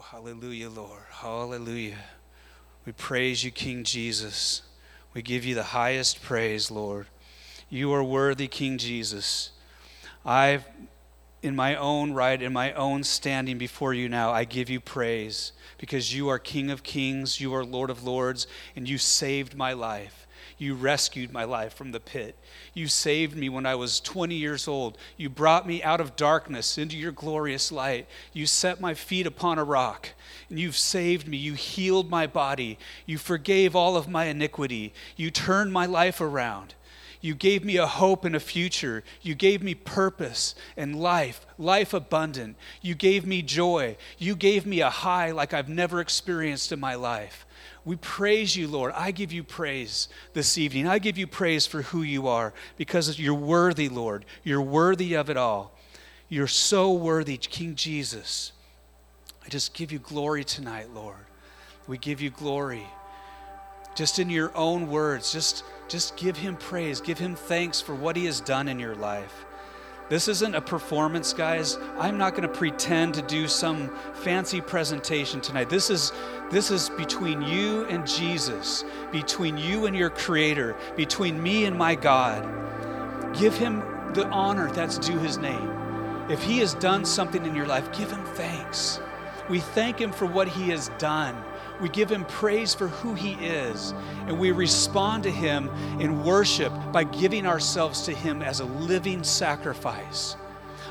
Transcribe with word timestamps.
Hallelujah, 0.00 0.70
Lord. 0.70 1.02
Hallelujah. 1.10 1.98
We 2.86 2.92
praise 2.92 3.44
you, 3.44 3.50
King 3.50 3.84
Jesus. 3.84 4.62
We 5.12 5.22
give 5.22 5.44
you 5.44 5.54
the 5.54 5.62
highest 5.62 6.22
praise, 6.22 6.70
Lord. 6.70 7.06
You 7.68 7.92
are 7.92 8.02
worthy, 8.02 8.48
King 8.48 8.78
Jesus. 8.78 9.50
I've, 10.24 10.64
in 11.42 11.54
my 11.54 11.76
own 11.76 12.12
right, 12.12 12.40
in 12.40 12.52
my 12.52 12.72
own 12.72 13.04
standing 13.04 13.58
before 13.58 13.92
you 13.92 14.08
now, 14.08 14.32
I 14.32 14.44
give 14.44 14.70
you 14.70 14.80
praise 14.80 15.52
because 15.78 16.14
you 16.14 16.28
are 16.28 16.38
King 16.38 16.70
of 16.70 16.82
kings, 16.82 17.40
you 17.40 17.54
are 17.54 17.64
Lord 17.64 17.90
of 17.90 18.02
lords, 18.02 18.46
and 18.74 18.88
you 18.88 18.98
saved 18.98 19.56
my 19.56 19.72
life. 19.72 20.26
You 20.58 20.74
rescued 20.74 21.32
my 21.32 21.44
life 21.44 21.74
from 21.74 21.92
the 21.92 22.00
pit. 22.00 22.36
You 22.74 22.88
saved 22.88 23.36
me 23.36 23.48
when 23.48 23.66
I 23.66 23.74
was 23.74 24.00
20 24.00 24.34
years 24.34 24.68
old. 24.68 24.98
You 25.16 25.28
brought 25.28 25.66
me 25.66 25.82
out 25.82 26.00
of 26.00 26.16
darkness 26.16 26.78
into 26.78 26.96
your 26.96 27.12
glorious 27.12 27.72
light. 27.72 28.06
You 28.32 28.46
set 28.46 28.80
my 28.80 28.94
feet 28.94 29.26
upon 29.26 29.58
a 29.58 29.64
rock, 29.64 30.10
and 30.48 30.58
you've 30.58 30.76
saved 30.76 31.26
me. 31.26 31.36
You 31.36 31.54
healed 31.54 32.10
my 32.10 32.26
body. 32.26 32.78
You 33.06 33.18
forgave 33.18 33.74
all 33.74 33.96
of 33.96 34.08
my 34.08 34.26
iniquity. 34.26 34.92
You 35.16 35.30
turned 35.30 35.72
my 35.72 35.86
life 35.86 36.20
around. 36.20 36.74
You 37.20 37.34
gave 37.34 37.64
me 37.64 37.76
a 37.76 37.86
hope 37.86 38.24
and 38.24 38.34
a 38.34 38.40
future. 38.40 39.04
You 39.20 39.34
gave 39.34 39.62
me 39.62 39.74
purpose 39.74 40.54
and 40.76 41.00
life, 41.00 41.46
life 41.58 41.92
abundant. 41.92 42.56
You 42.80 42.94
gave 42.94 43.26
me 43.26 43.42
joy. 43.42 43.96
You 44.18 44.34
gave 44.34 44.64
me 44.64 44.80
a 44.80 44.90
high 44.90 45.30
like 45.30 45.52
I've 45.52 45.68
never 45.68 46.00
experienced 46.00 46.72
in 46.72 46.80
my 46.80 46.94
life. 46.94 47.46
We 47.84 47.96
praise 47.96 48.56
you, 48.56 48.68
Lord. 48.68 48.92
I 48.94 49.10
give 49.10 49.32
you 49.32 49.42
praise 49.42 50.08
this 50.34 50.58
evening. 50.58 50.86
I 50.86 50.98
give 50.98 51.16
you 51.16 51.26
praise 51.26 51.66
for 51.66 51.82
who 51.82 52.02
you 52.02 52.28
are 52.28 52.52
because 52.76 53.18
you're 53.18 53.34
worthy, 53.34 53.88
Lord. 53.88 54.24
You're 54.44 54.60
worthy 54.60 55.14
of 55.14 55.30
it 55.30 55.36
all. 55.36 55.72
You're 56.28 56.46
so 56.46 56.92
worthy, 56.92 57.36
King 57.36 57.74
Jesus. 57.74 58.52
I 59.44 59.48
just 59.48 59.74
give 59.74 59.90
you 59.90 59.98
glory 59.98 60.44
tonight, 60.44 60.90
Lord. 60.94 61.16
We 61.86 61.98
give 61.98 62.20
you 62.20 62.30
glory. 62.30 62.86
Just 63.94 64.18
in 64.18 64.30
your 64.30 64.56
own 64.56 64.88
words, 64.88 65.32
just, 65.32 65.64
just 65.88 66.16
give 66.16 66.36
him 66.36 66.56
praise. 66.56 67.00
Give 67.00 67.18
him 67.18 67.34
thanks 67.34 67.80
for 67.80 67.94
what 67.94 68.14
he 68.14 68.26
has 68.26 68.40
done 68.40 68.68
in 68.68 68.78
your 68.78 68.94
life. 68.94 69.44
This 70.10 70.26
isn't 70.26 70.56
a 70.56 70.60
performance, 70.60 71.32
guys. 71.32 71.78
I'm 71.96 72.18
not 72.18 72.32
going 72.32 72.42
to 72.42 72.48
pretend 72.48 73.14
to 73.14 73.22
do 73.22 73.46
some 73.46 73.88
fancy 74.12 74.60
presentation 74.60 75.40
tonight. 75.40 75.70
This 75.70 75.88
is 75.88 76.12
this 76.50 76.72
is 76.72 76.90
between 76.90 77.42
you 77.42 77.84
and 77.84 78.04
Jesus, 78.04 78.84
between 79.12 79.56
you 79.56 79.86
and 79.86 79.94
your 79.94 80.10
creator, 80.10 80.76
between 80.96 81.40
me 81.40 81.64
and 81.64 81.78
my 81.78 81.94
God. 81.94 82.42
Give 83.38 83.56
him 83.56 83.84
the 84.12 84.26
honor 84.30 84.68
that's 84.72 84.98
due 84.98 85.18
his 85.20 85.38
name. 85.38 85.70
If 86.28 86.42
he 86.42 86.58
has 86.58 86.74
done 86.74 87.04
something 87.04 87.46
in 87.46 87.54
your 87.54 87.66
life, 87.66 87.96
give 87.96 88.10
him 88.10 88.24
thanks. 88.34 88.98
We 89.48 89.60
thank 89.60 90.00
him 90.00 90.10
for 90.10 90.26
what 90.26 90.48
he 90.48 90.70
has 90.70 90.90
done. 90.98 91.40
We 91.80 91.88
give 91.88 92.10
him 92.10 92.24
praise 92.26 92.74
for 92.74 92.88
who 92.88 93.14
he 93.14 93.32
is, 93.34 93.94
and 94.26 94.38
we 94.38 94.50
respond 94.50 95.22
to 95.22 95.30
him 95.30 95.70
in 95.98 96.24
worship 96.24 96.72
by 96.92 97.04
giving 97.04 97.46
ourselves 97.46 98.02
to 98.02 98.14
him 98.14 98.42
as 98.42 98.60
a 98.60 98.66
living 98.66 99.24
sacrifice. 99.24 100.36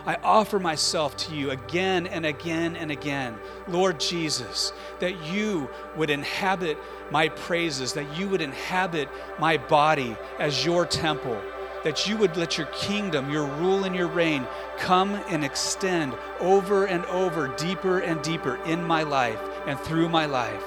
I 0.05 0.15
offer 0.23 0.59
myself 0.59 1.15
to 1.17 1.35
you 1.35 1.51
again 1.51 2.07
and 2.07 2.25
again 2.25 2.75
and 2.75 2.89
again, 2.89 3.37
Lord 3.67 3.99
Jesus, 3.99 4.73
that 4.99 5.23
you 5.25 5.69
would 5.95 6.09
inhabit 6.09 6.77
my 7.11 7.29
praises, 7.29 7.93
that 7.93 8.17
you 8.17 8.27
would 8.29 8.41
inhabit 8.41 9.09
my 9.37 9.57
body 9.57 10.15
as 10.39 10.65
your 10.65 10.85
temple, 10.87 11.39
that 11.83 12.07
you 12.07 12.17
would 12.17 12.35
let 12.37 12.57
your 12.57 12.67
kingdom, 12.67 13.29
your 13.29 13.45
rule, 13.45 13.83
and 13.83 13.95
your 13.95 14.07
reign 14.07 14.47
come 14.77 15.13
and 15.27 15.45
extend 15.45 16.15
over 16.39 16.85
and 16.85 17.05
over, 17.05 17.49
deeper 17.57 17.99
and 17.99 18.21
deeper 18.23 18.55
in 18.65 18.83
my 18.83 19.03
life 19.03 19.39
and 19.67 19.79
through 19.79 20.09
my 20.09 20.25
life. 20.25 20.63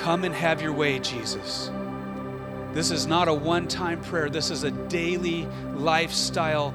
Come 0.00 0.24
and 0.24 0.34
have 0.34 0.62
your 0.62 0.72
way, 0.72 0.98
Jesus. 0.98 1.70
This 2.72 2.90
is 2.90 3.06
not 3.06 3.28
a 3.28 3.34
one 3.34 3.68
time 3.68 4.00
prayer, 4.00 4.30
this 4.30 4.50
is 4.50 4.64
a 4.64 4.70
daily 4.70 5.46
lifestyle 5.74 6.74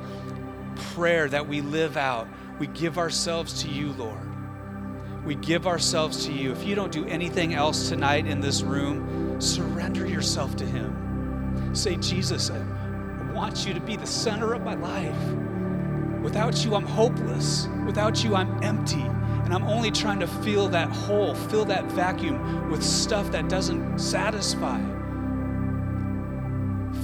prayer 0.94 1.28
that 1.30 1.48
we 1.48 1.62
live 1.62 1.98
out. 1.98 2.28
We 2.60 2.68
give 2.68 3.00
ourselves 3.00 3.64
to 3.64 3.68
you, 3.68 3.94
Lord. 3.94 5.26
We 5.26 5.34
give 5.34 5.66
ourselves 5.66 6.28
to 6.28 6.32
you. 6.32 6.52
If 6.52 6.64
you 6.66 6.76
don't 6.76 6.92
do 6.92 7.04
anything 7.08 7.56
else 7.56 7.90
tonight 7.90 8.28
in 8.28 8.42
this 8.42 8.62
room, 8.62 9.42
surrender 9.42 10.06
yourself 10.06 10.56
to 10.58 10.66
Him. 10.66 11.74
Say, 11.74 11.96
Jesus, 11.96 12.52
I 12.52 13.32
want 13.34 13.66
you 13.66 13.74
to 13.74 13.82
be 13.82 13.96
the 13.96 14.06
center 14.06 14.54
of 14.54 14.62
my 14.62 14.76
life. 14.76 16.22
Without 16.22 16.64
you, 16.64 16.76
I'm 16.76 16.86
hopeless. 16.86 17.68
Without 17.88 18.24
you, 18.24 18.36
I'm 18.36 18.64
empty. 18.64 19.04
And 19.46 19.54
I'm 19.54 19.64
only 19.66 19.92
trying 19.92 20.20
to 20.22 20.28
fill 20.28 20.68
that 20.70 20.90
hole, 20.90 21.36
fill 21.36 21.66
that 21.66 21.86
vacuum 21.92 22.72
with 22.72 22.84
stuff 22.84 23.32
that 23.32 23.48
doesn't 23.48 24.00
satisfy. 24.00 24.80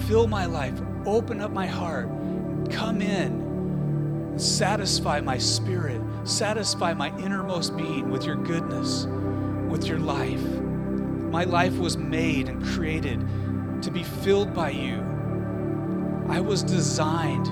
Fill 0.07 0.27
my 0.27 0.47
life, 0.47 0.73
open 1.05 1.39
up 1.39 1.51
my 1.51 1.67
heart, 1.67 2.09
come 2.71 2.99
in, 2.99 4.33
satisfy 4.37 5.21
my 5.21 5.37
spirit, 5.37 6.01
satisfy 6.23 6.95
my 6.95 7.15
innermost 7.19 7.77
being 7.77 8.09
with 8.09 8.25
your 8.25 8.37
goodness, 8.37 9.05
with 9.69 9.85
your 9.85 9.99
life. 9.99 10.41
My 10.41 11.43
life 11.43 11.77
was 11.77 11.95
made 11.95 12.49
and 12.49 12.65
created 12.65 13.19
to 13.83 13.91
be 13.91 14.03
filled 14.03 14.51
by 14.51 14.71
you. 14.71 14.97
I 16.27 16.39
was 16.39 16.63
designed 16.63 17.45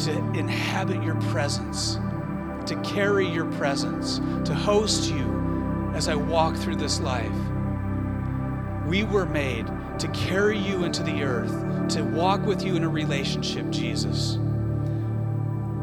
to 0.00 0.12
inhabit 0.38 1.02
your 1.02 1.18
presence 1.32 1.98
to 2.66 2.76
carry 2.82 3.26
your 3.28 3.46
presence, 3.52 4.18
to 4.46 4.54
host 4.54 5.10
you 5.10 5.92
as 5.94 6.08
I 6.08 6.14
walk 6.14 6.56
through 6.56 6.76
this 6.76 7.00
life. 7.00 7.30
We 8.86 9.04
were 9.04 9.26
made 9.26 9.66
to 9.98 10.08
carry 10.08 10.58
you 10.58 10.84
into 10.84 11.02
the 11.02 11.22
earth, 11.22 11.88
to 11.94 12.02
walk 12.02 12.44
with 12.44 12.62
you 12.62 12.76
in 12.76 12.84
a 12.84 12.88
relationship, 12.88 13.70
Jesus, 13.70 14.34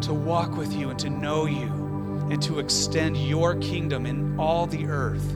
to 0.01 0.13
walk 0.13 0.55
with 0.55 0.73
you 0.73 0.89
and 0.89 0.99
to 0.99 1.09
know 1.09 1.45
you, 1.45 1.67
and 2.29 2.41
to 2.43 2.59
extend 2.59 3.17
your 3.17 3.55
kingdom 3.55 4.05
in 4.05 4.39
all 4.39 4.65
the 4.65 4.85
earth. 4.85 5.35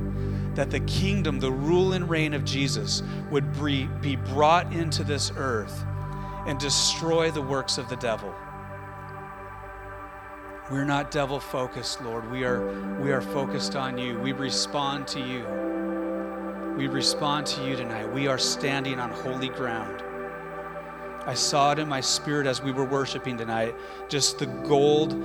That 0.55 0.71
the 0.71 0.79
kingdom, 0.81 1.39
the 1.39 1.51
rule 1.51 1.93
and 1.93 2.09
reign 2.09 2.33
of 2.33 2.43
Jesus, 2.43 3.03
would 3.29 3.53
be 4.01 4.15
brought 4.15 4.71
into 4.73 5.03
this 5.03 5.31
earth 5.35 5.85
and 6.47 6.57
destroy 6.57 7.29
the 7.29 7.41
works 7.41 7.77
of 7.77 7.89
the 7.89 7.97
devil. 7.97 8.33
We're 10.69 10.83
not 10.83 11.11
devil 11.11 11.39
focused, 11.39 12.01
Lord. 12.01 12.29
We 12.29 12.43
are, 12.43 12.99
we 12.99 13.13
are 13.13 13.21
focused 13.21 13.77
on 13.77 13.97
you. 13.97 14.19
We 14.19 14.33
respond 14.33 15.07
to 15.09 15.19
you. 15.19 15.45
We 16.77 16.87
respond 16.87 17.47
to 17.47 17.65
you 17.65 17.77
tonight. 17.77 18.11
We 18.13 18.27
are 18.27 18.37
standing 18.37 18.99
on 18.99 19.09
holy 19.09 19.47
ground. 19.47 20.03
I 21.25 21.35
saw 21.35 21.71
it 21.71 21.79
in 21.79 21.87
my 21.87 22.01
spirit 22.01 22.47
as 22.47 22.61
we 22.61 22.73
were 22.73 22.83
worshiping 22.83 23.37
tonight. 23.37 23.75
Just 24.09 24.39
the 24.39 24.45
gold 24.45 25.15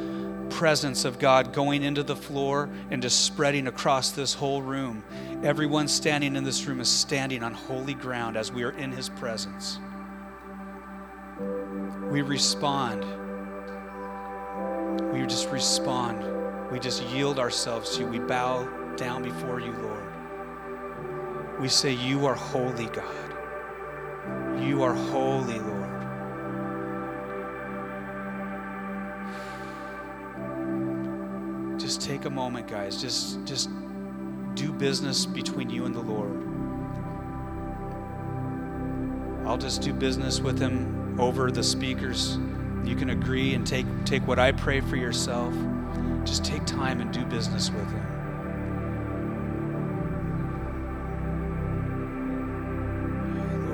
presence 0.51 1.05
of 1.05 1.19
God 1.19 1.53
going 1.53 1.83
into 1.83 2.05
the 2.05 2.15
floor 2.15 2.71
and 2.93 3.03
just 3.03 3.25
spreading 3.25 3.67
across 3.67 4.13
this 4.13 4.35
whole 4.35 4.63
room. 4.63 5.03
Everyone 5.43 5.89
standing 5.89 6.37
in 6.37 6.45
this 6.45 6.65
room 6.67 6.81
is 6.81 6.89
standing 6.89 7.43
on 7.43 7.53
holy 7.53 7.95
ground 7.95 8.37
as 8.37 8.53
we 8.53 8.63
are 8.63 8.71
in 8.73 8.93
His 8.93 9.09
presence. 9.09 9.81
We 12.11 12.23
respond 12.23 13.05
we 15.13 15.23
just 15.27 15.51
respond. 15.51 16.25
We 16.71 16.79
just 16.79 17.03
yield 17.05 17.39
ourselves 17.39 17.97
to 17.97 18.03
you. 18.03 18.09
We 18.09 18.19
bow 18.19 18.65
down 18.97 19.23
before 19.23 19.61
you, 19.61 19.73
Lord. 19.73 20.03
We 21.61 21.69
say, 21.69 21.93
You 21.93 22.27
are 22.27 22.35
holy, 22.35 22.87
God. 22.87 23.35
You 24.61 24.83
are 24.83 24.95
holy, 24.95 25.59
Lord. 25.59 25.83
Just 31.79 32.01
take 32.01 32.25
a 32.25 32.31
moment, 32.31 32.69
guys. 32.69 33.01
Just, 33.01 33.45
just 33.45 33.71
do 34.55 34.73
business 34.73 35.27
between 35.27 35.71
you 35.71 35.85
and 35.85 35.95
the 35.95 36.01
Lord. 36.01 36.39
I'll 39.47 39.59
just 39.59 39.83
do 39.83 39.93
business 39.93 40.41
with 40.41 40.59
Him 40.59 41.21
over 41.21 41.51
the 41.51 41.63
speakers. 41.63 42.39
You 42.85 42.97
can 42.97 43.11
agree 43.11 43.55
and 43.55 43.67
take, 43.67 43.87
take 44.05 44.27
what 44.27 44.39
I 44.39 44.53
pray 44.53 44.81
for 44.81 44.97
yourself. 44.97 45.55
Just 46.25 46.45
take 46.45 46.65
time 46.67 47.01
and 47.01 47.13
do 47.13 47.25
business 47.25 47.71
with 47.71 47.91
Him. 47.91 48.23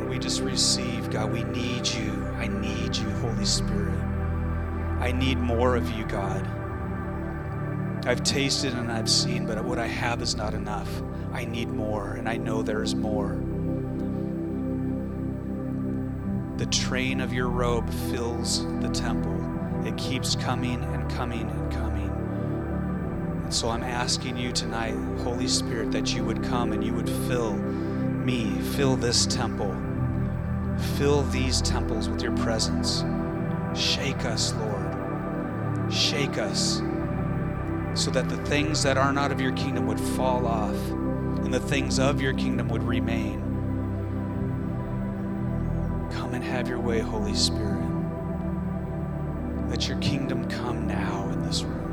We 0.09 0.19
just 0.19 0.41
receive, 0.41 1.11
God, 1.11 1.33
we 1.33 1.45
need 1.45 1.87
you. 1.87 2.27
I 2.39 2.49
need 2.49 2.97
you, 2.97 3.09
Holy 3.21 3.45
Spirit. 3.45 4.03
I 5.01 5.13
need 5.13 5.39
more 5.39 5.77
of 5.77 5.91
you, 5.93 6.05
God. 6.07 6.47
I've 8.05 8.23
tasted 8.23 8.75
and 8.75 8.91
I've 8.91 9.09
seen, 9.09 9.47
but 9.47 9.63
what 9.65 9.79
I 9.79 9.87
have 9.87 10.23
is 10.23 10.35
not 10.35 10.55
enough. 10.55 10.89
I 11.33 11.45
need 11.45 11.69
more, 11.69 12.15
and 12.15 12.29
I 12.29 12.37
know 12.37 12.63
there 12.63 12.83
is 12.83 12.95
more. 12.95 13.39
The 16.59 16.67
train 16.67 17.21
of 17.21 17.33
your 17.33 17.49
robe 17.49 17.89
fills 18.11 18.67
the 18.81 18.89
temple. 18.89 19.87
It 19.87 19.97
keeps 19.97 20.35
coming 20.35 20.83
and 20.83 21.09
coming 21.09 21.49
and 21.49 21.73
coming. 21.73 22.11
And 23.45 23.55
so 23.55 23.71
I'm 23.71 23.85
asking 23.85 24.37
you 24.37 24.51
tonight, 24.51 24.97
Holy 25.23 25.47
Spirit, 25.47 25.93
that 25.93 26.13
you 26.13 26.25
would 26.25 26.43
come 26.43 26.73
and 26.73 26.83
you 26.83 26.93
would 26.95 27.09
fill 27.09 27.55
me, 27.55 28.59
fill 28.77 28.97
this 28.97 29.25
temple, 29.27 29.73
fill 30.97 31.23
these 31.31 31.63
temples 31.63 32.09
with 32.09 32.23
your 32.23 32.37
presence. 32.39 33.05
Shake 33.79 34.25
us, 34.25 34.53
Lord. 34.55 35.93
Shake 35.93 36.39
us 36.39 36.83
so 37.95 38.11
that 38.11 38.29
the 38.29 38.45
things 38.47 38.83
that 38.83 38.99
are 38.99 39.13
not 39.13 39.31
of 39.31 39.41
your 39.41 39.53
kingdom 39.53 39.87
would 39.87 40.01
fall 40.01 40.45
off 40.45 40.75
and 41.45 41.55
the 41.55 41.61
things 41.61 42.01
of 42.01 42.21
your 42.21 42.35
kingdom 42.35 42.69
would 42.69 42.83
remain. 42.83 43.48
Have 46.49 46.67
your 46.69 46.81
way, 46.81 46.99
Holy 47.01 47.35
Spirit. 47.35 47.85
Let 49.69 49.87
your 49.87 49.99
kingdom 49.99 50.49
come 50.49 50.87
now 50.89 51.29
in 51.31 51.43
this 51.43 51.63
room. 51.63 51.89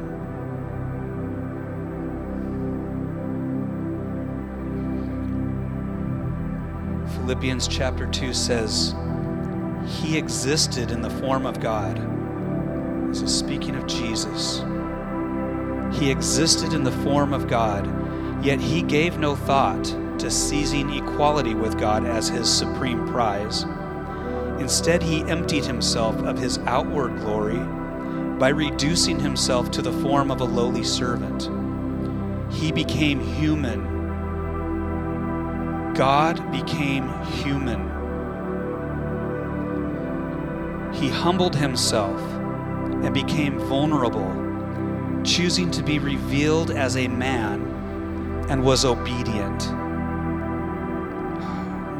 Philippians 7.15 7.67
chapter 7.67 8.07
2 8.07 8.33
says, 8.33 8.95
He 9.85 10.17
existed 10.17 10.89
in 10.89 11.01
the 11.01 11.09
form 11.09 11.45
of 11.45 11.59
God. 11.59 11.99
This 13.09 13.21
is 13.21 13.37
speaking 13.37 13.75
of 13.75 13.85
Jesus. 13.87 14.63
He 15.99 16.09
existed 16.09 16.73
in 16.73 16.83
the 16.83 16.91
form 16.91 17.33
of 17.33 17.47
God, 17.47 17.85
yet 18.43 18.61
he 18.61 18.81
gave 18.81 19.17
no 19.17 19.35
thought 19.35 19.83
to 20.19 20.31
seizing 20.31 20.89
equality 20.91 21.53
with 21.53 21.77
God 21.77 22.05
as 22.05 22.29
his 22.29 22.49
supreme 22.51 23.05
prize. 23.07 23.65
Instead, 24.59 25.03
he 25.03 25.21
emptied 25.23 25.65
himself 25.65 26.15
of 26.23 26.37
his 26.37 26.59
outward 26.59 27.17
glory 27.19 27.59
by 28.39 28.49
reducing 28.49 29.19
himself 29.19 29.71
to 29.71 29.81
the 29.81 29.91
form 30.01 30.31
of 30.31 30.41
a 30.41 30.45
lowly 30.45 30.83
servant. 30.83 31.49
He 32.53 32.71
became 32.71 33.19
human 33.19 33.95
God 35.95 36.51
became 36.51 37.07
human. 37.23 37.79
He 40.93 41.07
humbled 41.07 41.55
himself 41.55 42.19
and 42.21 43.13
became 43.13 43.57
vulnerable, 43.59 44.29
choosing 45.23 45.71
to 45.71 45.81
be 45.81 45.99
revealed 45.99 46.71
as 46.71 46.97
a 46.97 47.07
man 47.07 47.61
and 48.49 48.61
was 48.61 48.83
obedient. 48.83 49.71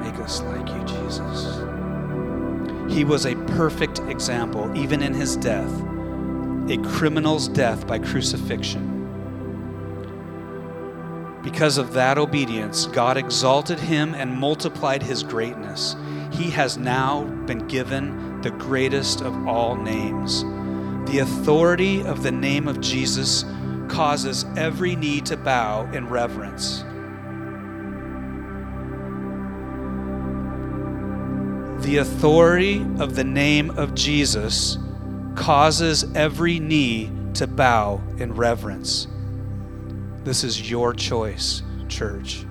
Make 0.03 0.19
us 0.19 0.41
like 0.41 0.67
you, 0.67 0.83
Jesus. 0.83 1.61
He 2.89 3.03
was 3.03 3.25
a 3.25 3.35
perfect 3.35 3.99
example, 3.99 4.71
even 4.77 5.01
in 5.01 5.13
his 5.13 5.35
death, 5.37 5.71
a 6.69 6.77
criminal's 6.83 7.47
death 7.47 7.85
by 7.87 7.99
crucifixion. 7.99 8.93
Because 11.43 11.77
of 11.77 11.93
that 11.93 12.17
obedience, 12.17 12.87
God 12.87 13.17
exalted 13.17 13.79
him 13.79 14.15
and 14.15 14.33
multiplied 14.33 15.03
his 15.03 15.21
greatness. 15.21 15.95
He 16.31 16.49
has 16.49 16.77
now 16.77 17.23
been 17.45 17.67
given 17.67 18.41
the 18.41 18.51
greatest 18.51 19.21
of 19.21 19.47
all 19.47 19.75
names. 19.75 20.43
The 21.09 21.19
authority 21.19 22.01
of 22.01 22.23
the 22.23 22.31
name 22.31 22.67
of 22.67 22.81
Jesus 22.81 23.45
causes 23.87 24.45
every 24.57 24.95
knee 24.95 25.21
to 25.21 25.37
bow 25.37 25.89
in 25.91 26.07
reverence. 26.07 26.83
The 31.85 31.97
authority 31.97 32.83
of 32.97 33.13
the 33.13 33.23
name 33.23 33.69
of 33.77 33.93
Jesus 33.93 34.79
causes 35.35 36.03
every 36.15 36.59
knee 36.59 37.11
to 37.35 37.45
bow 37.45 38.01
in 38.17 38.33
reverence. 38.33 39.07
This 40.23 40.43
is 40.43 40.67
your 40.67 40.95
choice, 40.95 41.61
church. 41.87 42.43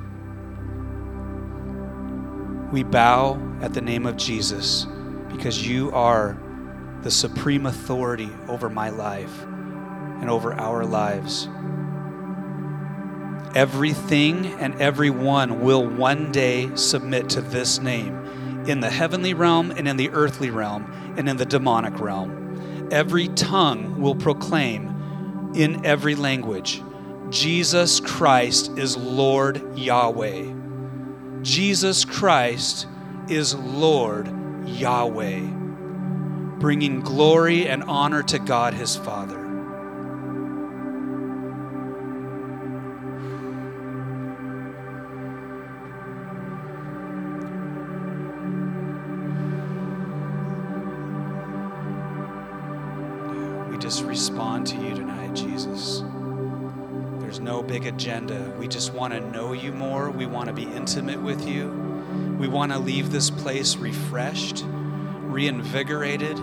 We 2.71 2.85
bow 2.85 3.59
at 3.61 3.75
the 3.75 3.81
name 3.81 4.07
of 4.07 4.17
Jesus 4.17 4.87
because 5.33 5.67
you 5.67 5.91
are 5.91 6.41
the 7.03 7.11
supreme 7.11 7.67
authority 7.67 8.31
over 8.47 8.71
my 8.71 8.91
life 8.91 9.43
and 9.43 10.31
over 10.31 10.55
our 10.55 10.85
lives. 10.85 11.49
Everything 13.57 14.47
and 14.61 14.81
everyone 14.81 15.61
will 15.61 15.85
one 15.85 16.31
day 16.31 16.71
submit 16.77 17.31
to 17.31 17.41
this 17.41 17.81
name 17.81 18.25
in 18.67 18.81
the 18.81 18.91
heavenly 18.91 19.35
realm 19.35 19.71
and 19.71 19.87
in 19.87 19.97
the 19.97 20.11
earthly 20.11 20.51
realm 20.51 21.15
and 21.17 21.29
in 21.29 21.37
the 21.37 21.47
demonic 21.47 22.01
realm. 22.01 22.89
Every 22.91 23.29
tongue 23.29 24.01
will 24.01 24.15
proclaim 24.15 25.53
in 25.55 25.85
every 25.85 26.15
language 26.15 26.83
Jesus 27.31 28.01
Christ 28.01 28.79
is 28.79 28.97
Lord 28.97 29.79
Yahweh. 29.79 30.53
Jesus 31.43 32.05
Christ 32.05 32.87
is 33.29 33.55
Lord 33.55 34.29
Yahweh, 34.67 35.41
bringing 36.59 37.01
glory 37.01 37.67
and 37.67 37.83
honor 37.85 38.23
to 38.25 38.39
God 38.39 38.75
his 38.75 38.97
Father. 38.97 39.44
Just 53.95 54.07
respond 54.07 54.67
to 54.67 54.75
you 54.75 54.93
tonight, 54.93 55.33
Jesus. 55.37 56.03
There's 57.21 57.39
no 57.39 57.63
big 57.63 57.87
agenda. 57.87 58.53
We 58.59 58.67
just 58.67 58.93
want 58.93 59.15
to 59.15 59.21
know 59.21 59.53
you 59.53 59.71
more. 59.71 60.11
We 60.11 60.27
want 60.27 60.49
to 60.49 60.53
be 60.53 60.65
intimate 60.65 61.23
with 61.23 61.47
you. 61.47 61.69
We 62.37 62.49
want 62.49 62.73
to 62.73 62.79
leave 62.81 63.13
this 63.13 63.31
place 63.31 63.77
refreshed, 63.77 64.65
reinvigorated, 64.67 66.37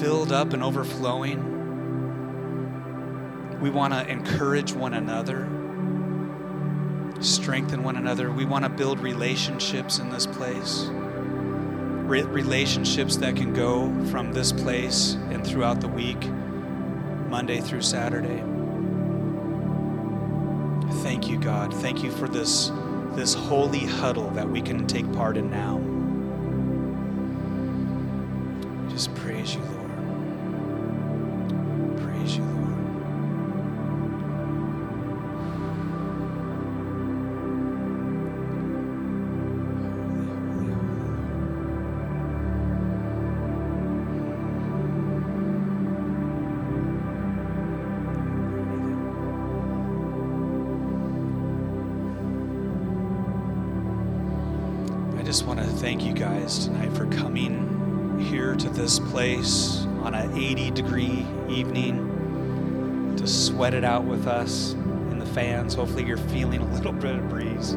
filled 0.00 0.32
up 0.32 0.54
and 0.54 0.62
overflowing. 0.62 1.50
We 3.60 3.68
want 3.68 3.92
to 3.92 4.08
encourage 4.08 4.72
one 4.72 4.94
another, 4.94 5.46
strengthen 7.20 7.82
one 7.82 7.96
another. 7.96 8.32
We 8.32 8.46
want 8.46 8.64
to 8.64 8.70
build 8.70 9.00
relationships 9.00 9.98
in 9.98 10.08
this 10.08 10.24
place. 10.24 10.88
Re- 12.04 12.22
relationships 12.22 13.16
that 13.16 13.36
can 13.36 13.54
go 13.54 13.92
from 14.10 14.32
this 14.32 14.52
place 14.52 15.14
and 15.30 15.46
throughout 15.46 15.80
the 15.80 15.88
week 15.88 16.22
Monday 17.28 17.60
through 17.60 17.82
Saturday. 17.82 18.42
Thank 21.02 21.28
you, 21.28 21.38
God. 21.38 21.74
Thank 21.74 22.02
you 22.02 22.10
for 22.10 22.28
this, 22.28 22.70
this 23.12 23.34
holy 23.34 23.80
huddle 23.80 24.30
that 24.30 24.48
we 24.48 24.60
can 24.60 24.86
take 24.86 25.10
part 25.12 25.36
in 25.36 25.50
now. 25.50 25.93
With 64.14 64.28
us 64.28 64.74
in 65.10 65.18
the 65.18 65.26
fans. 65.26 65.74
Hopefully, 65.74 66.04
you're 66.04 66.16
feeling 66.16 66.60
a 66.60 66.74
little 66.74 66.92
bit 66.92 67.16
of 67.16 67.28
breeze. 67.28 67.74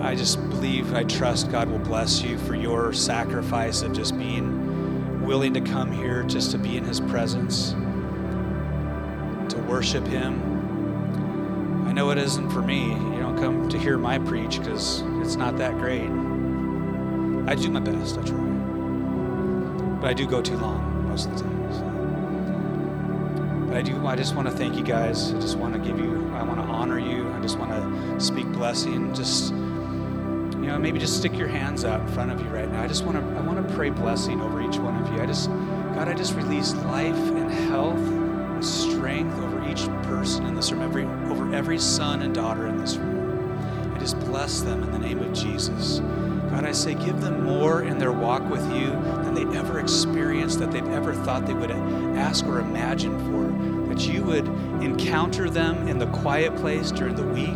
I 0.00 0.14
just 0.14 0.38
believe, 0.48 0.94
I 0.94 1.02
trust 1.04 1.50
God 1.50 1.68
will 1.68 1.78
bless 1.80 2.22
you 2.22 2.38
for 2.38 2.54
your 2.54 2.92
sacrifice 2.92 3.82
of 3.82 3.92
just 3.92 4.16
being 4.16 5.26
willing 5.26 5.54
to 5.54 5.60
come 5.60 5.90
here 5.90 6.22
just 6.22 6.52
to 6.52 6.58
be 6.58 6.76
in 6.76 6.84
His 6.84 7.00
presence, 7.00 7.72
to 9.52 9.58
worship 9.68 10.06
Him. 10.06 11.88
I 11.88 11.92
know 11.92 12.10
it 12.10 12.18
isn't 12.18 12.50
for 12.50 12.62
me. 12.62 12.92
You 12.92 13.18
don't 13.18 13.36
come 13.36 13.68
to 13.68 13.78
hear 13.78 13.98
my 13.98 14.18
preach 14.18 14.58
because 14.58 15.02
it's 15.20 15.36
not 15.36 15.56
that 15.58 15.76
great. 15.78 16.10
I 17.48 17.54
do 17.56 17.70
my 17.70 17.80
best, 17.80 18.18
I 18.18 18.22
try. 18.22 18.38
But 20.00 20.10
I 20.10 20.12
do 20.12 20.26
go 20.26 20.40
too 20.40 20.56
long 20.58 21.08
most 21.08 21.26
of 21.26 21.38
the 21.38 21.42
time. 21.42 21.53
But 23.74 23.80
I 23.80 23.82
do 23.90 24.06
I 24.06 24.14
just 24.14 24.36
want 24.36 24.46
to 24.46 24.54
thank 24.54 24.76
you 24.76 24.84
guys. 24.84 25.34
I 25.34 25.40
just 25.40 25.58
want 25.58 25.74
to 25.74 25.80
give 25.80 25.98
you 25.98 26.32
I 26.32 26.44
want 26.44 26.60
to 26.60 26.64
honor 26.64 26.96
you. 26.96 27.28
I 27.32 27.40
just 27.40 27.58
want 27.58 27.72
to 27.72 28.20
speak 28.24 28.46
blessing. 28.52 29.12
Just 29.12 29.50
you 29.50 30.68
know, 30.68 30.78
maybe 30.78 31.00
just 31.00 31.16
stick 31.16 31.36
your 31.36 31.48
hands 31.48 31.84
out 31.84 32.02
in 32.02 32.06
front 32.06 32.30
of 32.30 32.40
you 32.40 32.46
right 32.50 32.70
now. 32.70 32.82
I 32.82 32.86
just 32.86 33.04
want 33.04 33.18
to 33.18 33.36
I 33.36 33.40
want 33.40 33.66
to 33.66 33.74
pray 33.74 33.90
blessing 33.90 34.40
over 34.40 34.62
each 34.62 34.76
one 34.76 35.02
of 35.02 35.12
you. 35.12 35.20
I 35.20 35.26
just 35.26 35.48
God, 35.48 36.06
I 36.06 36.14
just 36.14 36.34
release 36.34 36.72
life 36.84 37.16
and 37.16 37.50
health 37.50 37.98
and 37.98 38.64
strength 38.64 39.36
over 39.38 39.68
each 39.68 39.86
person 40.04 40.46
in 40.46 40.54
this 40.54 40.70
room, 40.70 40.82
every, 40.82 41.04
over 41.28 41.52
every 41.52 41.80
son 41.80 42.22
and 42.22 42.32
daughter 42.32 42.68
in 42.68 42.78
this 42.78 42.94
room. 42.96 43.58
I 43.92 43.98
just 43.98 44.20
bless 44.20 44.60
them 44.60 44.84
in 44.84 44.92
the 44.92 45.00
name 45.00 45.18
of 45.18 45.32
Jesus. 45.32 45.98
God, 46.54 46.66
I 46.66 46.72
say, 46.72 46.94
give 46.94 47.20
them 47.20 47.42
more 47.42 47.82
in 47.82 47.98
their 47.98 48.12
walk 48.12 48.48
with 48.48 48.64
you 48.72 48.90
than 48.90 49.34
they 49.34 49.58
ever 49.58 49.80
experienced, 49.80 50.60
that 50.60 50.70
they've 50.70 50.88
ever 50.90 51.12
thought 51.12 51.46
they 51.46 51.52
would 51.52 51.72
ask 51.72 52.46
or 52.46 52.60
imagine 52.60 53.18
for. 53.26 53.88
That 53.92 54.06
you 54.06 54.22
would 54.22 54.46
encounter 54.80 55.50
them 55.50 55.88
in 55.88 55.98
the 55.98 56.06
quiet 56.06 56.54
place 56.54 56.92
during 56.92 57.16
the 57.16 57.26
week, 57.26 57.48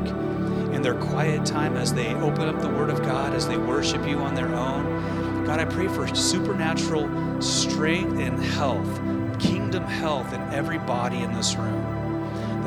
in 0.75 0.83
their 0.83 0.97
quiet 0.97 1.47
time 1.47 1.77
as 1.77 1.95
they 1.95 2.13
open 2.17 2.49
up 2.49 2.61
the 2.61 2.71
Word 2.71 2.91
of 2.91 3.01
God, 3.03 3.35
as 3.35 3.47
they 3.47 3.57
worship 3.57 4.05
you 4.05 4.19
on 4.19 4.35
their 4.35 4.53
own. 4.53 5.45
God, 5.45 5.61
I 5.61 5.65
pray 5.65 5.87
for 5.87 6.13
supernatural 6.13 7.41
strength 7.41 8.19
and 8.19 8.43
health, 8.43 9.01
kingdom 9.39 9.85
health 9.85 10.33
in 10.33 10.41
every 10.53 10.79
body 10.79 11.19
in 11.19 11.33
this 11.35 11.55
room 11.55 11.88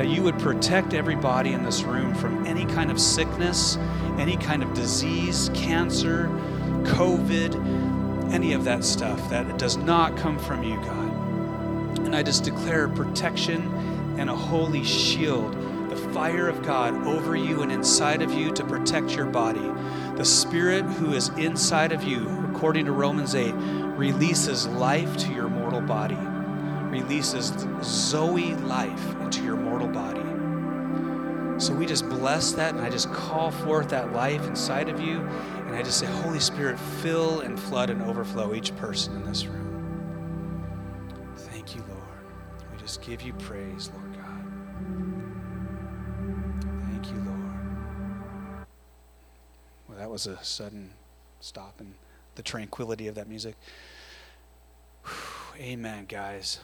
that 0.02 0.08
you 0.08 0.20
would 0.20 0.36
protect 0.40 0.94
everybody 0.94 1.52
in 1.52 1.62
this 1.62 1.84
room 1.84 2.12
from 2.12 2.44
any 2.44 2.66
kind 2.66 2.90
of 2.90 3.00
sickness, 3.00 3.76
any 4.18 4.36
kind 4.36 4.60
of 4.60 4.74
disease, 4.74 5.48
cancer, 5.54 6.26
COVID, 6.82 8.32
any 8.32 8.52
of 8.52 8.64
that 8.64 8.82
stuff 8.82 9.30
that 9.30 9.58
does 9.58 9.76
not 9.76 10.16
come 10.16 10.40
from 10.40 10.64
you, 10.64 10.74
God. 10.78 11.98
And 12.00 12.16
I 12.16 12.24
just 12.24 12.42
declare 12.42 12.88
protection 12.88 13.72
and 14.18 14.28
a 14.28 14.34
holy 14.34 14.82
shield, 14.82 15.52
the 15.88 15.96
fire 16.12 16.48
of 16.48 16.64
God 16.64 17.06
over 17.06 17.36
you 17.36 17.62
and 17.62 17.70
inside 17.70 18.22
of 18.22 18.32
you 18.32 18.50
to 18.54 18.64
protect 18.64 19.14
your 19.14 19.26
body. 19.26 19.70
The 20.16 20.24
Spirit 20.24 20.82
who 20.82 21.12
is 21.12 21.28
inside 21.38 21.92
of 21.92 22.02
you, 22.02 22.28
according 22.50 22.86
to 22.86 22.92
Romans 22.92 23.36
8, 23.36 23.52
releases 23.52 24.66
life 24.66 25.16
to 25.18 25.32
your 25.32 25.48
mortal 25.48 25.80
body 25.80 26.18
releases 26.92 27.54
Zoe 27.82 28.54
life 28.56 29.14
into 29.22 29.42
your. 29.42 29.61
So 31.62 31.72
we 31.72 31.86
just 31.86 32.08
bless 32.08 32.50
that, 32.54 32.74
and 32.74 32.84
I 32.84 32.90
just 32.90 33.12
call 33.12 33.52
forth 33.52 33.90
that 33.90 34.12
life 34.12 34.48
inside 34.48 34.88
of 34.88 35.00
you. 35.00 35.20
And 35.20 35.76
I 35.76 35.82
just 35.84 35.96
say, 35.96 36.06
Holy 36.06 36.40
Spirit, 36.40 36.76
fill 36.76 37.38
and 37.38 37.56
flood 37.56 37.88
and 37.88 38.02
overflow 38.02 38.52
each 38.52 38.74
person 38.78 39.14
in 39.14 39.24
this 39.24 39.46
room. 39.46 39.70
Thank 41.36 41.76
you, 41.76 41.84
Lord. 41.88 42.02
We 42.72 42.78
just 42.80 43.00
give 43.00 43.22
you 43.22 43.32
praise, 43.34 43.92
Lord 43.94 44.12
God. 44.12 44.44
Thank 46.90 47.06
you, 47.06 47.22
Lord. 47.26 48.66
Well, 49.88 49.98
that 49.98 50.10
was 50.10 50.26
a 50.26 50.42
sudden 50.42 50.90
stop 51.38 51.80
in 51.80 51.94
the 52.34 52.42
tranquility 52.42 53.06
of 53.06 53.14
that 53.14 53.28
music. 53.28 53.54
Whew, 55.04 55.62
amen, 55.62 56.06
guys. 56.08 56.58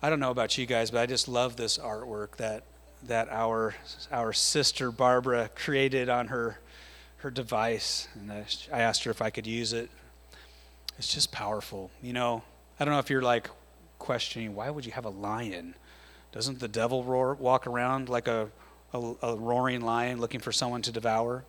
I 0.00 0.08
don't 0.08 0.20
know 0.20 0.30
about 0.30 0.56
you 0.56 0.66
guys, 0.66 0.92
but 0.92 1.00
I 1.00 1.06
just 1.06 1.26
love 1.26 1.56
this 1.56 1.78
artwork 1.78 2.36
that 2.36 2.62
that 3.04 3.28
our 3.30 3.74
our 4.10 4.32
sister 4.32 4.90
Barbara 4.90 5.50
created 5.54 6.08
on 6.08 6.28
her 6.28 6.58
her 7.18 7.30
device, 7.30 8.08
and 8.14 8.30
I 8.30 8.80
asked 8.80 9.04
her 9.04 9.10
if 9.10 9.20
I 9.20 9.30
could 9.30 9.46
use 9.46 9.72
it. 9.72 9.90
It's 10.98 11.12
just 11.12 11.32
powerful, 11.32 11.90
you 12.02 12.12
know. 12.12 12.42
I 12.78 12.84
don't 12.84 12.94
know 12.94 13.00
if 13.00 13.10
you're 13.10 13.22
like 13.22 13.50
questioning 13.98 14.54
why 14.54 14.70
would 14.70 14.86
you 14.86 14.92
have 14.92 15.04
a 15.04 15.10
lion? 15.10 15.74
Doesn't 16.32 16.60
the 16.60 16.68
devil 16.68 17.02
roar, 17.02 17.34
walk 17.34 17.66
around 17.66 18.08
like 18.08 18.28
a, 18.28 18.48
a, 18.92 19.14
a 19.22 19.36
roaring 19.36 19.80
lion 19.80 20.20
looking 20.20 20.40
for 20.40 20.52
someone 20.52 20.82
to 20.82 20.92
devour? 20.92 21.44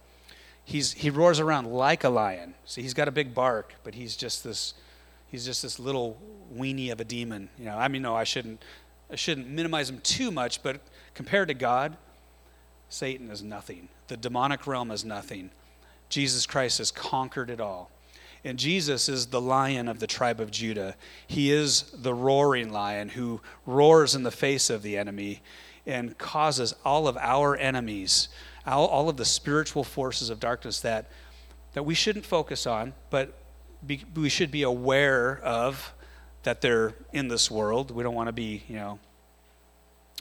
He's, 0.64 0.94
he 0.94 1.10
roars 1.10 1.40
around 1.40 1.68
like 1.68 2.04
a 2.04 2.10
lion. 2.10 2.54
See, 2.66 2.82
he's 2.82 2.94
got 2.94 3.08
a 3.08 3.12
big 3.12 3.34
bark, 3.34 3.74
but 3.84 3.96
he's 3.96 4.16
just 4.16 4.44
this 4.44 4.74
he's 5.30 5.46
just 5.46 5.62
this 5.62 5.80
little 5.80 6.18
weenie 6.56 6.92
of 6.92 7.00
a 7.00 7.04
demon. 7.04 7.50
You 7.58 7.66
know, 7.66 7.78
I 7.78 7.88
mean, 7.88 8.02
no, 8.02 8.16
I 8.16 8.24
shouldn't, 8.24 8.64
I 9.12 9.16
shouldn't 9.16 9.48
minimize 9.48 9.90
him 9.90 10.00
too 10.02 10.32
much, 10.32 10.64
but 10.64 10.82
compared 11.20 11.50
to 11.50 11.54
God, 11.54 11.98
Satan 12.88 13.30
is 13.30 13.44
nothing. 13.44 13.90
The 14.08 14.16
demonic 14.16 14.66
realm 14.66 14.90
is 14.90 15.04
nothing. 15.04 15.50
Jesus 16.08 16.46
Christ 16.46 16.78
has 16.78 16.92
conquered 16.92 17.50
it 17.50 17.60
all. 17.60 17.92
And 18.46 18.58
Jesus 18.58 19.10
is 19.10 19.26
the 19.26 19.42
lion 19.42 19.90
of 19.90 20.00
the 20.00 20.08
tribe 20.08 20.40
of 20.40 20.50
Judah. 20.50 20.96
He 21.28 21.52
is 21.52 21.92
the 21.94 22.14
roaring 22.14 22.72
lion 22.72 23.10
who 23.10 23.42
roars 23.66 24.16
in 24.16 24.24
the 24.24 24.32
face 24.32 24.70
of 24.70 24.82
the 24.82 24.98
enemy 24.98 25.42
and 25.86 26.18
causes 26.18 26.74
all 26.86 27.06
of 27.06 27.18
our 27.18 27.58
enemies, 27.58 28.30
all, 28.66 28.88
all 28.88 29.10
of 29.10 29.18
the 29.18 29.26
spiritual 29.26 29.84
forces 29.84 30.30
of 30.30 30.40
darkness 30.40 30.80
that, 30.80 31.12
that 31.74 31.84
we 31.84 31.96
shouldn't 31.96 32.26
focus 32.26 32.66
on, 32.66 32.94
but 33.10 33.34
be, 33.86 34.06
we 34.16 34.30
should 34.30 34.52
be 34.52 34.64
aware 34.64 35.42
of 35.44 35.94
that 36.44 36.62
they're 36.62 36.94
in 37.12 37.28
this 37.28 37.52
world. 37.52 37.92
We 37.92 38.04
don't 38.04 38.16
want 38.16 38.30
to 38.30 38.34
be, 38.34 38.64
you 38.70 38.78
know, 38.78 39.00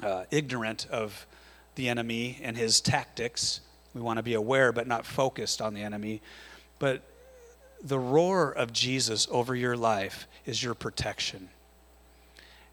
uh, 0.02 0.24
ignorant 0.30 0.86
of 0.90 1.26
the 1.74 1.88
enemy 1.88 2.38
and 2.42 2.56
his 2.56 2.80
tactics. 2.80 3.60
We 3.94 4.00
want 4.00 4.18
to 4.18 4.22
be 4.22 4.34
aware 4.34 4.72
but 4.72 4.86
not 4.86 5.06
focused 5.06 5.62
on 5.62 5.74
the 5.74 5.82
enemy. 5.82 6.20
But 6.78 7.02
the 7.82 7.98
roar 7.98 8.50
of 8.50 8.72
Jesus 8.72 9.28
over 9.30 9.54
your 9.54 9.76
life 9.76 10.26
is 10.44 10.62
your 10.62 10.74
protection. 10.74 11.48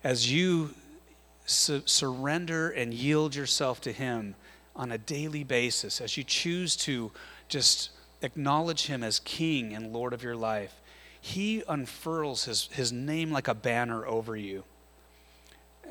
As 0.03 0.31
you 0.31 0.73
su- 1.45 1.83
surrender 1.85 2.69
and 2.69 2.93
yield 2.93 3.35
yourself 3.35 3.81
to 3.81 3.91
Him 3.91 4.35
on 4.75 4.91
a 4.91 4.97
daily 4.97 5.43
basis, 5.43 6.01
as 6.01 6.17
you 6.17 6.23
choose 6.23 6.75
to 6.77 7.11
just 7.47 7.91
acknowledge 8.21 8.87
Him 8.87 9.03
as 9.03 9.19
King 9.19 9.73
and 9.73 9.93
Lord 9.93 10.13
of 10.13 10.23
your 10.23 10.35
life, 10.35 10.81
He 11.21 11.63
unfurls 11.67 12.45
His, 12.45 12.69
his 12.71 12.91
name 12.91 13.31
like 13.31 13.47
a 13.47 13.53
banner 13.53 14.05
over 14.05 14.35
you. 14.35 14.63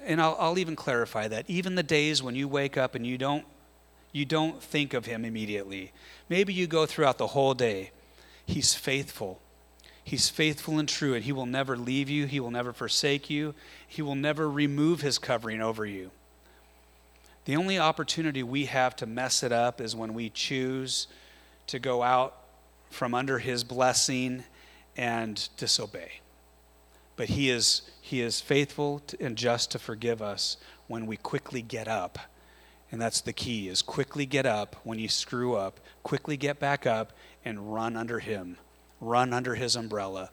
And 0.04 0.20
I'll, 0.20 0.36
I'll 0.38 0.58
even 0.58 0.76
clarify 0.76 1.28
that. 1.28 1.48
Even 1.48 1.74
the 1.74 1.82
days 1.82 2.22
when 2.22 2.34
you 2.34 2.48
wake 2.48 2.76
up 2.76 2.94
and 2.94 3.06
you 3.06 3.16
don't, 3.16 3.44
you 4.12 4.24
don't 4.24 4.62
think 4.62 4.94
of 4.94 5.06
Him 5.06 5.24
immediately, 5.24 5.92
maybe 6.28 6.52
you 6.52 6.66
go 6.66 6.86
throughout 6.86 7.18
the 7.18 7.28
whole 7.28 7.54
day, 7.54 7.90
He's 8.46 8.74
faithful. 8.74 9.40
He's 10.06 10.28
faithful 10.28 10.78
and 10.78 10.88
true, 10.88 11.14
and 11.14 11.24
He 11.24 11.32
will 11.32 11.46
never 11.46 11.76
leave 11.76 12.10
you. 12.10 12.26
He 12.26 12.38
will 12.38 12.50
never 12.50 12.72
forsake 12.72 13.30
you. 13.30 13.54
He 13.86 14.02
will 14.02 14.14
never 14.14 14.50
remove 14.50 15.00
His 15.00 15.18
covering 15.18 15.62
over 15.62 15.86
you. 15.86 16.10
The 17.44 17.56
only 17.56 17.78
opportunity 17.78 18.42
we 18.42 18.66
have 18.66 18.96
to 18.96 19.06
mess 19.06 19.42
it 19.42 19.52
up 19.52 19.80
is 19.80 19.94
when 19.94 20.14
we 20.14 20.30
choose 20.30 21.06
to 21.66 21.78
go 21.78 22.02
out 22.02 22.36
from 22.90 23.14
under 23.14 23.38
his 23.38 23.64
blessing 23.64 24.44
and 24.96 25.48
disobey. 25.56 26.20
But 27.16 27.30
he 27.30 27.50
is, 27.50 27.82
he 28.00 28.20
is 28.20 28.40
faithful 28.40 29.02
and 29.20 29.36
just 29.36 29.70
to 29.72 29.78
forgive 29.78 30.20
us 30.20 30.56
when 30.88 31.06
we 31.06 31.16
quickly 31.16 31.62
get 31.62 31.88
up. 31.88 32.18
And 32.90 33.00
that's 33.00 33.20
the 33.20 33.32
key 33.32 33.68
is 33.68 33.82
quickly 33.82 34.26
get 34.26 34.46
up 34.46 34.76
when 34.84 34.98
you 34.98 35.08
screw 35.08 35.54
up, 35.54 35.80
quickly 36.02 36.36
get 36.36 36.60
back 36.60 36.86
up 36.86 37.12
and 37.44 37.74
run 37.74 37.96
under 37.96 38.20
him. 38.20 38.56
Run 39.00 39.32
under 39.32 39.54
his 39.54 39.76
umbrella. 39.76 40.30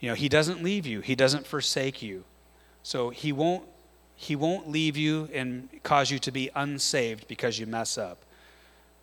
You 0.00 0.10
know, 0.10 0.14
he 0.14 0.28
doesn't 0.28 0.62
leave 0.62 0.86
you. 0.86 1.00
He 1.00 1.14
doesn't 1.14 1.46
forsake 1.46 2.02
you. 2.02 2.24
So 2.82 3.10
he 3.10 3.32
won't 3.32 3.64
he 4.16 4.34
won't 4.34 4.70
leave 4.70 4.96
you 4.96 5.28
and 5.32 5.68
cause 5.82 6.10
you 6.10 6.18
to 6.20 6.32
be 6.32 6.50
unsaved 6.54 7.28
because 7.28 7.58
you 7.58 7.66
mess 7.66 7.98
up. 7.98 8.18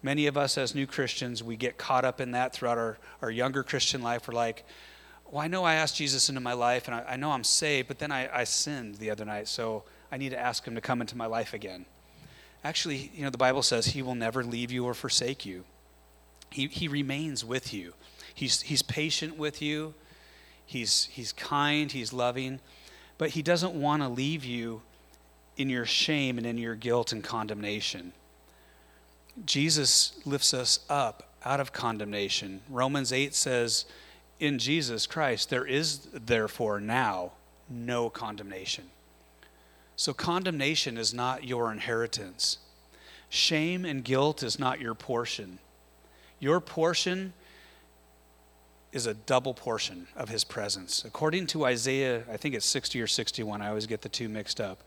Many 0.02 0.26
of 0.26 0.36
us, 0.36 0.58
as 0.58 0.74
new 0.74 0.88
Christians, 0.88 1.44
we 1.44 1.56
get 1.56 1.78
caught 1.78 2.04
up 2.04 2.20
in 2.20 2.32
that 2.32 2.52
throughout 2.52 2.80
our, 2.80 2.98
our 3.22 3.30
younger 3.30 3.64
Christian 3.64 4.02
life. 4.02 4.28
We're 4.28 4.34
like, 4.34 4.66
well, 5.34 5.42
I 5.42 5.48
know 5.48 5.64
I 5.64 5.74
asked 5.74 5.96
Jesus 5.96 6.30
into 6.30 6.42
my 6.42 6.54
life 6.54 6.88
and 6.88 6.94
I, 6.94 7.14
I 7.14 7.16
know 7.16 7.32
I'm 7.32 7.44
saved, 7.44 7.88
but 7.88 7.98
then 7.98 8.12
I, 8.12 8.30
I 8.32 8.44
sinned 8.44 8.98
the 8.98 9.10
other 9.10 9.26
night, 9.26 9.48
so 9.48 9.82
I 10.12 10.18
need 10.18 10.30
to 10.30 10.38
ask 10.38 10.64
him 10.64 10.76
to 10.76 10.82
come 10.82 11.02
into 11.02 11.18
my 11.18 11.26
life 11.26 11.56
again. 11.56 11.88
Actually, 12.64 13.10
you 13.16 13.24
know, 13.24 13.32
the 13.32 13.38
Bible 13.40 13.64
says 13.64 13.88
he 13.88 14.04
will 14.04 14.14
never 14.14 14.44
leave 14.44 14.72
you 14.72 14.86
or 14.86 14.94
forsake 14.94 15.44
you. 15.44 15.64
He, 16.52 16.68
he 16.68 16.88
remains 16.88 17.44
with 17.44 17.74
you. 17.74 17.96
He's, 18.36 18.62
he's 18.62 18.84
patient 18.84 19.36
with 19.36 19.60
you. 19.60 19.96
He's, 20.68 21.06
he's 21.06 21.32
kind. 21.34 21.92
He's 21.92 22.14
loving. 22.14 22.60
But 23.18 23.32
he 23.32 23.42
doesn't 23.42 23.74
want 23.74 24.04
to 24.04 24.10
leave 24.10 24.46
you 24.46 24.84
in 25.58 25.68
your 25.68 25.88
shame 25.88 26.38
and 26.38 26.46
in 26.46 26.60
your 26.60 26.76
guilt 26.76 27.12
and 27.12 27.24
condemnation. 27.24 28.14
Jesus 29.48 30.14
lifts 30.26 30.54
us 30.54 30.82
up 30.92 31.34
out 31.44 31.60
of 31.60 31.74
condemnation. 31.74 32.62
Romans 32.70 33.12
8 33.12 33.34
says, 33.34 33.86
In 34.40 34.60
Jesus 34.60 35.08
Christ, 35.08 35.50
there 35.50 35.66
is 35.66 36.08
therefore 36.14 36.80
now 36.80 37.32
no 37.70 38.10
condemnation. 38.10 38.86
So, 39.96 40.14
condemnation 40.14 40.98
is 40.98 41.14
not 41.14 41.44
your 41.44 41.72
inheritance. 41.72 42.58
Shame 43.30 43.86
and 43.86 44.04
guilt 44.04 44.44
is 44.44 44.60
not 44.60 44.82
your 44.82 44.96
portion. 44.96 45.60
Your 46.40 46.60
portion 46.60 47.34
is 48.92 49.08
a 49.08 49.14
double 49.14 49.54
portion 49.54 50.08
of 50.16 50.30
his 50.30 50.44
presence. 50.44 51.04
According 51.04 51.48
to 51.48 51.66
Isaiah, 51.66 52.24
I 52.32 52.38
think 52.38 52.54
it's 52.54 52.66
60 52.66 53.02
or 53.02 53.08
61, 53.08 53.62
I 53.62 53.70
always 53.70 53.88
get 53.88 54.02
the 54.02 54.10
two 54.10 54.30
mixed 54.30 54.62
up. 54.62 54.84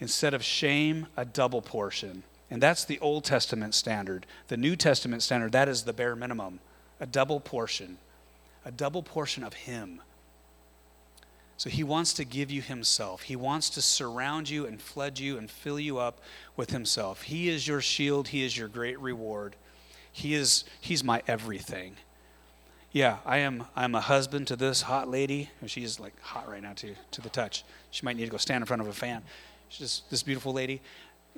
Instead 0.00 0.34
of 0.34 0.44
shame, 0.44 1.06
a 1.16 1.24
double 1.24 1.62
portion. 1.62 2.24
And 2.50 2.62
that's 2.62 2.84
the 2.84 2.98
Old 3.00 3.24
Testament 3.24 3.74
standard. 3.74 4.26
The 4.48 4.56
New 4.56 4.76
Testament 4.76 5.22
standard, 5.22 5.52
that 5.52 5.68
is 5.68 5.84
the 5.84 5.92
bare 5.92 6.16
minimum 6.16 6.60
a 6.98 7.06
double 7.06 7.40
portion, 7.40 7.98
a 8.66 8.70
double 8.70 9.02
portion 9.02 9.42
of 9.42 9.54
Him. 9.54 10.02
So 11.56 11.70
he 11.70 11.84
wants 11.84 12.12
to 12.14 12.24
give 12.24 12.50
you 12.50 12.60
himself. 12.60 13.22
He 13.22 13.36
wants 13.36 13.70
to 13.70 13.82
surround 13.82 14.50
you 14.50 14.66
and 14.66 14.80
flood 14.80 15.18
you 15.18 15.38
and 15.38 15.50
fill 15.50 15.80
you 15.80 15.98
up 15.98 16.20
with 16.54 16.70
himself. 16.70 17.22
He 17.22 17.48
is 17.48 17.66
your 17.66 17.80
shield, 17.80 18.28
he 18.28 18.44
is 18.44 18.56
your 18.56 18.68
great 18.68 19.00
reward. 19.00 19.56
He 20.12 20.34
is 20.34 20.64
he's 20.80 21.02
my 21.02 21.22
everything. 21.26 21.96
Yeah, 22.92 23.18
I 23.24 23.38
am 23.38 23.64
I'm 23.74 23.94
a 23.94 24.00
husband 24.00 24.48
to 24.48 24.56
this 24.56 24.82
hot 24.82 25.08
lady. 25.08 25.50
She 25.66 25.82
is 25.82 25.98
like 25.98 26.18
hot 26.20 26.48
right 26.48 26.62
now 26.62 26.74
to 26.74 26.94
to 27.12 27.20
the 27.22 27.30
touch. 27.30 27.64
She 27.90 28.04
might 28.04 28.16
need 28.16 28.26
to 28.26 28.30
go 28.30 28.36
stand 28.36 28.62
in 28.62 28.66
front 28.66 28.82
of 28.82 28.88
a 28.88 28.92
fan. 28.92 29.22
She's 29.68 29.78
just 29.78 30.10
this 30.10 30.22
beautiful 30.22 30.52
lady. 30.52 30.82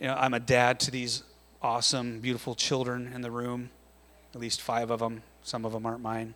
You 0.01 0.09
know, 0.09 0.15
I'm 0.15 0.35
a 0.35 0.41
dad 0.41 0.81
to 0.81 0.91
these 0.91 1.23
awesome, 1.63 2.21
beautiful 2.21 2.55
children 2.55 3.13
in 3.15 3.21
the 3.21 3.31
room. 3.31 3.71
At 4.35 4.41
least 4.41 4.61
five 4.61 4.91
of 4.91 4.99
them. 5.01 5.23
Some 5.43 5.65
of 5.65 5.73
them 5.73 5.87
aren't 5.87 6.03
mine. 6.03 6.35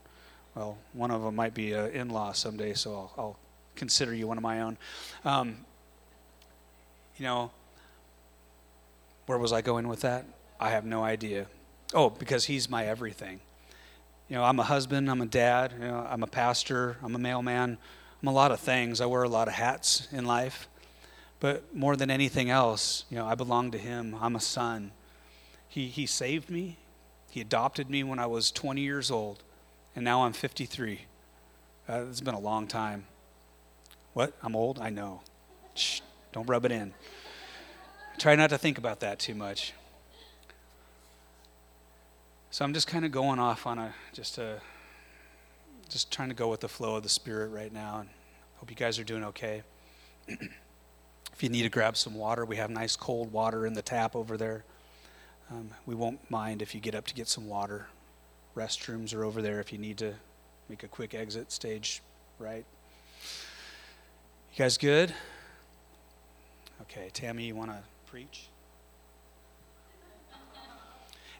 Well, 0.54 0.76
one 0.92 1.10
of 1.10 1.22
them 1.22 1.34
might 1.34 1.54
be 1.54 1.72
an 1.72 1.90
in-law 1.92 2.32
someday, 2.32 2.74
so 2.74 2.92
I'll, 2.92 3.12
I'll 3.16 3.36
consider 3.74 4.14
you 4.14 4.26
one 4.26 4.36
of 4.36 4.42
my 4.42 4.60
own. 4.60 4.76
Um, 5.24 5.64
you 7.16 7.24
know, 7.24 7.50
where 9.26 9.38
was 9.38 9.52
I 9.52 9.62
going 9.62 9.88
with 9.88 10.00
that? 10.02 10.26
I 10.60 10.70
have 10.70 10.84
no 10.84 11.02
idea. 11.02 11.46
Oh, 11.94 12.10
because 12.10 12.44
he's 12.44 12.68
my 12.68 12.86
everything. 12.86 13.40
You 14.28 14.36
know, 14.36 14.44
I'm 14.44 14.58
a 14.58 14.64
husband, 14.64 15.10
I'm 15.10 15.20
a 15.20 15.26
dad, 15.26 15.72
you 15.78 15.86
know, 15.86 16.06
I'm 16.08 16.22
a 16.22 16.26
pastor, 16.26 16.96
I'm 17.02 17.14
a 17.14 17.18
mailman, 17.18 17.78
I'm 18.22 18.28
a 18.28 18.32
lot 18.32 18.52
of 18.52 18.60
things. 18.60 19.00
I 19.00 19.06
wear 19.06 19.24
a 19.24 19.28
lot 19.28 19.48
of 19.48 19.54
hats 19.54 20.06
in 20.12 20.24
life. 20.24 20.68
But 21.40 21.74
more 21.74 21.96
than 21.96 22.08
anything 22.08 22.50
else, 22.50 23.04
you 23.10 23.16
know, 23.16 23.26
I 23.26 23.34
belong 23.34 23.72
to 23.72 23.78
him. 23.78 24.16
I'm 24.20 24.36
a 24.36 24.40
son. 24.40 24.92
He, 25.68 25.88
he 25.88 26.06
saved 26.06 26.48
me. 26.48 26.78
He 27.30 27.40
adopted 27.40 27.90
me 27.90 28.04
when 28.04 28.20
I 28.20 28.26
was 28.26 28.52
20 28.52 28.80
years 28.80 29.10
old, 29.10 29.42
and 29.94 30.04
now 30.04 30.24
I'm 30.24 30.32
53. 30.32 31.02
Uh, 31.88 32.04
it's 32.08 32.20
been 32.20 32.34
a 32.34 32.40
long 32.40 32.66
time. 32.66 33.04
What? 34.14 34.34
I'm 34.42 34.54
old? 34.54 34.78
I 34.78 34.90
know. 34.90 35.22
Shh, 35.74 36.00
don't 36.32 36.48
rub 36.48 36.64
it 36.64 36.72
in. 36.72 36.92
Try 38.18 38.36
not 38.36 38.50
to 38.50 38.58
think 38.58 38.78
about 38.78 39.00
that 39.00 39.18
too 39.18 39.34
much. 39.34 39.72
So 42.50 42.64
I'm 42.64 42.74
just 42.74 42.86
kind 42.86 43.04
of 43.04 43.12
going 43.12 43.38
off 43.38 43.66
on 43.66 43.78
a 43.78 43.94
just 44.12 44.36
a 44.36 44.60
just 45.88 46.10
trying 46.10 46.28
to 46.28 46.34
go 46.34 46.48
with 46.48 46.60
the 46.60 46.68
flow 46.68 46.96
of 46.96 47.02
the 47.02 47.08
spirit 47.08 47.48
right 47.48 47.72
now 47.72 48.00
and 48.00 48.08
hope 48.56 48.70
you 48.70 48.76
guys 48.76 48.98
are 48.98 49.04
doing 49.04 49.24
okay. 49.24 49.62
if 50.28 51.42
you 51.42 51.48
need 51.48 51.62
to 51.62 51.68
grab 51.68 51.96
some 51.96 52.14
water, 52.14 52.44
we 52.44 52.56
have 52.56 52.70
nice 52.70 52.94
cold 52.94 53.32
water 53.32 53.66
in 53.66 53.72
the 53.72 53.82
tap 53.82 54.14
over 54.14 54.36
there. 54.36 54.64
Um, 55.50 55.70
we 55.86 55.94
won't 55.94 56.30
mind 56.30 56.62
if 56.62 56.74
you 56.74 56.80
get 56.80 56.94
up 56.94 57.06
to 57.06 57.14
get 57.14 57.28
some 57.28 57.46
water. 57.46 57.88
Restrooms 58.56 59.14
are 59.14 59.24
over 59.24 59.40
there 59.40 59.60
if 59.60 59.72
you 59.72 59.78
need 59.78 59.98
to 59.98 60.14
make 60.68 60.82
a 60.82 60.88
quick 60.88 61.14
exit 61.14 61.50
stage 61.52 62.02
right. 62.38 62.64
You 64.52 64.58
guys 64.58 64.76
good? 64.76 65.14
Okay, 66.82 67.10
Tammy, 67.12 67.44
you 67.44 67.54
want 67.54 67.70
to 67.70 67.78
preach? 68.06 68.48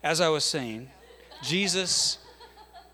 As 0.02 0.20
I 0.20 0.28
was 0.28 0.44
saying, 0.44 0.90
Jesus 1.42 2.18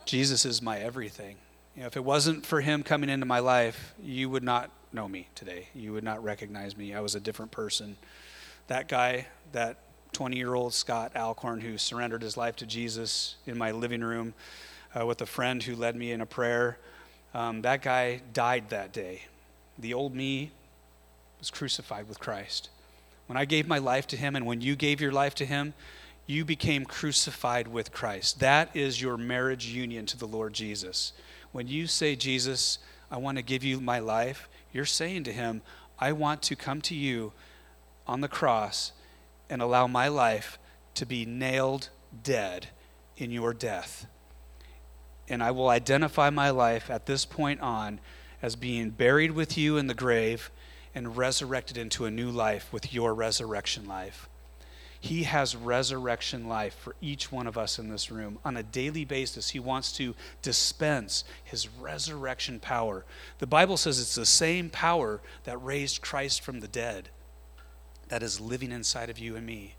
Jesus 0.08 0.46
is 0.46 0.62
my 0.62 0.78
everything. 0.78 1.36
You 1.76 1.82
know, 1.82 1.86
if 1.86 1.94
it 1.94 2.02
wasn't 2.02 2.46
for 2.46 2.62
him 2.62 2.82
coming 2.82 3.10
into 3.10 3.26
my 3.26 3.40
life, 3.40 3.92
you 4.02 4.30
would 4.30 4.42
not 4.42 4.70
know 4.90 5.06
me 5.06 5.28
today. 5.34 5.68
You 5.74 5.92
would 5.92 6.02
not 6.02 6.24
recognize 6.24 6.78
me. 6.78 6.94
I 6.94 7.00
was 7.00 7.14
a 7.14 7.20
different 7.20 7.50
person. 7.50 7.98
That 8.68 8.88
guy, 8.88 9.26
that 9.52 9.76
20-year-old 10.12 10.74
Scott 10.74 11.12
Alcorn 11.16 11.60
who 11.60 11.78
surrendered 11.78 12.22
his 12.22 12.36
life 12.36 12.56
to 12.56 12.66
Jesus 12.66 13.36
in 13.46 13.58
my 13.58 13.70
living 13.70 14.02
room 14.02 14.34
uh, 14.98 15.06
with 15.06 15.20
a 15.22 15.26
friend 15.26 15.62
who 15.62 15.76
led 15.76 15.96
me 15.96 16.12
in 16.12 16.20
a 16.20 16.26
prayer, 16.26 16.78
um, 17.34 17.62
that 17.62 17.82
guy 17.82 18.22
died 18.32 18.70
that 18.70 18.92
day 18.92 19.22
the 19.78 19.94
old 19.94 20.14
me 20.14 20.50
was 21.38 21.50
crucified 21.50 22.08
with 22.08 22.18
Christ. 22.18 22.68
When 23.26 23.36
I 23.36 23.44
gave 23.44 23.68
my 23.68 23.78
life 23.78 24.06
to 24.08 24.16
him 24.16 24.34
and 24.34 24.46
when 24.46 24.60
you 24.60 24.74
gave 24.74 25.00
your 25.00 25.12
life 25.12 25.34
to 25.36 25.46
him, 25.46 25.74
you 26.26 26.44
became 26.44 26.84
crucified 26.84 27.68
with 27.68 27.92
Christ. 27.92 28.40
That 28.40 28.74
is 28.74 29.00
your 29.00 29.16
marriage 29.16 29.66
union 29.66 30.04
to 30.06 30.18
the 30.18 30.26
Lord 30.26 30.52
Jesus. 30.52 31.12
When 31.52 31.68
you 31.68 31.86
say, 31.86 32.16
Jesus, 32.16 32.78
I 33.10 33.16
want 33.18 33.38
to 33.38 33.42
give 33.42 33.64
you 33.64 33.80
my 33.80 33.98
life, 33.98 34.48
you're 34.72 34.84
saying 34.84 35.24
to 35.24 35.32
him, 35.32 35.62
I 35.98 36.12
want 36.12 36.42
to 36.42 36.56
come 36.56 36.80
to 36.82 36.94
you 36.94 37.32
on 38.06 38.20
the 38.20 38.28
cross 38.28 38.92
and 39.50 39.62
allow 39.62 39.86
my 39.86 40.08
life 40.08 40.58
to 40.94 41.06
be 41.06 41.24
nailed 41.24 41.88
dead 42.22 42.68
in 43.16 43.30
your 43.30 43.54
death. 43.54 44.06
And 45.28 45.42
I 45.42 45.50
will 45.50 45.68
identify 45.68 46.30
my 46.30 46.50
life 46.50 46.90
at 46.90 47.06
this 47.06 47.24
point 47.24 47.60
on 47.60 48.00
as 48.40 48.56
being 48.56 48.90
buried 48.90 49.32
with 49.32 49.58
you 49.58 49.76
in 49.76 49.86
the 49.86 49.94
grave 49.94 50.50
and 50.94 51.16
resurrected 51.16 51.76
into 51.76 52.06
a 52.06 52.10
new 52.10 52.30
life 52.30 52.72
with 52.72 52.92
your 52.92 53.14
resurrection 53.14 53.86
life. 53.86 54.28
He 55.00 55.24
has 55.24 55.54
resurrection 55.54 56.48
life 56.48 56.74
for 56.74 56.96
each 57.00 57.30
one 57.30 57.46
of 57.46 57.56
us 57.56 57.78
in 57.78 57.88
this 57.88 58.10
room. 58.10 58.38
On 58.44 58.56
a 58.56 58.64
daily 58.64 59.04
basis, 59.04 59.50
He 59.50 59.60
wants 59.60 59.92
to 59.92 60.14
dispense 60.42 61.22
His 61.44 61.68
resurrection 61.68 62.58
power. 62.58 63.04
The 63.38 63.46
Bible 63.46 63.76
says 63.76 64.00
it's 64.00 64.16
the 64.16 64.26
same 64.26 64.70
power 64.70 65.20
that 65.44 65.62
raised 65.62 66.02
Christ 66.02 66.42
from 66.42 66.60
the 66.60 66.68
dead 66.68 67.10
that 68.08 68.22
is 68.22 68.40
living 68.40 68.72
inside 68.72 69.10
of 69.10 69.18
you 69.18 69.36
and 69.36 69.46
me. 69.46 69.74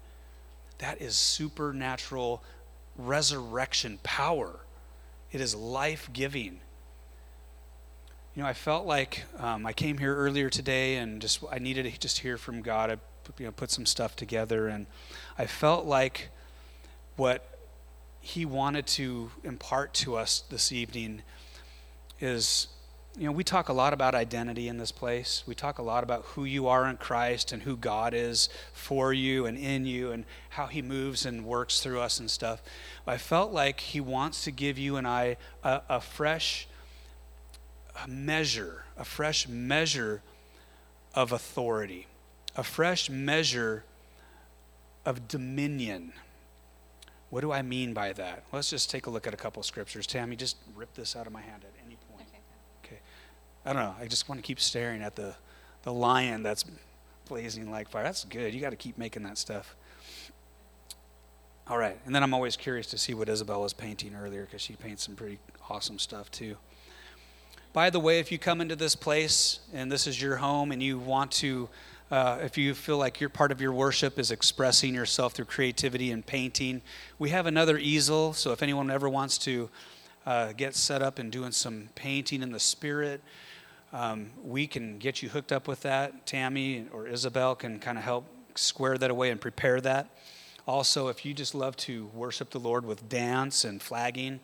That 0.79 1.01
is 1.01 1.15
supernatural 1.15 2.43
resurrection 2.97 3.99
power, 4.03 4.59
it 5.31 5.41
is 5.41 5.55
life 5.55 6.09
giving 6.11 6.59
you 8.39 8.43
know, 8.43 8.47
I 8.47 8.53
felt 8.53 8.85
like 8.85 9.25
um, 9.37 9.65
I 9.65 9.73
came 9.73 9.97
here 9.97 10.15
earlier 10.15 10.49
today 10.49 10.95
and 10.95 11.21
just 11.21 11.43
I 11.51 11.59
needed 11.59 11.91
to 11.91 11.99
just 11.99 12.19
hear 12.19 12.37
from 12.37 12.61
God. 12.61 12.89
I 12.89 12.97
you 13.37 13.45
know, 13.45 13.51
put 13.51 13.69
some 13.69 13.85
stuff 13.85 14.15
together, 14.15 14.69
and 14.69 14.85
I 15.37 15.45
felt 15.45 15.85
like 15.85 16.29
what 17.17 17.59
He 18.21 18.45
wanted 18.45 18.87
to 18.87 19.31
impart 19.43 19.93
to 19.95 20.15
us 20.15 20.43
this 20.49 20.71
evening 20.71 21.23
is, 22.21 22.67
you 23.19 23.25
know, 23.25 23.32
we 23.32 23.43
talk 23.43 23.69
a 23.69 23.73
lot 23.73 23.93
about 23.93 24.15
identity 24.15 24.67
in 24.67 24.77
this 24.77 24.91
place. 24.91 25.43
We 25.45 25.53
talk 25.53 25.77
a 25.77 25.84
lot 25.84 26.03
about 26.03 26.23
who 26.23 26.45
you 26.45 26.67
are 26.67 26.88
in 26.88 26.97
Christ 26.97 27.51
and 27.51 27.63
who 27.63 27.75
God 27.75 28.13
is 28.13 28.49
for 28.73 29.12
you 29.12 29.45
and 29.45 29.58
in 29.58 29.86
you 29.86 30.12
and 30.12 30.25
how 30.49 30.67
He 30.67 30.82
moves 30.82 31.25
and 31.25 31.45
works 31.45 31.82
through 31.82 31.99
us 31.99 32.19
and 32.19 32.32
stuff. 32.32 32.62
I 33.05 33.17
felt 33.17 33.51
like 33.51 33.82
He 33.82 33.99
wants 33.99 34.43
to 34.45 34.51
give 34.51 34.77
you 34.77 34.95
and 34.95 35.08
I 35.08 35.38
a, 35.63 35.82
a 35.89 36.01
fresh 36.01 36.67
a 38.03 38.08
measure, 38.08 38.86
a 38.97 39.03
fresh 39.03 39.47
measure 39.47 40.21
of 41.13 41.32
authority, 41.32 42.08
a 42.55 42.63
fresh 42.63 43.10
measure 43.10 43.84
of 45.05 45.27
dominion. 45.27 46.13
What 47.29 47.41
do 47.41 47.51
I 47.51 47.62
mean 47.62 47.93
by 47.93 48.13
that? 48.13 48.43
Let's 48.51 48.69
just 48.69 48.89
take 48.89 49.05
a 49.05 49.10
look 49.10 49.27
at 49.27 49.34
a 49.34 49.38
couple 49.38 49.62
scriptures. 49.63 50.08
Tammy, 50.08 50.36
just 50.36 50.58
rip 50.75 50.93
this 50.93 51.15
out 51.15 51.27
of 51.27 51.34
my 51.34 51.41
hand 51.41 51.63
at 51.63 51.86
any 51.86 51.97
point. 52.12 52.27
Okay. 52.84 52.95
okay. 52.95 53.01
I 53.69 53.73
don't 53.73 53.84
know. 53.84 53.93
I 54.01 54.08
just 54.08 54.27
want 54.27 54.41
to 54.41 54.47
keep 54.47 54.60
staring 54.60 55.03
at 55.03 55.15
the, 55.15 55.36
the 55.84 55.93
lion 55.93 56.41
that's 56.41 56.65
blazing 57.27 57.69
like 57.69 57.88
fire. 57.88 58.01
That's 58.01 58.23
good. 58.23 58.51
You 58.51 58.62
got 58.62 58.71
to 58.71 58.75
keep 58.75 58.97
making 58.97 59.21
that 59.23 59.38
stuff. 59.38 59.75
All 61.67 61.77
right. 61.77 61.95
And 62.08 62.15
then 62.15 62.23
I'm 62.23 62.34
always 62.34 62.58
curious 62.58 62.88
to 62.88 62.97
see 62.97 63.13
what 63.13 63.29
Isabel 63.29 63.62
was 63.62 63.73
painting 63.73 64.15
earlier 64.15 64.45
because 64.45 64.60
she 64.60 64.73
paints 64.73 65.05
some 65.05 65.15
pretty 65.15 65.38
awesome 65.69 65.99
stuff 65.99 66.32
too. 66.32 66.58
By 67.71 67.91
the 67.91 67.99
way, 67.99 68.17
if 68.17 68.32
you 68.32 68.39
come 68.39 68.60
into 68.60 68.75
this 68.75 68.95
place 68.95 69.60
and 69.71 69.91
this 69.91 70.08
is 70.08 70.19
your 70.19 70.38
home 70.38 70.71
and 70.71 70.82
you 70.82 70.97
want 70.97 71.29
to, 71.34 71.69
uh, 72.10 72.39
if 72.41 72.58
you 72.58 72.73
feel 72.73 72.97
like 72.97 73.21
your 73.21 73.29
part 73.29 73.51
of 73.51 73.62
your 73.62 73.71
worship 73.71 74.17
is 74.17 74.32
expressing 74.32 74.95
yourself 74.95 75.34
through 75.34 75.45
creativity 75.45 76.10
and 76.10 76.25
painting, 76.25 76.82
we 77.19 77.29
have 77.29 77.45
another 77.45 77.77
easel. 77.77 78.34
So 78.34 78.51
if 78.51 78.63
anyone 78.63 78.89
ever 78.89 79.08
wants 79.08 79.38
to 79.39 79.69
uh, 80.25 80.53
get 80.53 80.75
set 80.75 81.03
up 81.03 81.19
and 81.19 81.32
doing 81.32 81.51
some 81.51 81.89
painting 81.93 82.41
in 82.41 82.51
the 82.51 82.60
spirit, 82.60 83.21
um, 83.91 84.32
we 84.43 84.67
can 84.67 84.99
get 84.99 85.21
you 85.21 85.30
hooked 85.30 85.52
up 85.52 85.67
with 85.67 85.82
that. 85.82 86.25
Tammy 86.25 86.86
or 86.93 87.08
Isabel 87.08 87.56
can 87.56 87.80
kind 87.80 87.97
of 87.97 88.04
help 88.04 88.25
square 88.56 88.97
that 88.97 89.10
away 89.10 89.32
and 89.32 89.41
prepare 89.41 89.82
that. 89.82 90.10
Also, 90.67 91.08
if 91.08 91.25
you 91.25 91.34
just 91.34 91.56
love 91.56 91.75
to 91.78 92.06
worship 92.13 92.52
the 92.52 92.60
Lord 92.60 92.86
with 92.86 93.10
dance 93.10 93.63
and 93.63 93.82
flagging, 93.82 94.39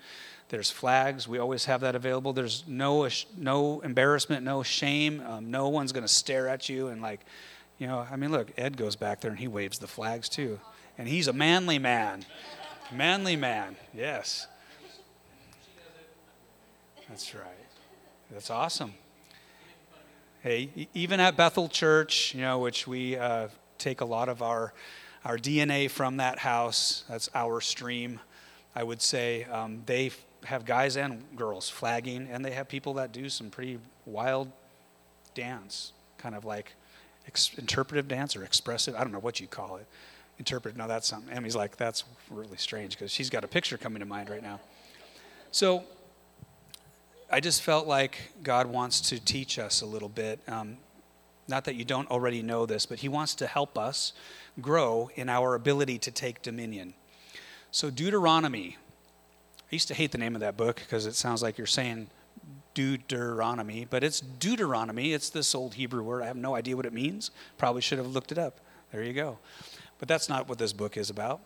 there's 0.50 0.72
flags. 0.72 1.28
We 1.28 1.38
always 1.38 1.66
have 1.66 1.82
that 1.82 1.96
available. 1.96 2.34
There's 2.34 2.64
no 2.68 3.08
no 3.38 3.82
embarrassment, 3.82 4.44
no 4.44 4.64
shame. 4.64 5.22
Um, 5.22 5.52
no 5.52 5.70
one's 5.70 5.92
going 5.92 6.04
to 6.06 6.12
stare 6.12 6.48
at 6.48 6.68
you 6.68 6.88
and 6.88 7.02
like, 7.02 7.22
you 7.78 7.86
know. 7.86 8.08
I 8.10 8.16
mean, 8.16 8.32
look, 8.32 8.52
Ed 8.58 8.78
goes 8.78 8.96
back 8.96 9.22
there 9.22 9.30
and 9.30 9.40
he 9.40 9.48
waves 9.48 9.78
the 9.78 9.88
flags 9.88 10.28
too, 10.28 10.60
and 10.98 11.08
he's 11.08 11.28
a 11.28 11.34
manly 11.34 11.78
man, 11.78 12.26
manly 12.92 13.36
man. 13.36 13.76
Yes. 13.94 14.48
That's 17.08 17.36
right. 17.36 17.44
That's 18.32 18.50
awesome. 18.50 18.96
Hey, 20.46 20.88
even 20.94 21.20
at 21.20 21.36
Bethel 21.36 21.68
Church, 21.68 22.36
you 22.36 22.42
know, 22.42 22.60
which 22.60 22.86
we 22.86 23.18
uh, 23.18 23.48
take 23.80 24.02
a 24.02 24.06
lot 24.06 24.30
of 24.30 24.44
our 24.44 24.76
our 25.24 25.40
DNA 25.40 25.90
from 25.90 26.18
that 26.18 26.38
house. 26.38 27.04
That's 27.10 27.32
our 27.34 27.60
stream. 27.62 28.20
I 28.76 28.84
would 28.84 29.02
say 29.02 29.46
um, 29.46 29.82
they 29.88 30.12
have 30.44 30.64
guys 30.64 30.98
and 30.98 31.24
girls 31.36 31.68
flagging, 31.68 32.28
and 32.32 32.46
they 32.46 32.52
have 32.52 32.70
people 32.70 32.94
that 32.94 33.12
do 33.12 33.28
some 33.28 33.50
pretty 33.50 33.80
wild 34.06 34.52
dance, 35.34 35.94
kind 36.20 36.36
of 36.36 36.46
like 36.46 36.76
ex- 37.26 37.56
interpretive 37.58 38.08
dance 38.08 38.36
or 38.36 38.44
expressive. 38.44 38.94
I 38.94 39.00
don't 39.00 39.12
know 39.12 39.18
what 39.18 39.40
you 39.40 39.48
call 39.48 39.78
it. 39.78 39.88
Interpretive. 40.38 40.78
No, 40.78 40.88
that's 40.88 41.08
something. 41.08 41.34
Emmy's 41.34 41.56
like, 41.56 41.76
that's 41.76 42.04
really 42.30 42.58
strange 42.58 42.92
because 42.92 43.10
she's 43.10 43.32
got 43.32 43.44
a 43.44 43.48
picture 43.48 43.80
coming 43.80 44.00
to 44.00 44.06
mind 44.06 44.30
right 44.30 44.44
now. 44.44 44.60
So 45.50 45.86
I 47.36 47.42
just 47.42 47.64
felt 47.64 47.86
like 47.86 48.32
God 48.44 48.68
wants 48.68 49.02
to 49.10 49.20
teach 49.20 49.60
us 49.60 49.82
a 49.82 49.86
little 49.86 50.08
bit. 50.08 50.40
Um, 50.48 50.78
not 51.50 51.66
that 51.66 51.76
you 51.76 51.84
don't 51.84 52.10
already 52.10 52.42
know 52.42 52.66
this, 52.66 52.86
but 52.86 53.00
He 53.00 53.10
wants 53.10 53.36
to 53.36 53.46
help 53.46 53.78
us 53.78 54.14
grow 54.62 55.10
in 55.16 55.28
our 55.28 55.54
ability 55.54 55.98
to 55.98 56.12
take 56.12 56.42
dominion. 56.42 56.94
So, 57.72 57.90
Deuteronomy, 57.90 58.78
I 59.60 59.76
used 59.76 59.90
to 59.90 59.94
hate 59.94 60.14
the 60.14 60.18
name 60.18 60.36
of 60.36 60.40
that 60.40 60.56
book 60.56 60.78
because 60.78 61.06
it 61.06 61.14
sounds 61.14 61.44
like 61.44 61.58
you're 61.58 61.68
saying 61.68 62.08
Deuteronomy, 62.74 63.84
but 63.84 64.02
it's 64.02 64.22
Deuteronomy. 64.22 65.12
It's 65.12 65.30
this 65.30 65.54
old 65.54 65.74
Hebrew 65.74 66.04
word. 66.04 66.24
I 66.24 66.28
have 66.28 66.38
no 66.38 66.56
idea 66.56 66.78
what 66.78 66.86
it 66.86 66.94
means. 66.94 67.32
Probably 67.58 67.82
should 67.82 67.98
have 67.98 68.08
looked 68.08 68.32
it 68.32 68.38
up. 68.38 68.62
There 68.94 69.04
you 69.04 69.12
go. 69.12 69.40
But 70.00 70.08
that's 70.08 70.30
not 70.30 70.48
what 70.48 70.58
this 70.58 70.72
book 70.72 70.96
is 70.96 71.10
about. 71.10 71.42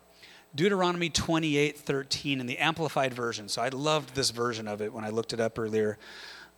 Deuteronomy 0.54 1.10
28 1.10 1.78
13 1.78 2.40
in 2.40 2.46
the 2.46 2.58
Amplified 2.58 3.14
Version. 3.14 3.48
So 3.48 3.62
I 3.62 3.68
loved 3.68 4.14
this 4.14 4.30
version 4.30 4.66
of 4.66 4.80
it 4.82 4.92
when 4.92 5.04
I 5.04 5.10
looked 5.10 5.32
it 5.32 5.40
up 5.40 5.58
earlier. 5.58 5.98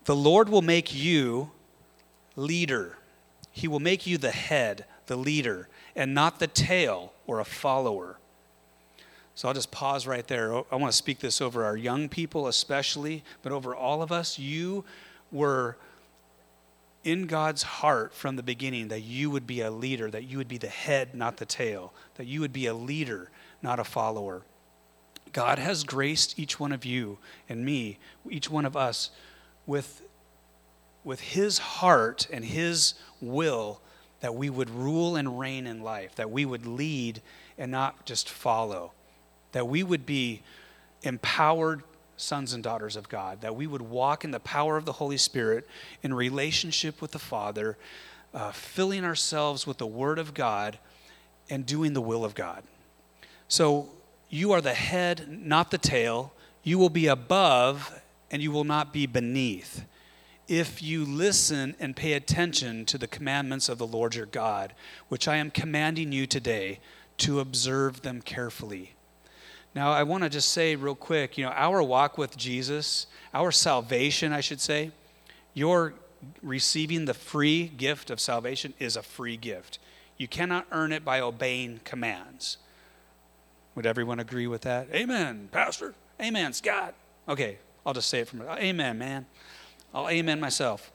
The 0.04 0.16
Lord 0.16 0.48
will 0.48 0.62
make 0.62 0.94
you 0.94 1.50
leader, 2.36 2.96
He 3.50 3.68
will 3.68 3.80
make 3.80 4.06
you 4.06 4.18
the 4.18 4.30
head, 4.30 4.84
the 5.06 5.16
leader, 5.16 5.68
and 5.94 6.14
not 6.14 6.38
the 6.38 6.46
tail 6.46 7.12
or 7.26 7.40
a 7.40 7.44
follower. 7.44 8.18
So 9.34 9.48
I'll 9.48 9.54
just 9.54 9.70
pause 9.70 10.06
right 10.06 10.26
there. 10.26 10.52
Oh, 10.52 10.66
I 10.70 10.76
want 10.76 10.92
to 10.92 10.96
speak 10.96 11.20
this 11.20 11.40
over 11.40 11.64
our 11.64 11.76
young 11.76 12.08
people, 12.08 12.46
especially, 12.46 13.24
but 13.42 13.52
over 13.52 13.74
all 13.74 14.02
of 14.02 14.12
us. 14.12 14.38
You 14.38 14.84
were 15.30 15.76
in 17.04 17.26
God's 17.26 17.62
heart 17.62 18.14
from 18.14 18.36
the 18.36 18.42
beginning 18.42 18.88
that 18.88 19.00
you 19.00 19.30
would 19.30 19.46
be 19.46 19.60
a 19.60 19.70
leader, 19.70 20.10
that 20.10 20.24
you 20.24 20.38
would 20.38 20.48
be 20.48 20.58
the 20.58 20.68
head, 20.68 21.14
not 21.14 21.38
the 21.38 21.46
tail, 21.46 21.92
that 22.16 22.26
you 22.26 22.40
would 22.40 22.52
be 22.52 22.66
a 22.66 22.74
leader, 22.74 23.30
not 23.62 23.78
a 23.78 23.84
follower. 23.84 24.42
God 25.32 25.58
has 25.58 25.84
graced 25.84 26.38
each 26.38 26.60
one 26.60 26.72
of 26.72 26.84
you 26.84 27.18
and 27.48 27.64
me, 27.64 27.98
each 28.28 28.50
one 28.50 28.66
of 28.66 28.76
us, 28.76 29.10
with, 29.66 30.02
with 31.04 31.20
His 31.20 31.58
heart 31.58 32.26
and 32.30 32.44
His 32.44 32.94
will 33.20 33.80
that 34.20 34.34
we 34.34 34.50
would 34.50 34.70
rule 34.70 35.16
and 35.16 35.38
reign 35.38 35.66
in 35.66 35.82
life, 35.82 36.14
that 36.16 36.30
we 36.30 36.44
would 36.44 36.66
lead 36.66 37.22
and 37.56 37.70
not 37.70 38.04
just 38.04 38.28
follow 38.28 38.92
that 39.52 39.68
we 39.68 39.82
would 39.82 40.04
be 40.04 40.42
empowered 41.02 41.82
sons 42.16 42.52
and 42.52 42.62
daughters 42.62 42.96
of 42.96 43.08
God, 43.08 43.40
that 43.42 43.54
we 43.54 43.66
would 43.66 43.82
walk 43.82 44.24
in 44.24 44.30
the 44.30 44.40
power 44.40 44.76
of 44.76 44.84
the 44.84 44.92
Holy 44.92 45.16
Spirit 45.16 45.68
in 46.02 46.12
relationship 46.12 47.00
with 47.00 47.12
the 47.12 47.18
Father, 47.18 47.76
uh, 48.34 48.52
filling 48.52 49.04
ourselves 49.04 49.66
with 49.66 49.78
the 49.78 49.86
Word 49.86 50.18
of 50.18 50.34
God 50.34 50.78
and 51.50 51.66
doing 51.66 51.92
the 51.92 52.00
will 52.00 52.24
of 52.24 52.34
God. 52.34 52.62
So 53.52 53.90
you 54.30 54.52
are 54.52 54.60
the 54.60 54.72
head, 54.74 55.26
not 55.28 55.70
the 55.70 55.78
tail. 55.78 56.32
You 56.62 56.78
will 56.78 56.90
be 56.90 57.06
above 57.06 58.00
and 58.30 58.42
you 58.42 58.50
will 58.50 58.64
not 58.64 58.92
be 58.92 59.06
beneath. 59.06 59.84
If 60.48 60.82
you 60.82 61.04
listen 61.04 61.76
and 61.78 61.94
pay 61.94 62.14
attention 62.14 62.84
to 62.86 62.96
the 62.96 63.06
commandments 63.06 63.68
of 63.68 63.78
the 63.78 63.86
Lord 63.86 64.14
your 64.14 64.26
God, 64.26 64.72
which 65.08 65.28
I 65.28 65.36
am 65.36 65.50
commanding 65.50 66.12
you 66.12 66.26
today, 66.26 66.80
to 67.18 67.40
observe 67.40 68.02
them 68.02 68.22
carefully 68.22 68.94
now, 69.74 69.90
I 69.90 70.02
want 70.02 70.22
to 70.22 70.28
just 70.28 70.52
say 70.52 70.76
real 70.76 70.94
quick 70.94 71.38
you 71.38 71.44
know, 71.44 71.50
our 71.52 71.82
walk 71.82 72.18
with 72.18 72.36
Jesus, 72.36 73.06
our 73.32 73.50
salvation, 73.50 74.32
I 74.32 74.40
should 74.40 74.60
say, 74.60 74.90
your 75.54 75.94
receiving 76.42 77.06
the 77.06 77.14
free 77.14 77.68
gift 77.68 78.10
of 78.10 78.20
salvation 78.20 78.74
is 78.78 78.96
a 78.96 79.02
free 79.02 79.36
gift. 79.36 79.78
You 80.18 80.28
cannot 80.28 80.66
earn 80.70 80.92
it 80.92 81.04
by 81.04 81.20
obeying 81.20 81.80
commands. 81.84 82.58
Would 83.74 83.86
everyone 83.86 84.20
agree 84.20 84.46
with 84.46 84.62
that? 84.62 84.88
Amen, 84.92 85.48
Pastor. 85.50 85.94
Amen, 86.20 86.52
Scott. 86.52 86.94
Okay, 87.28 87.58
I'll 87.86 87.94
just 87.94 88.08
say 88.08 88.20
it 88.20 88.28
from 88.28 88.42
Amen, 88.42 88.98
man. 88.98 89.26
I'll 89.94 90.08
amen 90.08 90.40
myself. 90.40 90.90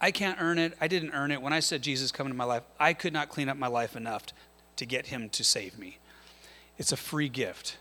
I 0.00 0.10
can't 0.10 0.38
earn 0.40 0.58
it. 0.58 0.76
I 0.80 0.88
didn't 0.88 1.12
earn 1.12 1.30
it. 1.30 1.42
When 1.42 1.52
I 1.52 1.60
said 1.60 1.82
Jesus 1.82 2.10
come 2.10 2.26
into 2.26 2.36
my 2.36 2.44
life, 2.44 2.62
I 2.78 2.94
could 2.94 3.12
not 3.12 3.28
clean 3.28 3.48
up 3.48 3.56
my 3.56 3.66
life 3.66 3.96
enough 3.96 4.24
to 4.76 4.86
get 4.86 5.06
him 5.06 5.28
to 5.30 5.44
save 5.44 5.78
me. 5.78 5.98
It's 6.78 6.92
a 6.92 6.96
free 6.96 7.28
gift. 7.28 7.76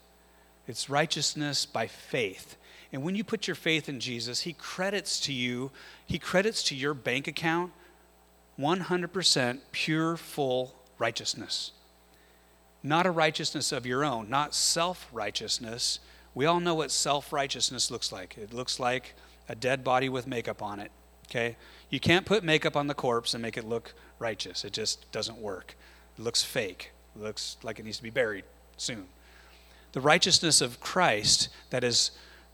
It's 0.68 0.90
righteousness 0.90 1.66
by 1.66 1.88
faith. 1.88 2.58
And 2.92 3.04
when 3.04 3.16
you 3.16 3.24
put 3.24 3.48
your 3.48 3.56
faith 3.56 3.88
in 3.88 4.00
Jesus, 4.00 4.42
He 4.42 4.54
credits 4.54 5.20
to 5.22 5.34
you, 5.34 5.72
He 6.06 6.20
credits 6.20 6.64
to 6.64 6.76
your 6.76 6.94
bank 6.94 7.28
account 7.28 7.72
100% 8.60 9.60
pure, 9.72 10.18
full 10.18 10.76
righteousness. 10.98 11.72
Not 12.82 13.06
a 13.06 13.12
righteousness 13.12 13.72
of 13.72 13.86
your 13.86 14.06
own, 14.06 14.30
not 14.30 14.56
self 14.56 15.10
righteousness. 15.12 16.00
We 16.34 16.46
all 16.46 16.60
know 16.60 16.76
what 16.76 16.92
self 16.92 17.34
righteousness 17.34 17.92
looks 17.92 18.12
like. 18.12 18.38
It 18.38 18.54
looks 18.54 18.80
like 18.80 19.16
a 19.50 19.56
dead 19.56 19.84
body 19.84 20.10
with 20.10 20.28
makeup 20.28 20.62
on 20.62 20.80
it. 20.80 20.92
Okay? 21.28 21.58
You 21.90 22.00
can't 22.00 22.26
put 22.26 22.44
makeup 22.44 22.76
on 22.76 22.88
the 22.88 22.94
corpse 22.94 23.34
and 23.34 23.42
make 23.42 23.58
it 23.58 23.68
look 23.68 23.94
righteous. 24.20 24.64
It 24.64 24.74
just 24.74 25.12
doesn't 25.12 25.38
work. 25.38 25.76
It 26.18 26.22
looks 26.22 26.44
fake. 26.44 26.92
It 27.16 27.22
looks 27.22 27.58
like 27.64 27.80
it 27.80 27.86
needs 27.86 27.98
to 27.98 28.04
be 28.04 28.10
buried 28.10 28.46
soon. 28.78 29.06
The 29.92 30.02
righteousness 30.02 30.62
of 30.62 30.80
Christ 30.80 31.50
that 31.72 31.84
is, 31.84 32.12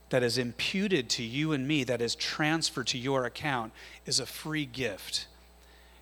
that 0.09 0.23
is 0.23 0.37
imputed 0.37 1.09
to 1.11 1.23
you 1.23 1.51
and 1.51 1.67
me, 1.67 1.83
that 1.83 2.01
is 2.01 2.15
transferred 2.15 2.87
to 2.87 2.97
your 2.97 3.25
account, 3.25 3.73
is 4.05 4.19
a 4.19 4.25
free 4.25 4.65
gift. 4.65 5.27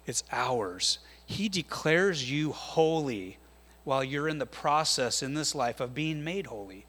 It's 0.06 0.24
ours. 0.32 1.00
He 1.26 1.50
declares 1.50 2.30
you 2.30 2.52
holy 2.52 3.38
while 3.84 4.04
you're 4.04 4.28
in 4.28 4.38
the 4.38 4.46
process 4.46 5.22
in 5.22 5.34
this 5.34 5.54
life 5.54 5.80
of 5.80 5.94
being 5.94 6.24
made 6.24 6.48
holy. 6.48 6.86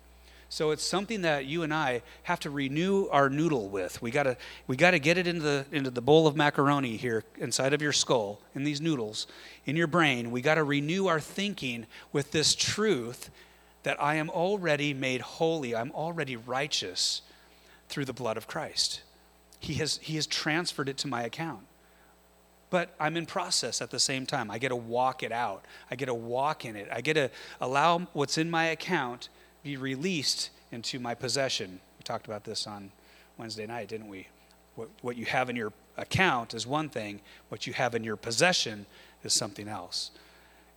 So 0.48 0.70
it's 0.70 0.84
something 0.84 1.22
that 1.22 1.46
you 1.46 1.64
and 1.64 1.74
I 1.74 2.02
have 2.24 2.38
to 2.40 2.50
renew 2.50 3.08
our 3.08 3.28
noodle 3.28 3.68
with. 3.68 4.00
We 4.00 4.12
gotta 4.12 4.36
we 4.68 4.76
gotta 4.76 5.00
get 5.00 5.18
it 5.18 5.26
into 5.26 5.42
the 5.42 5.66
into 5.72 5.90
the 5.90 6.00
bowl 6.00 6.28
of 6.28 6.36
macaroni 6.36 6.96
here 6.96 7.24
inside 7.38 7.72
of 7.72 7.82
your 7.82 7.92
skull, 7.92 8.40
in 8.54 8.62
these 8.62 8.80
noodles, 8.80 9.26
in 9.66 9.74
your 9.74 9.88
brain. 9.88 10.30
We 10.30 10.42
gotta 10.42 10.62
renew 10.62 11.06
our 11.06 11.18
thinking 11.18 11.86
with 12.12 12.30
this 12.30 12.54
truth 12.54 13.30
that 13.82 14.00
I 14.00 14.14
am 14.14 14.30
already 14.30 14.94
made 14.94 15.22
holy, 15.22 15.74
I'm 15.74 15.90
already 15.90 16.36
righteous 16.36 17.22
through 17.88 18.04
the 18.04 18.12
blood 18.12 18.36
of 18.36 18.46
Christ. 18.46 19.02
He 19.58 19.74
has 19.74 19.98
he 20.02 20.14
has 20.14 20.26
transferred 20.26 20.88
it 20.88 20.98
to 20.98 21.08
my 21.08 21.22
account. 21.22 21.66
But 22.74 22.92
I'm 22.98 23.16
in 23.16 23.24
process 23.24 23.80
at 23.80 23.92
the 23.92 24.00
same 24.00 24.26
time. 24.26 24.50
I 24.50 24.58
get 24.58 24.70
to 24.70 24.74
walk 24.74 25.22
it 25.22 25.30
out. 25.30 25.64
I 25.92 25.94
get 25.94 26.06
to 26.06 26.14
walk 26.14 26.64
in 26.64 26.74
it. 26.74 26.88
I 26.90 27.02
get 27.02 27.14
to 27.14 27.30
allow 27.60 28.00
what's 28.14 28.36
in 28.36 28.50
my 28.50 28.64
account 28.64 29.28
be 29.62 29.76
released 29.76 30.50
into 30.72 30.98
my 30.98 31.14
possession. 31.14 31.78
We 31.96 32.02
talked 32.02 32.26
about 32.26 32.42
this 32.42 32.66
on 32.66 32.90
Wednesday 33.38 33.64
night, 33.64 33.86
didn't 33.86 34.08
we? 34.08 34.26
What, 34.74 34.88
what 35.02 35.16
you 35.16 35.24
have 35.24 35.48
in 35.48 35.54
your 35.54 35.72
account 35.96 36.52
is 36.52 36.66
one 36.66 36.88
thing, 36.88 37.20
what 37.48 37.64
you 37.64 37.72
have 37.74 37.94
in 37.94 38.02
your 38.02 38.16
possession 38.16 38.86
is 39.22 39.32
something 39.32 39.68
else. 39.68 40.10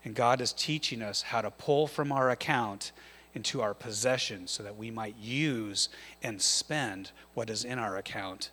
And 0.05 0.13
God 0.13 0.39
is 0.39 0.53
teaching 0.53 1.01
us 1.01 1.23
how 1.23 1.41
to 1.41 1.49
pull 1.49 1.87
from 1.87 2.11
our 2.11 2.29
account 2.29 2.91
into 3.33 3.59
our 3.63 3.73
possession 3.73 4.45
so 4.45 4.61
that 4.61 4.77
we 4.77 4.91
might 4.91 5.15
use 5.17 5.89
and 6.21 6.39
spend 6.39 7.09
what 7.33 7.49
is 7.49 7.63
in 7.65 7.79
our 7.79 7.97
account. 7.97 8.51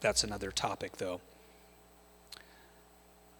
That's 0.00 0.22
another 0.22 0.50
topic, 0.50 0.98
though. 0.98 1.22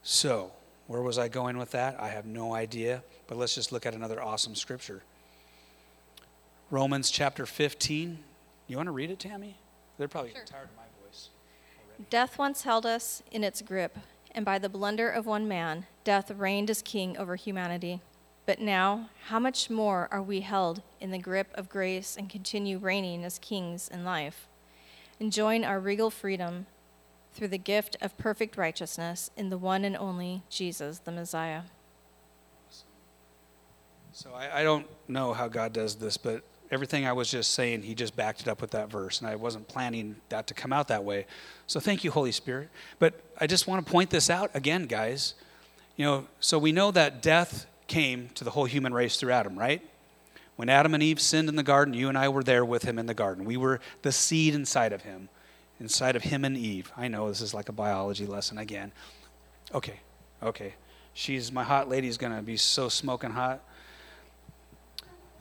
So, 0.02 0.50
where 0.88 1.00
was 1.00 1.16
I 1.16 1.28
going 1.28 1.58
with 1.58 1.70
that? 1.72 2.00
I 2.00 2.08
have 2.08 2.26
no 2.26 2.54
idea, 2.54 3.04
but 3.28 3.38
let's 3.38 3.54
just 3.54 3.70
look 3.70 3.86
at 3.86 3.94
another 3.94 4.20
awesome 4.20 4.56
scripture. 4.56 5.02
Romans 6.70 7.08
chapter 7.08 7.46
15. 7.46 8.18
You 8.66 8.76
want 8.76 8.88
to 8.88 8.92
read 8.92 9.10
it, 9.10 9.20
Tammy? 9.20 9.56
They're 9.98 10.08
probably 10.08 10.32
sure. 10.32 10.44
tired 10.44 10.70
of 10.70 10.76
my 10.76 11.06
voice. 11.06 11.28
Already. 11.86 12.06
Death 12.10 12.36
once 12.36 12.62
held 12.62 12.84
us 12.84 13.22
in 13.30 13.44
its 13.44 13.62
grip, 13.62 13.96
and 14.32 14.44
by 14.44 14.58
the 14.58 14.68
blunder 14.68 15.08
of 15.08 15.24
one 15.24 15.46
man, 15.46 15.86
death 16.02 16.32
reigned 16.32 16.68
as 16.68 16.82
king 16.82 17.16
over 17.16 17.36
humanity. 17.36 18.00
But 18.44 18.58
now, 18.58 19.08
how 19.26 19.38
much 19.38 19.70
more 19.70 20.08
are 20.10 20.22
we 20.22 20.40
held 20.40 20.82
in 21.00 21.12
the 21.12 21.18
grip 21.18 21.52
of 21.54 21.68
grace 21.68 22.16
and 22.16 22.28
continue 22.28 22.78
reigning 22.78 23.24
as 23.24 23.38
kings 23.38 23.86
in 23.86 24.04
life, 24.04 24.48
enjoying 25.20 25.64
our 25.64 25.78
regal 25.78 26.10
freedom 26.10 26.66
through 27.34 27.48
the 27.48 27.58
gift 27.58 27.96
of 28.00 28.16
perfect 28.18 28.56
righteousness 28.56 29.30
in 29.36 29.50
the 29.50 29.58
one 29.58 29.84
and 29.84 29.96
only 29.96 30.42
Jesus, 30.50 30.98
the 30.98 31.12
Messiah? 31.12 31.62
So 34.12 34.30
I, 34.34 34.60
I 34.60 34.62
don't 34.62 34.86
know 35.08 35.32
how 35.32 35.48
God 35.48 35.72
does 35.72 35.96
this, 35.96 36.16
but 36.16 36.42
everything 36.70 37.06
I 37.06 37.12
was 37.12 37.30
just 37.30 37.52
saying, 37.52 37.82
he 37.82 37.94
just 37.94 38.14
backed 38.14 38.42
it 38.42 38.48
up 38.48 38.60
with 38.60 38.72
that 38.72 38.90
verse. 38.90 39.20
And 39.20 39.28
I 39.28 39.36
wasn't 39.36 39.68
planning 39.68 40.16
that 40.28 40.46
to 40.48 40.54
come 40.54 40.72
out 40.72 40.88
that 40.88 41.04
way. 41.04 41.26
So 41.66 41.80
thank 41.80 42.04
you, 42.04 42.10
Holy 42.10 42.32
Spirit. 42.32 42.68
But 42.98 43.14
I 43.38 43.46
just 43.46 43.66
want 43.66 43.84
to 43.84 43.90
point 43.90 44.10
this 44.10 44.28
out 44.28 44.50
again, 44.54 44.86
guys. 44.86 45.34
You 45.96 46.04
know, 46.04 46.26
so 46.40 46.58
we 46.58 46.72
know 46.72 46.90
that 46.90 47.22
death 47.22 47.66
came 47.86 48.30
to 48.34 48.44
the 48.44 48.50
whole 48.50 48.64
human 48.64 48.94
race 48.94 49.16
through 49.18 49.32
Adam, 49.32 49.58
right? 49.58 49.82
When 50.56 50.68
Adam 50.68 50.94
and 50.94 51.02
Eve 51.02 51.20
sinned 51.20 51.48
in 51.48 51.56
the 51.56 51.62
garden, 51.62 51.94
you 51.94 52.08
and 52.08 52.16
I 52.16 52.28
were 52.28 52.42
there 52.42 52.64
with 52.64 52.84
him 52.84 52.98
in 52.98 53.06
the 53.06 53.14
garden. 53.14 53.44
We 53.44 53.56
were 53.56 53.80
the 54.02 54.12
seed 54.12 54.54
inside 54.54 54.92
of 54.92 55.02
him. 55.02 55.28
Inside 55.82 56.14
of 56.14 56.22
him 56.22 56.44
and 56.44 56.56
Eve. 56.56 56.92
I 56.96 57.08
know 57.08 57.28
this 57.28 57.40
is 57.40 57.52
like 57.52 57.68
a 57.68 57.72
biology 57.72 58.24
lesson 58.24 58.56
again. 58.56 58.92
Okay, 59.74 60.00
okay. 60.42 60.74
She's 61.12 61.50
my 61.52 61.64
hot 61.64 61.88
lady's 61.88 62.16
to 62.16 62.42
be 62.42 62.56
so 62.56 62.88
smoking 62.88 63.30
hot. 63.30 63.60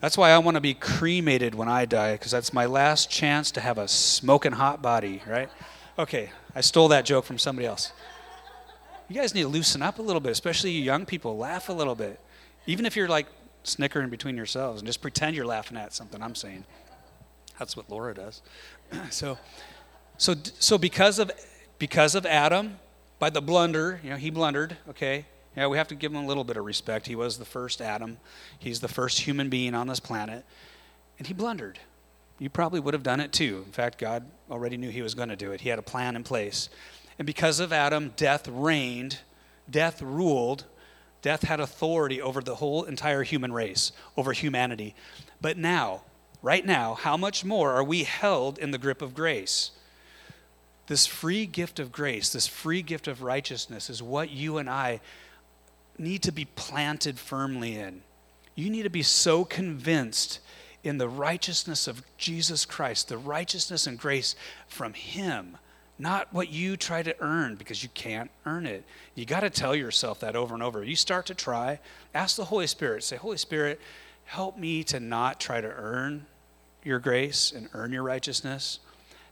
That's 0.00 0.18
why 0.18 0.30
I 0.30 0.38
want 0.38 0.56
to 0.56 0.60
be 0.60 0.74
cremated 0.74 1.54
when 1.54 1.68
I 1.68 1.84
die, 1.84 2.14
because 2.14 2.32
that's 2.32 2.52
my 2.52 2.66
last 2.66 3.08
chance 3.08 3.52
to 3.52 3.60
have 3.60 3.78
a 3.78 3.86
smoking 3.86 4.52
hot 4.52 4.82
body, 4.82 5.22
right? 5.28 5.48
Okay, 5.96 6.30
I 6.56 6.60
stole 6.60 6.88
that 6.88 7.04
joke 7.04 7.24
from 7.24 7.38
somebody 7.38 7.66
else. 7.66 7.92
You 9.08 9.14
guys 9.14 9.34
need 9.34 9.42
to 9.42 9.48
loosen 9.48 9.80
up 9.80 10.00
a 10.00 10.02
little 10.02 10.20
bit, 10.20 10.32
especially 10.32 10.72
you 10.72 10.82
young 10.82 11.06
people. 11.06 11.36
Laugh 11.38 11.68
a 11.68 11.72
little 11.72 11.94
bit. 11.94 12.18
Even 12.66 12.84
if 12.84 12.96
you're 12.96 13.08
like 13.08 13.28
snickering 13.62 14.10
between 14.10 14.36
yourselves 14.36 14.80
and 14.80 14.88
just 14.88 15.00
pretend 15.00 15.36
you're 15.36 15.46
laughing 15.46 15.76
at 15.76 15.92
something 15.92 16.20
I'm 16.20 16.34
saying. 16.34 16.64
That's 17.58 17.76
what 17.76 17.88
Laura 17.88 18.12
does. 18.12 18.42
so, 19.10 19.38
so, 20.22 20.36
so 20.60 20.78
because 20.78 21.18
of 21.18 21.32
because 21.80 22.14
of 22.14 22.24
Adam, 22.26 22.78
by 23.18 23.28
the 23.28 23.42
blunder, 23.42 23.98
you 24.04 24.10
know, 24.10 24.16
he 24.16 24.30
blundered. 24.30 24.76
Okay, 24.90 25.26
yeah, 25.56 25.66
we 25.66 25.76
have 25.76 25.88
to 25.88 25.96
give 25.96 26.12
him 26.12 26.22
a 26.22 26.26
little 26.26 26.44
bit 26.44 26.56
of 26.56 26.64
respect. 26.64 27.08
He 27.08 27.16
was 27.16 27.38
the 27.38 27.44
first 27.44 27.80
Adam. 27.80 28.18
He's 28.56 28.78
the 28.78 28.86
first 28.86 29.18
human 29.18 29.48
being 29.48 29.74
on 29.74 29.88
this 29.88 29.98
planet, 29.98 30.44
and 31.18 31.26
he 31.26 31.34
blundered. 31.34 31.80
You 32.38 32.50
probably 32.50 32.78
would 32.78 32.94
have 32.94 33.02
done 33.02 33.18
it 33.18 33.32
too. 33.32 33.64
In 33.66 33.72
fact, 33.72 33.98
God 33.98 34.24
already 34.48 34.76
knew 34.76 34.90
he 34.90 35.02
was 35.02 35.16
going 35.16 35.28
to 35.28 35.34
do 35.34 35.50
it. 35.50 35.60
He 35.60 35.70
had 35.70 35.80
a 35.80 35.82
plan 35.82 36.14
in 36.14 36.22
place. 36.22 36.68
And 37.18 37.26
because 37.26 37.58
of 37.58 37.72
Adam, 37.72 38.12
death 38.16 38.46
reigned, 38.46 39.18
death 39.68 40.00
ruled, 40.00 40.66
death 41.20 41.42
had 41.42 41.58
authority 41.58 42.22
over 42.22 42.40
the 42.40 42.54
whole 42.54 42.84
entire 42.84 43.24
human 43.24 43.52
race, 43.52 43.90
over 44.16 44.32
humanity. 44.32 44.94
But 45.40 45.58
now, 45.58 46.02
right 46.42 46.64
now, 46.64 46.94
how 46.94 47.16
much 47.16 47.44
more 47.44 47.72
are 47.72 47.82
we 47.82 48.04
held 48.04 48.56
in 48.56 48.70
the 48.70 48.78
grip 48.78 49.02
of 49.02 49.16
grace? 49.16 49.72
This 50.86 51.06
free 51.06 51.46
gift 51.46 51.78
of 51.78 51.92
grace, 51.92 52.30
this 52.30 52.46
free 52.46 52.82
gift 52.82 53.08
of 53.08 53.22
righteousness 53.22 53.88
is 53.88 54.02
what 54.02 54.30
you 54.30 54.58
and 54.58 54.68
I 54.68 55.00
need 55.98 56.22
to 56.24 56.32
be 56.32 56.44
planted 56.44 57.18
firmly 57.18 57.76
in. 57.76 58.02
You 58.54 58.68
need 58.68 58.82
to 58.82 58.90
be 58.90 59.02
so 59.02 59.44
convinced 59.44 60.40
in 60.84 60.98
the 60.98 61.08
righteousness 61.08 61.86
of 61.86 62.02
Jesus 62.18 62.64
Christ, 62.64 63.08
the 63.08 63.16
righteousness 63.16 63.86
and 63.86 63.98
grace 63.98 64.34
from 64.66 64.94
Him, 64.94 65.56
not 65.98 66.32
what 66.32 66.50
you 66.50 66.76
try 66.76 67.02
to 67.02 67.14
earn 67.20 67.54
because 67.54 67.82
you 67.82 67.88
can't 67.90 68.30
earn 68.44 68.66
it. 68.66 68.84
You 69.14 69.24
got 69.24 69.40
to 69.40 69.50
tell 69.50 69.76
yourself 69.76 70.20
that 70.20 70.34
over 70.34 70.54
and 70.54 70.62
over. 70.62 70.82
You 70.82 70.96
start 70.96 71.26
to 71.26 71.34
try, 71.34 71.78
ask 72.14 72.36
the 72.36 72.46
Holy 72.46 72.66
Spirit, 72.66 73.04
say, 73.04 73.16
Holy 73.16 73.36
Spirit, 73.36 73.80
help 74.24 74.58
me 74.58 74.82
to 74.84 74.98
not 74.98 75.38
try 75.38 75.60
to 75.60 75.68
earn 75.68 76.26
your 76.82 76.98
grace 76.98 77.52
and 77.52 77.68
earn 77.74 77.92
your 77.92 78.02
righteousness. 78.02 78.80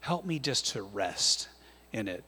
Help 0.01 0.25
me 0.25 0.39
just 0.39 0.69
to 0.69 0.83
rest 0.83 1.49
in 1.93 2.09
it. 2.09 2.25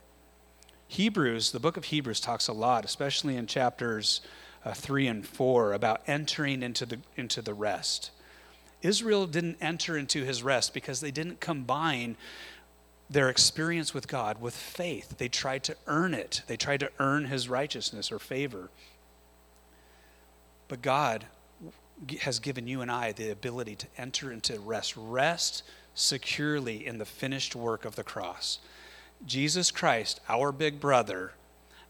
Hebrews, 0.89 1.53
the 1.53 1.61
book 1.61 1.77
of 1.77 1.85
Hebrews 1.85 2.21
talks 2.21 2.49
a 2.49 2.53
lot, 2.53 2.85
especially 2.85 3.37
in 3.37 3.47
chapters 3.47 4.21
uh, 4.65 4.75
3 4.75 5.07
and 5.07 5.27
4, 5.27 5.73
about 5.73 6.03
entering 6.07 6.63
into 6.63 6.85
the, 6.85 6.99
into 7.17 7.41
the 7.41 7.55
rest. 7.55 8.11
Israel 8.83 9.27
didn't 9.27 9.57
enter 9.61 9.97
into 9.97 10.25
his 10.25 10.43
rest 10.43 10.75
because 10.75 11.01
they 11.01 11.11
didn't 11.11 11.41
combine 11.41 12.17
their 13.09 13.29
experience 13.29 13.95
with 13.95 14.09
God 14.09 14.41
with 14.41 14.55
faith. 14.55 15.17
They 15.19 15.29
tried 15.29 15.65
to 15.65 15.77
earn 15.87 16.15
it, 16.15 16.43
they 16.47 16.57
tried 16.57 16.81
to 16.81 16.91
earn 16.99 17.27
his 17.27 17.49
righteousness 17.49 18.13
or 18.13 18.19
favor. 18.19 18.71
But 20.69 20.83
God 20.83 21.27
has 22.21 22.39
given 22.39 22.67
you 22.67 22.81
and 22.81 22.91
I 22.91 23.13
the 23.13 23.31
ability 23.31 23.77
to 23.77 23.87
enter 23.97 24.33
into 24.33 24.59
rest, 24.61 24.95
rest 24.97 25.63
securely 25.95 26.87
in 26.87 26.99
the 26.99 27.05
finished 27.05 27.55
work 27.55 27.85
of 27.85 27.97
the 27.97 28.05
cross. 28.05 28.59
Jesus 29.27 29.71
Christ, 29.71 30.21
our 30.29 30.53
big 30.53 30.81
brother, 30.81 31.33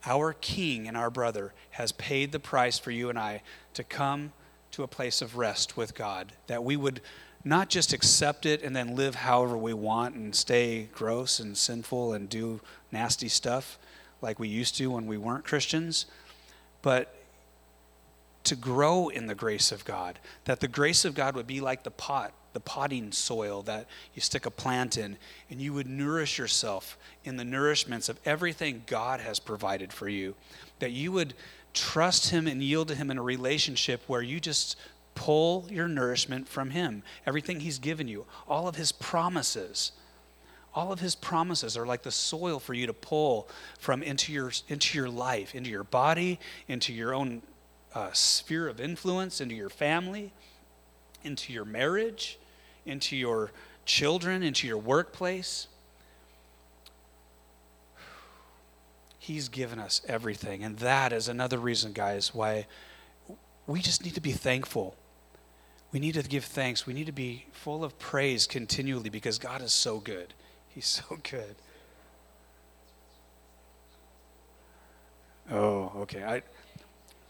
our 0.05 0.33
king 0.33 0.88
and 0.88 0.97
our 0.97 1.11
brother, 1.11 1.53
has 1.71 1.93
paid 1.93 2.33
the 2.33 2.41
price 2.41 2.79
for 2.79 2.91
you 2.91 3.09
and 3.09 3.19
I 3.19 3.43
to 3.75 3.85
come 3.85 4.33
to 4.73 4.83
a 4.83 4.88
place 4.88 5.23
of 5.23 5.37
rest 5.37 5.77
with 5.77 5.95
God, 5.95 6.33
that 6.47 6.65
we 6.65 6.77
would 6.77 7.01
not 7.45 7.69
just 7.69 7.93
accept 7.93 8.47
it 8.47 8.62
and 8.62 8.75
then 8.75 8.95
live 8.95 9.17
however 9.17 9.57
we 9.57 9.75
want 9.75 10.15
and 10.15 10.35
stay 10.35 10.88
gross 10.93 11.41
and 11.41 11.57
sinful 11.57 12.12
and 12.12 12.29
do 12.29 12.61
nasty 12.91 13.29
stuff 13.29 13.79
like 14.21 14.38
we 14.38 14.49
used 14.49 14.77
to 14.77 14.91
when 14.91 15.07
we 15.07 15.19
weren't 15.19 15.45
Christians, 15.45 16.07
but 16.81 17.15
to 18.45 18.57
grow 18.57 19.09
in 19.09 19.27
the 19.27 19.35
grace 19.35 19.73
of 19.73 19.85
God, 19.85 20.19
that 20.45 20.61
the 20.61 20.69
grace 20.69 21.05
of 21.05 21.15
God 21.15 21.35
would 21.35 21.47
be 21.47 21.61
like 21.61 21.83
the 21.83 21.91
pot, 21.91 22.33
the 22.53 22.61
potting 22.61 23.12
soil 23.12 23.62
that 23.62 23.87
you 24.15 24.21
stick 24.21 24.47
a 24.47 24.51
plant 24.51 24.97
in, 24.97 25.17
and 25.51 25.61
you 25.61 25.73
would 25.73 25.87
nourish 25.87 26.38
yourself 26.38 26.99
in 27.25 27.37
the 27.37 27.45
nourishments 27.45 28.09
of 28.09 28.19
everything 28.25 28.85
God 28.87 29.21
has 29.21 29.38
provided 29.38 29.93
for 29.93 30.09
you, 30.09 30.35
that 30.79 30.93
you 30.93 31.12
would 31.12 31.35
trust 31.75 32.31
Him 32.31 32.47
and 32.47 32.62
yield 32.62 32.88
to 32.88 32.95
Him 32.95 33.11
in 33.11 33.19
a 33.19 33.23
relationship 33.23 34.03
where 34.07 34.23
you 34.23 34.41
just 34.41 34.77
pull 35.15 35.67
your 35.71 35.88
nourishment 35.88 36.49
from 36.49 36.71
Him, 36.71 37.03
everything 37.27 37.61
He's 37.61 37.79
given 37.79 38.09
you, 38.09 38.27
all 38.49 38.69
of 38.69 38.77
His 38.77 38.93
promises. 38.93 39.93
All 40.75 40.91
of 40.91 41.01
his 41.01 41.15
promises 41.15 41.77
are 41.77 41.85
like 41.85 42.03
the 42.03 42.11
soil 42.11 42.59
for 42.59 42.73
you 42.73 42.87
to 42.87 42.95
pull 42.95 43.47
from 43.79 44.03
into 44.03 44.33
your, 44.33 44.53
into 44.69 44.97
your 44.97 45.11
life, 45.11 45.55
into 45.55 45.69
your 45.69 45.85
body, 45.85 46.41
into 46.67 46.95
your 46.95 47.12
own 47.12 47.43
uh, 47.95 48.11
sphere 48.12 48.69
of 48.69 48.81
influence, 48.81 49.43
into 49.43 49.55
your 49.55 49.69
family, 49.69 50.33
into 51.25 51.53
your 51.53 51.65
marriage, 51.65 52.38
into 52.87 53.16
your 53.16 53.51
children, 53.85 54.42
into 54.42 54.66
your 54.66 54.79
workplace. 54.79 55.68
He's 59.18 59.49
given 59.49 59.79
us 59.79 60.01
everything. 60.09 60.64
And 60.64 60.79
that 60.79 61.12
is 61.12 61.29
another 61.29 61.59
reason, 61.59 61.92
guys, 61.92 62.35
why 62.35 62.66
we 63.66 63.81
just 63.81 64.05
need 64.05 64.14
to 64.14 64.21
be 64.21 64.33
thankful. 64.33 64.97
We 65.92 66.01
need 66.01 66.14
to 66.14 66.23
give 66.23 66.45
thanks. 66.45 66.87
We 66.87 66.95
need 66.95 67.07
to 67.07 67.12
be 67.12 67.47
full 67.53 67.85
of 67.85 67.99
praise 67.99 68.47
continually 68.47 69.11
because 69.11 69.38
God 69.38 69.62
is 69.62 69.73
so 69.73 69.99
good. 69.99 70.35
He's 70.68 70.87
so 70.87 71.18
good. 71.23 71.55
Oh, 75.51 75.92
okay. 75.97 76.25
I 76.25 76.42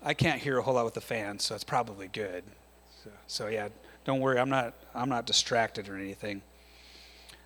I 0.05 0.15
can't 0.15 0.41
hear 0.41 0.59
a 0.59 0.62
whole 0.62 0.75
lot 0.75 0.85
with 0.85 0.95
the 0.95 1.01
fan, 1.01 1.38
so 1.38 1.55
it's 1.55 1.65
probably 1.65 2.09
good. 2.09 2.43
So, 3.05 3.11
so 3.27 3.47
yeah, 3.49 3.69
don't 4.05 4.21
worry. 4.21 4.38
I'm 4.38 4.51
not 4.51 4.75
I'm 4.95 5.09
not 5.09 5.27
distracted 5.27 5.88
or 5.88 5.97
anything. 5.97 6.43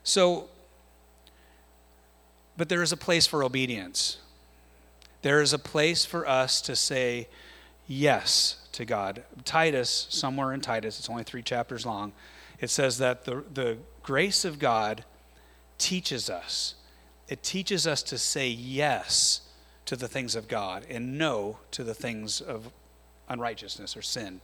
So 0.02 0.48
but 2.56 2.68
there 2.68 2.82
is 2.82 2.92
a 2.92 2.96
place 2.96 3.26
for 3.26 3.44
obedience. 3.44 4.18
There 5.22 5.42
is 5.42 5.52
a 5.52 5.58
place 5.58 6.04
for 6.04 6.26
us 6.26 6.60
to 6.62 6.76
say 6.76 7.28
yes 7.86 8.66
to 8.72 8.84
God. 8.84 9.24
Titus, 9.44 10.06
somewhere 10.10 10.52
in 10.52 10.60
Titus, 10.60 10.98
it's 10.98 11.10
only 11.10 11.24
three 11.24 11.42
chapters 11.42 11.84
long, 11.84 12.12
it 12.60 12.70
says 12.70 12.98
that 12.98 13.24
the, 13.24 13.44
the 13.52 13.78
grace 14.02 14.44
of 14.44 14.58
God 14.58 15.04
teaches 15.78 16.30
us. 16.30 16.74
It 17.28 17.42
teaches 17.42 17.86
us 17.86 18.02
to 18.04 18.18
say 18.18 18.48
yes 18.48 19.42
to 19.86 19.96
the 19.96 20.08
things 20.08 20.34
of 20.34 20.48
God 20.48 20.86
and 20.88 21.18
no 21.18 21.58
to 21.72 21.84
the 21.84 21.94
things 21.94 22.40
of 22.40 22.70
unrighteousness 23.28 23.96
or 23.96 24.02
sin. 24.02 24.40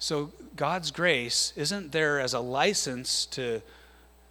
So 0.00 0.32
God's 0.56 0.90
grace 0.90 1.52
isn't 1.56 1.92
there 1.92 2.18
as 2.18 2.32
a 2.32 2.40
license 2.40 3.26
to 3.26 3.60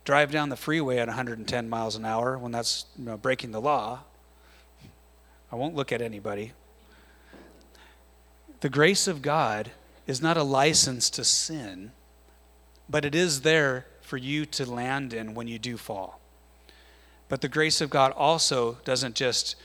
drive 0.04 0.32
down 0.32 0.50
the 0.50 0.56
freeway 0.56 0.98
at 0.98 1.08
110 1.08 1.70
miles 1.70 1.96
an 1.96 2.06
hour 2.06 2.40
when 2.40 2.52
that's 2.52 2.88
you 2.98 3.06
know, 3.06 3.18
breaking 3.18 3.52
the 3.52 3.62
law. 3.62 4.00
I 5.52 5.56
won't 5.56 5.76
look 5.76 5.92
at 5.92 6.02
anybody. 6.02 6.54
The 8.62 8.70
grace 8.70 9.08
of 9.08 9.22
God 9.22 9.70
is 10.08 10.24
not 10.24 10.38
a 10.38 10.44
license 10.44 11.08
to 11.12 11.24
sin, 11.24 11.92
but 12.90 13.06
it 13.06 13.14
is 13.14 13.42
there 13.42 13.86
for 14.02 14.18
you 14.18 14.48
to 14.48 14.66
land 14.66 15.14
in 15.14 15.36
when 15.36 15.48
you 15.48 15.60
do 15.60 15.78
fall. 15.78 16.20
But 17.28 17.42
the 17.42 17.48
grace 17.48 17.80
of 17.80 17.92
God 17.92 18.12
also 18.14 18.80
doesn't 18.84 19.14
just, 19.14 19.56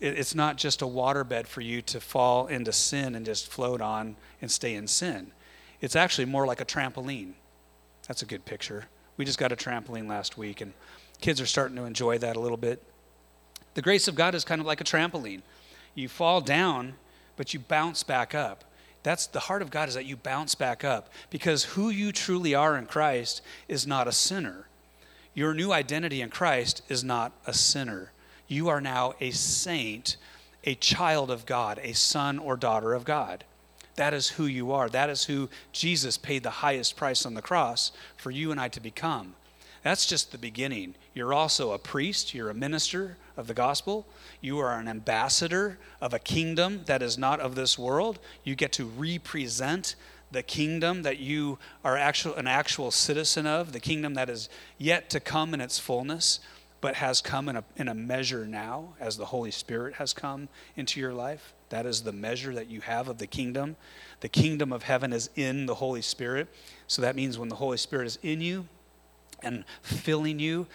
it's 0.00 0.34
not 0.34 0.56
just 0.56 0.82
a 0.82 0.86
waterbed 0.86 1.46
for 1.46 1.60
you 1.60 1.82
to 1.82 2.00
fall 2.00 2.46
into 2.46 2.72
sin 2.72 3.14
and 3.14 3.26
just 3.26 3.48
float 3.48 3.80
on 3.80 4.16
and 4.40 4.50
stay 4.50 4.74
in 4.74 4.86
sin. 4.86 5.32
It's 5.80 5.96
actually 5.96 6.24
more 6.24 6.46
like 6.46 6.60
a 6.60 6.64
trampoline. 6.64 7.32
That's 8.08 8.22
a 8.22 8.26
good 8.26 8.44
picture. 8.44 8.86
We 9.16 9.24
just 9.24 9.38
got 9.38 9.52
a 9.52 9.56
trampoline 9.56 10.08
last 10.08 10.38
week, 10.38 10.60
and 10.60 10.72
kids 11.20 11.40
are 11.40 11.46
starting 11.46 11.76
to 11.76 11.84
enjoy 11.84 12.18
that 12.18 12.36
a 12.36 12.40
little 12.40 12.56
bit. 12.56 12.82
The 13.74 13.82
grace 13.82 14.08
of 14.08 14.14
God 14.14 14.34
is 14.34 14.44
kind 14.44 14.60
of 14.60 14.66
like 14.66 14.80
a 14.80 14.84
trampoline. 14.84 15.42
You 15.94 16.08
fall 16.08 16.40
down, 16.40 16.94
but 17.36 17.52
you 17.52 17.60
bounce 17.60 18.02
back 18.02 18.34
up. 18.34 18.64
That's 19.02 19.26
the 19.26 19.40
heart 19.40 19.62
of 19.62 19.70
God 19.70 19.88
is 19.88 19.94
that 19.94 20.04
you 20.04 20.16
bounce 20.16 20.54
back 20.54 20.84
up 20.84 21.10
because 21.30 21.64
who 21.64 21.88
you 21.88 22.12
truly 22.12 22.54
are 22.54 22.76
in 22.76 22.86
Christ 22.86 23.42
is 23.68 23.86
not 23.86 24.08
a 24.08 24.12
sinner. 24.12 24.66
Your 25.34 25.54
new 25.54 25.72
identity 25.72 26.20
in 26.20 26.28
Christ 26.28 26.82
is 26.88 27.02
not 27.02 27.32
a 27.46 27.54
sinner. 27.54 28.12
You 28.50 28.68
are 28.68 28.80
now 28.80 29.14
a 29.20 29.30
saint, 29.30 30.16
a 30.64 30.74
child 30.74 31.30
of 31.30 31.46
God, 31.46 31.78
a 31.84 31.94
son 31.94 32.36
or 32.40 32.56
daughter 32.56 32.94
of 32.94 33.04
God. 33.04 33.44
That 33.94 34.12
is 34.12 34.30
who 34.30 34.46
you 34.46 34.72
are. 34.72 34.88
That 34.88 35.08
is 35.08 35.24
who 35.24 35.48
Jesus 35.70 36.18
paid 36.18 36.42
the 36.42 36.50
highest 36.50 36.96
price 36.96 37.24
on 37.24 37.34
the 37.34 37.42
cross 37.42 37.92
for 38.16 38.32
you 38.32 38.50
and 38.50 38.60
I 38.60 38.66
to 38.70 38.80
become. 38.80 39.34
That's 39.84 40.04
just 40.04 40.32
the 40.32 40.38
beginning. 40.38 40.96
You're 41.14 41.32
also 41.32 41.70
a 41.70 41.78
priest, 41.78 42.34
you're 42.34 42.50
a 42.50 42.54
minister 42.54 43.16
of 43.36 43.46
the 43.46 43.54
gospel, 43.54 44.04
you 44.40 44.58
are 44.58 44.76
an 44.76 44.88
ambassador 44.88 45.78
of 46.00 46.12
a 46.12 46.18
kingdom 46.18 46.82
that 46.86 47.02
is 47.02 47.16
not 47.16 47.38
of 47.38 47.54
this 47.54 47.78
world. 47.78 48.18
You 48.42 48.56
get 48.56 48.72
to 48.72 48.84
represent 48.84 49.94
the 50.32 50.42
kingdom 50.42 51.02
that 51.02 51.18
you 51.20 51.58
are 51.84 51.96
actual, 51.96 52.34
an 52.34 52.48
actual 52.48 52.90
citizen 52.90 53.46
of, 53.46 53.72
the 53.72 53.80
kingdom 53.80 54.14
that 54.14 54.28
is 54.28 54.48
yet 54.76 55.08
to 55.10 55.20
come 55.20 55.54
in 55.54 55.60
its 55.60 55.78
fullness, 55.78 56.40
but 56.80 56.96
has 56.96 57.20
come 57.20 57.48
in 57.48 57.56
a, 57.56 57.64
in 57.76 57.88
a 57.88 57.94
measure 57.94 58.46
now 58.46 58.94
as 58.98 59.16
the 59.16 59.26
Holy 59.26 59.50
Spirit 59.50 59.94
has 59.94 60.12
come 60.12 60.48
into 60.76 61.00
your 61.00 61.12
life. 61.12 61.52
That 61.68 61.86
is 61.86 62.02
the 62.02 62.12
measure 62.12 62.54
that 62.54 62.68
you 62.68 62.80
have 62.80 63.08
of 63.08 63.18
the 63.18 63.26
kingdom. 63.26 63.76
The 64.20 64.28
kingdom 64.28 64.72
of 64.72 64.84
heaven 64.84 65.12
is 65.12 65.30
in 65.36 65.66
the 65.66 65.76
Holy 65.76 66.02
Spirit. 66.02 66.48
So 66.86 67.02
that 67.02 67.16
means 67.16 67.38
when 67.38 67.48
the 67.48 67.56
Holy 67.56 67.76
Spirit 67.76 68.06
is 68.06 68.18
in 68.22 68.40
you 68.40 68.66
and 69.42 69.64
filling 69.82 70.38
you, 70.38 70.66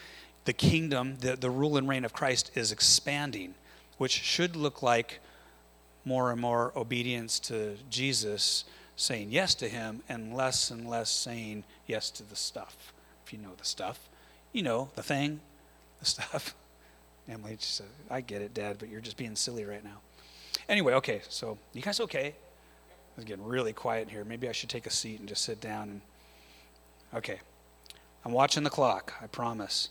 the 0.46 0.54
kingdom, 0.54 1.18
the, 1.20 1.36
the 1.36 1.50
rule 1.50 1.76
and 1.76 1.90
reign 1.90 2.06
of 2.06 2.14
Christ 2.14 2.52
is 2.56 2.72
expanding, 2.72 3.56
which 3.98 4.12
should 4.12 4.56
look 4.56 4.84
like 4.84 5.20
more 6.06 6.32
and 6.32 6.40
more 6.40 6.72
obedience 6.76 7.40
to 7.40 7.76
Jesus 7.90 8.64
saying 8.96 9.30
yes 9.32 9.56
to 9.56 9.68
him 9.68 10.04
and 10.08 10.34
less 10.34 10.70
and 10.72 10.88
less 10.88 11.10
saying 11.10 11.64
yes 11.88 12.10
to 12.12 12.24
the 12.24 12.36
stuff. 12.36 12.94
If 13.26 13.34
you 13.34 13.40
know 13.40 13.54
the 13.58 13.66
stuff, 13.66 14.08
you 14.54 14.62
know 14.62 14.90
the 14.96 15.04
thing, 15.04 15.42
stuff. 16.06 16.56
Emily 17.30 17.56
just 17.56 17.76
said, 17.76 17.88
I 18.10 18.22
get 18.22 18.42
it, 18.42 18.54
Dad, 18.54 18.78
but 18.80 18.90
you're 18.90 19.02
just 19.02 19.18
being 19.18 19.36
silly 19.36 19.66
right 19.66 19.84
now. 19.84 20.02
Anyway, 20.70 20.94
okay, 20.94 21.22
so 21.28 21.58
you 21.74 21.82
guys 21.82 22.00
okay? 22.00 22.36
It's 23.16 23.26
getting 23.26 23.46
really 23.46 23.74
quiet 23.74 24.10
here. 24.10 24.24
Maybe 24.26 24.50
I 24.50 24.52
should 24.52 24.70
take 24.70 24.86
a 24.86 24.90
seat 24.90 25.20
and 25.20 25.30
just 25.30 25.44
sit 25.44 25.62
down. 25.62 25.90
And... 25.90 26.02
Okay. 27.14 27.40
I'm 28.26 28.32
watching 28.32 28.64
the 28.64 28.70
clock, 28.70 29.14
I 29.22 29.28
promise. 29.28 29.90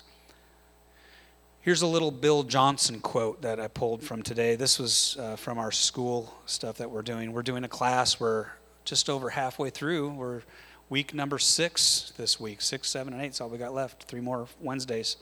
Here's 1.61 1.81
a 1.81 1.87
little 1.87 2.11
Bill 2.11 2.43
Johnson 2.43 3.01
quote 3.01 3.41
that 3.41 3.59
I 3.59 3.69
pulled 3.69 4.03
from 4.03 4.23
today. 4.23 4.55
This 4.55 4.79
was 4.79 5.17
uh, 5.19 5.37
from 5.37 5.59
our 5.59 5.73
school 5.73 6.35
stuff 6.45 6.77
that 6.77 6.91
we're 6.91 7.03
doing. 7.03 7.33
We're 7.33 7.43
doing 7.43 7.65
a 7.65 7.69
class 7.69 8.21
where 8.21 8.57
just 8.85 9.09
over 9.09 9.31
halfway 9.31 9.71
through. 9.71 10.11
We're 10.11 10.43
week 10.91 11.15
number 11.15 11.39
six 11.39 12.13
this 12.19 12.39
week. 12.39 12.61
Six, 12.61 12.91
seven, 12.91 13.15
and 13.15 13.23
eight 13.23 13.31
is 13.31 13.41
all 13.41 13.49
we 13.49 13.57
got 13.57 13.73
left. 13.73 14.03
Three 14.05 14.21
more 14.21 14.47
Wednesdays. 14.61 15.17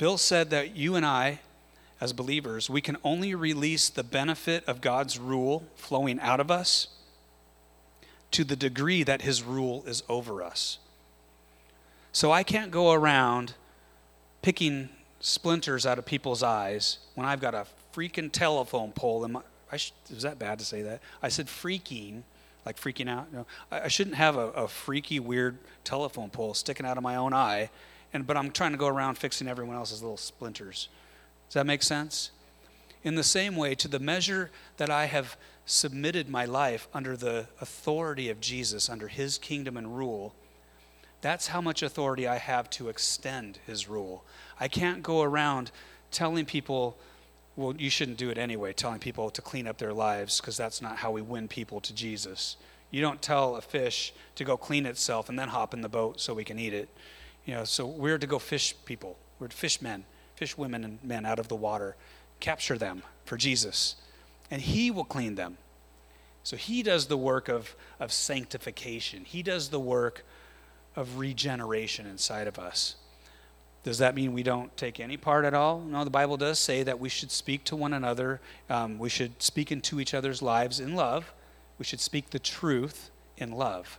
Bill 0.00 0.16
said 0.16 0.48
that 0.48 0.74
you 0.74 0.96
and 0.96 1.04
I, 1.04 1.40
as 2.00 2.14
believers, 2.14 2.70
we 2.70 2.80
can 2.80 2.96
only 3.04 3.34
release 3.34 3.90
the 3.90 4.02
benefit 4.02 4.64
of 4.64 4.80
God's 4.80 5.18
rule 5.18 5.64
flowing 5.74 6.18
out 6.20 6.40
of 6.40 6.50
us 6.50 6.88
to 8.30 8.42
the 8.42 8.56
degree 8.56 9.02
that 9.02 9.20
his 9.20 9.42
rule 9.42 9.84
is 9.86 10.02
over 10.08 10.42
us. 10.42 10.78
So 12.12 12.32
I 12.32 12.44
can't 12.44 12.70
go 12.70 12.92
around 12.92 13.52
picking 14.40 14.88
splinters 15.20 15.84
out 15.84 15.98
of 15.98 16.06
people's 16.06 16.42
eyes 16.42 16.96
when 17.14 17.26
I've 17.26 17.42
got 17.42 17.54
a 17.54 17.66
freaking 17.94 18.32
telephone 18.32 18.92
pole 18.92 19.26
in 19.26 19.32
my, 19.32 19.42
I 19.70 19.76
sh- 19.76 19.92
was 20.08 20.22
that 20.22 20.38
bad 20.38 20.60
to 20.60 20.64
say 20.64 20.80
that? 20.80 21.02
I 21.22 21.28
said 21.28 21.46
freaking, 21.46 22.22
like 22.64 22.80
freaking 22.80 23.10
out. 23.10 23.30
No, 23.34 23.44
I, 23.70 23.82
I 23.82 23.88
shouldn't 23.88 24.16
have 24.16 24.36
a, 24.36 24.48
a, 24.52 24.66
freaky, 24.66 25.20
weird 25.20 25.58
telephone 25.84 26.30
pole 26.30 26.54
sticking 26.54 26.86
out 26.86 26.96
of 26.96 27.02
my 27.02 27.16
own 27.16 27.34
eye, 27.34 27.68
and 28.12 28.26
but 28.26 28.36
I'm 28.36 28.50
trying 28.50 28.72
to 28.72 28.78
go 28.78 28.88
around 28.88 29.16
fixing 29.16 29.48
everyone 29.48 29.76
else's 29.76 30.02
little 30.02 30.16
splinters. 30.16 30.88
Does 31.48 31.54
that 31.54 31.66
make 31.66 31.82
sense? 31.82 32.30
In 33.02 33.14
the 33.14 33.24
same 33.24 33.56
way, 33.56 33.74
to 33.76 33.88
the 33.88 33.98
measure 33.98 34.50
that 34.76 34.90
I 34.90 35.06
have 35.06 35.36
submitted 35.64 36.28
my 36.28 36.44
life 36.44 36.88
under 36.92 37.16
the 37.16 37.46
authority 37.60 38.28
of 38.28 38.40
Jesus, 38.40 38.88
under 38.88 39.08
His 39.08 39.38
kingdom 39.38 39.76
and 39.76 39.96
rule, 39.96 40.34
that's 41.22 41.48
how 41.48 41.60
much 41.60 41.82
authority 41.82 42.26
I 42.26 42.36
have 42.36 42.68
to 42.70 42.88
extend 42.88 43.58
His 43.66 43.88
rule. 43.88 44.24
I 44.58 44.68
can't 44.68 45.02
go 45.02 45.22
around 45.22 45.70
telling 46.10 46.44
people 46.44 46.98
well, 47.56 47.74
you 47.76 47.90
shouldn't 47.90 48.16
do 48.16 48.30
it 48.30 48.38
anyway, 48.38 48.72
telling 48.72 49.00
people 49.00 49.28
to 49.30 49.42
clean 49.42 49.66
up 49.66 49.76
their 49.76 49.92
lives, 49.92 50.40
because 50.40 50.56
that's 50.56 50.80
not 50.80 50.96
how 50.96 51.10
we 51.10 51.20
win 51.20 51.46
people 51.48 51.80
to 51.80 51.94
Jesus. 51.94 52.56
You 52.90 53.02
don't 53.02 53.20
tell 53.20 53.56
a 53.56 53.60
fish 53.60 54.14
to 54.36 54.44
go 54.44 54.56
clean 54.56 54.86
itself 54.86 55.28
and 55.28 55.38
then 55.38 55.48
hop 55.48 55.74
in 55.74 55.82
the 55.82 55.88
boat 55.88 56.20
so 56.20 56.32
we 56.32 56.44
can 56.44 56.58
eat 56.58 56.72
it. 56.72 56.88
You 57.44 57.54
know, 57.54 57.64
so 57.64 57.86
we're 57.86 58.18
to 58.18 58.26
go 58.26 58.38
fish 58.38 58.74
people. 58.84 59.16
We're 59.38 59.48
to 59.48 59.56
fish 59.56 59.80
men, 59.80 60.04
fish 60.36 60.56
women 60.56 60.84
and 60.84 60.98
men 61.02 61.24
out 61.24 61.38
of 61.38 61.48
the 61.48 61.56
water, 61.56 61.96
capture 62.38 62.78
them 62.78 63.02
for 63.24 63.36
Jesus, 63.36 63.96
and 64.50 64.60
He 64.60 64.90
will 64.90 65.04
clean 65.04 65.34
them. 65.34 65.58
So 66.42 66.56
He 66.56 66.82
does 66.82 67.06
the 67.06 67.16
work 67.16 67.48
of, 67.48 67.74
of 67.98 68.12
sanctification, 68.12 69.24
He 69.24 69.42
does 69.42 69.68
the 69.70 69.80
work 69.80 70.24
of 70.96 71.18
regeneration 71.18 72.06
inside 72.06 72.46
of 72.46 72.58
us. 72.58 72.96
Does 73.82 73.98
that 73.98 74.14
mean 74.14 74.34
we 74.34 74.42
don't 74.42 74.76
take 74.76 75.00
any 75.00 75.16
part 75.16 75.44
at 75.44 75.54
all? 75.54 75.80
No, 75.80 76.04
the 76.04 76.10
Bible 76.10 76.36
does 76.36 76.58
say 76.58 76.82
that 76.82 77.00
we 77.00 77.08
should 77.08 77.30
speak 77.30 77.64
to 77.64 77.76
one 77.76 77.94
another. 77.94 78.40
Um, 78.68 78.98
we 78.98 79.08
should 79.08 79.40
speak 79.42 79.72
into 79.72 80.00
each 80.00 80.12
other's 80.12 80.42
lives 80.42 80.80
in 80.80 80.94
love. 80.94 81.32
We 81.78 81.86
should 81.86 82.00
speak 82.00 82.30
the 82.30 82.38
truth 82.38 83.10
in 83.38 83.52
love. 83.52 83.98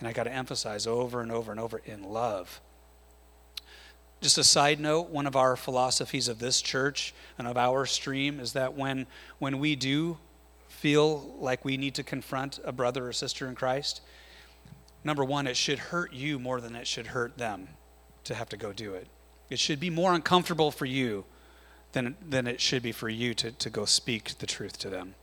And 0.00 0.08
I 0.08 0.12
got 0.12 0.24
to 0.24 0.32
emphasize 0.32 0.86
over 0.86 1.20
and 1.20 1.30
over 1.30 1.52
and 1.52 1.60
over 1.60 1.80
in 1.84 2.02
love. 2.02 2.60
Just 4.20 4.36
a 4.36 4.44
side 4.44 4.80
note 4.80 5.08
one 5.08 5.26
of 5.26 5.36
our 5.36 5.56
philosophies 5.56 6.28
of 6.28 6.38
this 6.38 6.60
church 6.60 7.14
and 7.38 7.46
of 7.46 7.56
our 7.56 7.86
stream 7.86 8.40
is 8.40 8.52
that 8.54 8.74
when, 8.74 9.06
when 9.38 9.58
we 9.58 9.76
do 9.76 10.18
feel 10.68 11.34
like 11.38 11.64
we 11.64 11.76
need 11.76 11.94
to 11.94 12.02
confront 12.02 12.58
a 12.64 12.72
brother 12.72 13.08
or 13.08 13.12
sister 13.12 13.48
in 13.48 13.54
Christ, 13.54 14.00
number 15.04 15.24
one, 15.24 15.46
it 15.46 15.56
should 15.56 15.78
hurt 15.78 16.12
you 16.12 16.38
more 16.38 16.60
than 16.60 16.76
it 16.76 16.86
should 16.86 17.08
hurt 17.08 17.38
them 17.38 17.68
to 18.24 18.34
have 18.34 18.48
to 18.50 18.56
go 18.56 18.72
do 18.72 18.94
it. 18.94 19.06
It 19.48 19.58
should 19.58 19.80
be 19.80 19.90
more 19.90 20.12
uncomfortable 20.12 20.70
for 20.70 20.86
you 20.86 21.24
than, 21.92 22.16
than 22.26 22.46
it 22.46 22.60
should 22.60 22.82
be 22.82 22.92
for 22.92 23.08
you 23.08 23.34
to, 23.34 23.52
to 23.52 23.70
go 23.70 23.84
speak 23.84 24.38
the 24.38 24.46
truth 24.46 24.78
to 24.78 24.90
them. 24.90 25.14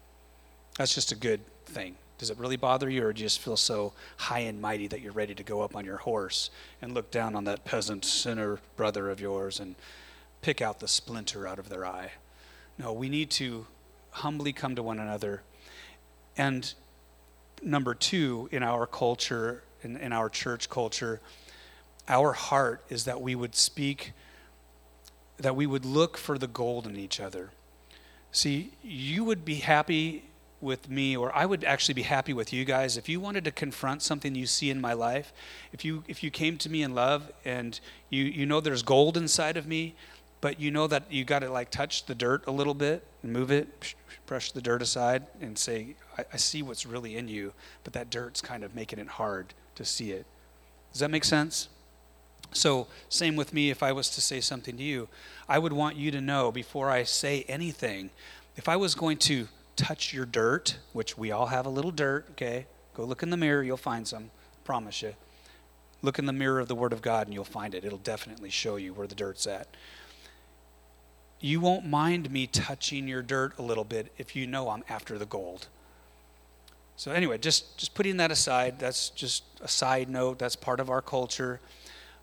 That's 0.77 0.93
just 0.93 1.11
a 1.11 1.15
good 1.15 1.41
thing. 1.65 1.95
Does 2.17 2.29
it 2.31 2.37
really 2.37 2.57
bother 2.57 2.89
you, 2.89 3.05
or 3.05 3.13
do 3.13 3.21
you 3.21 3.25
just 3.25 3.39
feel 3.39 3.57
so 3.57 3.93
high 4.17 4.39
and 4.39 4.59
mighty 4.59 4.87
that 4.87 5.01
you're 5.01 5.11
ready 5.11 5.35
to 5.35 5.43
go 5.43 5.61
up 5.61 5.75
on 5.75 5.85
your 5.85 5.97
horse 5.97 6.49
and 6.81 6.93
look 6.93 7.11
down 7.11 7.35
on 7.35 7.43
that 7.43 7.63
peasant 7.63 8.05
sinner 8.05 8.59
brother 8.75 9.09
of 9.09 9.19
yours 9.19 9.59
and 9.59 9.75
pick 10.41 10.61
out 10.61 10.79
the 10.79 10.87
splinter 10.87 11.47
out 11.47 11.59
of 11.59 11.69
their 11.69 11.85
eye? 11.85 12.11
No, 12.77 12.91
we 12.91 13.07
need 13.07 13.29
to 13.31 13.67
humbly 14.11 14.51
come 14.51 14.75
to 14.75 14.81
one 14.81 14.99
another. 14.99 15.43
And 16.37 16.73
number 17.61 17.93
two, 17.93 18.49
in 18.51 18.63
our 18.63 18.87
culture, 18.87 19.63
in, 19.83 19.97
in 19.97 20.11
our 20.11 20.29
church 20.29 20.69
culture, 20.69 21.21
our 22.07 22.33
heart 22.33 22.83
is 22.89 23.05
that 23.05 23.21
we 23.21 23.35
would 23.35 23.55
speak, 23.55 24.13
that 25.37 25.55
we 25.55 25.67
would 25.67 25.85
look 25.85 26.17
for 26.17 26.37
the 26.37 26.47
gold 26.47 26.87
in 26.87 26.95
each 26.95 27.19
other. 27.19 27.51
See, 28.31 28.71
you 28.83 29.23
would 29.23 29.45
be 29.45 29.55
happy 29.55 30.23
with 30.59 30.89
me, 30.89 31.15
or 31.15 31.35
I 31.35 31.45
would 31.45 31.63
actually 31.63 31.93
be 31.93 32.03
happy 32.03 32.33
with 32.33 32.51
you 32.51 32.65
guys 32.65 32.97
if 32.97 33.07
you 33.07 33.19
wanted 33.19 33.43
to 33.45 33.51
confront 33.51 34.01
something 34.01 34.33
you 34.33 34.47
see 34.47 34.69
in 34.69 34.81
my 34.81 34.93
life. 34.93 35.31
If 35.71 35.85
you 35.85 36.03
if 36.07 36.23
you 36.23 36.31
came 36.31 36.57
to 36.57 36.69
me 36.69 36.81
in 36.81 36.95
love 36.95 37.31
and 37.45 37.79
you 38.09 38.23
you 38.23 38.45
know 38.45 38.59
there's 38.59 38.83
gold 38.83 39.17
inside 39.17 39.57
of 39.57 39.67
me, 39.67 39.95
but 40.41 40.59
you 40.59 40.71
know 40.71 40.87
that 40.87 41.11
you 41.11 41.23
got 41.23 41.39
to 41.39 41.49
like 41.49 41.69
touch 41.69 42.05
the 42.05 42.15
dirt 42.15 42.45
a 42.47 42.51
little 42.51 42.73
bit 42.73 43.05
and 43.23 43.31
move 43.33 43.51
it, 43.51 43.95
brush 44.25 44.51
the 44.51 44.61
dirt 44.61 44.81
aside, 44.81 45.25
and 45.41 45.57
say, 45.57 45.95
I, 46.17 46.25
I 46.33 46.37
see 46.37 46.61
what's 46.61 46.85
really 46.85 47.17
in 47.17 47.27
you, 47.27 47.53
but 47.83 47.93
that 47.93 48.09
dirt's 48.09 48.41
kind 48.41 48.63
of 48.63 48.75
making 48.75 48.99
it 48.99 49.07
hard 49.07 49.53
to 49.75 49.85
see 49.85 50.11
it. 50.11 50.25
Does 50.91 51.01
that 51.01 51.11
make 51.11 51.23
sense? 51.23 51.69
So, 52.53 52.87
same 53.09 53.35
with 53.35 53.53
me 53.53 53.69
if 53.69 53.83
I 53.83 53.91
was 53.91 54.09
to 54.11 54.21
say 54.21 54.39
something 54.39 54.77
to 54.77 54.83
you. 54.83 55.09
I 55.49 55.59
would 55.59 55.73
want 55.73 55.97
you 55.97 56.11
to 56.11 56.21
know 56.21 56.51
before 56.51 56.89
I 56.89 57.03
say 57.03 57.43
anything, 57.47 58.09
if 58.55 58.69
I 58.69 58.77
was 58.77 58.95
going 58.95 59.17
to 59.17 59.47
touch 59.77 60.13
your 60.13 60.25
dirt, 60.25 60.77
which 60.91 61.17
we 61.17 61.31
all 61.31 61.47
have 61.47 61.65
a 61.65 61.69
little 61.69 61.91
dirt, 61.91 62.27
okay? 62.31 62.65
Go 62.93 63.05
look 63.05 63.23
in 63.23 63.29
the 63.29 63.37
mirror, 63.37 63.63
you'll 63.63 63.77
find 63.77 64.07
some, 64.07 64.31
promise 64.65 65.01
you. 65.01 65.13
Look 66.01 66.19
in 66.19 66.25
the 66.25 66.33
mirror 66.33 66.59
of 66.59 66.67
the 66.67 66.75
Word 66.75 66.91
of 66.91 67.01
God 67.01 67.27
and 67.27 67.33
you'll 67.33 67.45
find 67.45 67.73
it. 67.73 67.85
It'll 67.85 67.97
definitely 67.97 68.49
show 68.49 68.75
you 68.75 68.93
where 68.93 69.07
the 69.07 69.15
dirt's 69.15 69.47
at. 69.47 69.67
You 71.39 71.61
won't 71.61 71.85
mind 71.85 72.29
me 72.29 72.47
touching 72.47 73.07
your 73.07 73.21
dirt 73.21 73.57
a 73.57 73.61
little 73.61 73.83
bit 73.83 74.11
if 74.17 74.35
you 74.35 74.45
know 74.45 74.69
I'm 74.69 74.83
after 74.89 75.17
the 75.17 75.25
gold. 75.25 75.67
So 76.95 77.11
anyway, 77.11 77.37
just 77.37 77.77
just 77.77 77.93
putting 77.93 78.17
that 78.17 78.31
aside, 78.31 78.79
that's 78.79 79.11
just 79.11 79.43
a 79.61 79.67
side 79.67 80.09
note. 80.09 80.39
That's 80.39 80.55
part 80.55 80.79
of 80.79 80.89
our 80.89 81.01
culture 81.01 81.59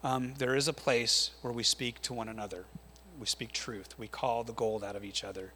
um, 0.04 0.34
there 0.36 0.54
is 0.54 0.68
a 0.68 0.72
place 0.74 1.30
where 1.40 1.52
we 1.52 1.62
speak 1.62 2.02
to 2.02 2.12
one 2.12 2.28
another. 2.28 2.66
We 3.18 3.24
speak 3.24 3.52
truth. 3.52 3.98
We 3.98 4.06
call 4.06 4.44
the 4.44 4.52
gold 4.52 4.84
out 4.84 4.96
of 4.96 5.04
each 5.04 5.24
other. 5.24 5.54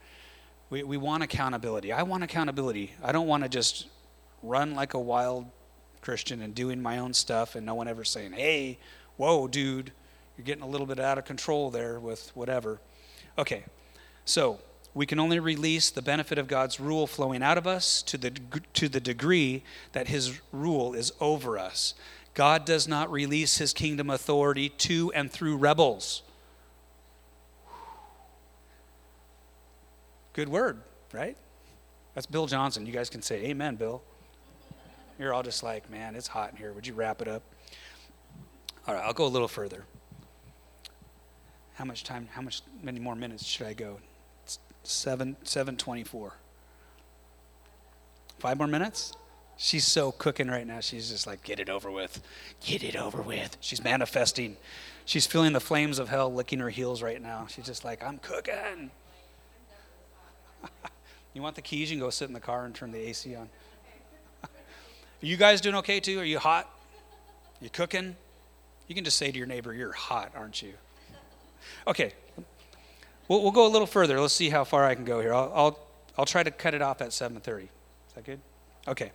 We, 0.70 0.82
we 0.82 0.96
want 0.96 1.22
accountability. 1.22 1.92
I 1.92 2.02
want 2.02 2.24
accountability. 2.24 2.92
I 3.02 3.12
don't 3.12 3.26
want 3.26 3.42
to 3.42 3.48
just 3.48 3.86
run 4.42 4.74
like 4.74 4.94
a 4.94 4.98
wild 4.98 5.46
Christian 6.00 6.42
and 6.42 6.54
doing 6.54 6.80
my 6.80 6.98
own 6.98 7.14
stuff 7.14 7.54
and 7.54 7.64
no 7.64 7.74
one 7.74 7.88
ever 7.88 8.04
saying, 8.04 8.32
hey, 8.32 8.78
whoa, 9.16 9.48
dude, 9.48 9.92
you're 10.36 10.44
getting 10.44 10.62
a 10.62 10.68
little 10.68 10.86
bit 10.86 11.00
out 11.00 11.18
of 11.18 11.24
control 11.24 11.70
there 11.70 11.98
with 11.98 12.30
whatever. 12.34 12.80
Okay, 13.36 13.64
so 14.24 14.60
we 14.94 15.06
can 15.06 15.18
only 15.18 15.38
release 15.38 15.90
the 15.90 16.02
benefit 16.02 16.38
of 16.38 16.46
God's 16.46 16.78
rule 16.78 17.06
flowing 17.06 17.42
out 17.42 17.58
of 17.58 17.66
us 17.66 18.02
to 18.02 18.18
the, 18.18 18.30
to 18.74 18.88
the 18.88 19.00
degree 19.00 19.62
that 19.92 20.08
His 20.08 20.40
rule 20.52 20.94
is 20.94 21.12
over 21.20 21.58
us. 21.58 21.94
God 22.38 22.64
does 22.64 22.86
not 22.86 23.10
release 23.10 23.58
his 23.58 23.72
kingdom 23.72 24.08
authority 24.08 24.68
to 24.68 25.10
and 25.12 25.28
through 25.28 25.56
rebels. 25.56 26.22
Good 30.38 30.50
word, 30.50 30.78
right? 31.12 31.36
That's 32.14 32.24
Bill 32.28 32.46
Johnson. 32.46 32.86
You 32.86 32.92
guys 32.92 33.10
can 33.10 33.22
say, 33.22 33.46
Amen, 33.46 33.74
Bill. 33.74 34.00
You're 35.18 35.34
all 35.34 35.42
just 35.42 35.64
like, 35.64 35.90
man, 35.90 36.14
it's 36.14 36.28
hot 36.28 36.52
in 36.52 36.56
here. 36.56 36.72
Would 36.74 36.86
you 36.86 36.94
wrap 36.94 37.20
it 37.20 37.26
up? 37.26 37.42
All 38.86 38.94
right, 38.94 39.02
I'll 39.04 39.12
go 39.12 39.24
a 39.24 39.26
little 39.26 39.48
further. 39.48 39.84
How 41.74 41.84
much 41.84 42.04
time, 42.04 42.28
how 42.30 42.40
much, 42.40 42.62
many 42.84 43.00
more 43.00 43.16
minutes 43.16 43.44
should 43.44 43.66
I 43.66 43.72
go? 43.72 43.98
It's 44.44 44.60
7, 44.84 45.38
724. 45.42 46.32
Five 48.38 48.58
more 48.58 48.68
minutes? 48.68 49.14
She's 49.56 49.88
so 49.88 50.12
cooking 50.12 50.46
right 50.46 50.68
now. 50.68 50.78
She's 50.78 51.10
just 51.10 51.26
like, 51.26 51.42
get 51.42 51.58
it 51.58 51.68
over 51.68 51.90
with. 51.90 52.22
Get 52.64 52.84
it 52.84 52.94
over 52.94 53.22
with. 53.22 53.56
She's 53.58 53.82
manifesting. 53.82 54.56
She's 55.04 55.26
feeling 55.26 55.52
the 55.52 55.58
flames 55.58 55.98
of 55.98 56.08
hell 56.08 56.32
licking 56.32 56.60
her 56.60 56.70
heels 56.70 57.02
right 57.02 57.20
now. 57.20 57.48
She's 57.48 57.66
just 57.66 57.84
like, 57.84 58.04
I'm 58.04 58.18
cooking. 58.18 58.92
you 61.34 61.42
want 61.42 61.56
the 61.56 61.62
keys? 61.62 61.90
You 61.90 61.96
can 61.96 62.04
go 62.04 62.10
sit 62.10 62.28
in 62.28 62.34
the 62.34 62.40
car 62.40 62.64
and 62.64 62.74
turn 62.74 62.92
the 62.92 62.98
AC 62.98 63.34
on. 63.34 63.48
Are 64.44 64.48
you 65.20 65.36
guys 65.36 65.60
doing 65.60 65.76
okay 65.76 66.00
too? 66.00 66.20
Are 66.20 66.24
you 66.24 66.38
hot? 66.38 66.70
You 67.60 67.70
cooking? 67.70 68.16
You 68.86 68.94
can 68.94 69.04
just 69.04 69.18
say 69.18 69.30
to 69.30 69.36
your 69.36 69.46
neighbor, 69.46 69.74
You're 69.74 69.92
hot, 69.92 70.32
aren't 70.34 70.62
you? 70.62 70.72
Okay. 71.86 72.12
We'll, 73.26 73.42
we'll 73.42 73.52
go 73.52 73.66
a 73.66 73.68
little 73.68 73.86
further. 73.86 74.18
Let's 74.20 74.32
see 74.32 74.48
how 74.48 74.64
far 74.64 74.86
I 74.86 74.94
can 74.94 75.04
go 75.04 75.20
here. 75.20 75.34
I'll, 75.34 75.52
I'll, 75.54 75.78
I'll 76.16 76.24
try 76.24 76.42
to 76.42 76.50
cut 76.50 76.72
it 76.72 76.80
off 76.80 77.02
at 77.02 77.10
7.30. 77.10 77.64
Is 77.64 77.68
that 78.14 78.24
good? 78.24 78.40
Okay. 78.86 79.12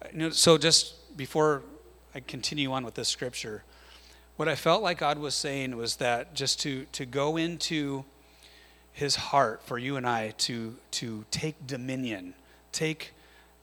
Uh, 0.00 0.08
know, 0.14 0.30
so 0.30 0.56
just 0.56 1.16
before 1.16 1.62
I 2.14 2.20
continue 2.20 2.72
on 2.72 2.84
with 2.84 2.94
this 2.94 3.08
scripture, 3.08 3.62
what 4.36 4.48
I 4.48 4.54
felt 4.54 4.82
like 4.82 4.98
God 4.98 5.18
was 5.18 5.34
saying 5.34 5.76
was 5.76 5.96
that 5.96 6.34
just 6.34 6.60
to, 6.60 6.86
to 6.92 7.04
go 7.04 7.36
into 7.36 8.06
his 8.92 9.16
heart 9.16 9.62
for 9.64 9.78
you 9.78 9.96
and 9.96 10.06
I 10.06 10.30
to, 10.38 10.76
to 10.92 11.24
take 11.30 11.66
dominion, 11.66 12.34
take, 12.72 13.12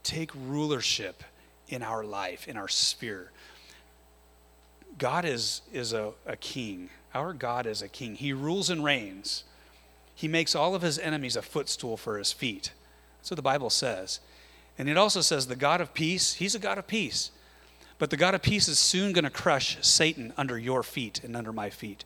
take 0.03 0.31
rulership 0.35 1.23
in 1.67 1.83
our 1.83 2.03
life, 2.03 2.47
in 2.47 2.57
our 2.57 2.67
sphere. 2.67 3.31
God 4.97 5.25
is, 5.25 5.61
is 5.71 5.93
a, 5.93 6.11
a 6.25 6.35
king. 6.35 6.89
Our 7.13 7.33
God 7.33 7.65
is 7.65 7.81
a 7.81 7.87
king. 7.87 8.15
He 8.15 8.33
rules 8.33 8.69
and 8.69 8.83
reigns. 8.83 9.43
He 10.15 10.27
makes 10.27 10.55
all 10.55 10.73
of 10.73 10.81
his 10.81 10.97
enemies 10.97 11.35
a 11.35 11.41
footstool 11.41 11.97
for 11.97 12.17
his 12.17 12.31
feet. 12.31 12.71
That's 13.19 13.31
what 13.31 13.35
the 13.35 13.43
Bible 13.43 13.69
says. 13.69 14.19
And 14.77 14.89
it 14.89 14.97
also 14.97 15.21
says 15.21 15.47
the 15.47 15.55
God 15.55 15.81
of 15.81 15.93
peace, 15.93 16.35
he's 16.35 16.55
a 16.55 16.59
God 16.59 16.77
of 16.77 16.87
peace. 16.87 17.31
But 17.99 18.09
the 18.09 18.17
God 18.17 18.35
of 18.35 18.41
peace 18.41 18.67
is 18.67 18.77
soon 18.77 19.11
going 19.11 19.23
to 19.23 19.29
crush 19.29 19.77
Satan 19.81 20.33
under 20.37 20.57
your 20.57 20.83
feet 20.83 21.23
and 21.23 21.35
under 21.35 21.51
my 21.51 21.69
feet. 21.69 22.05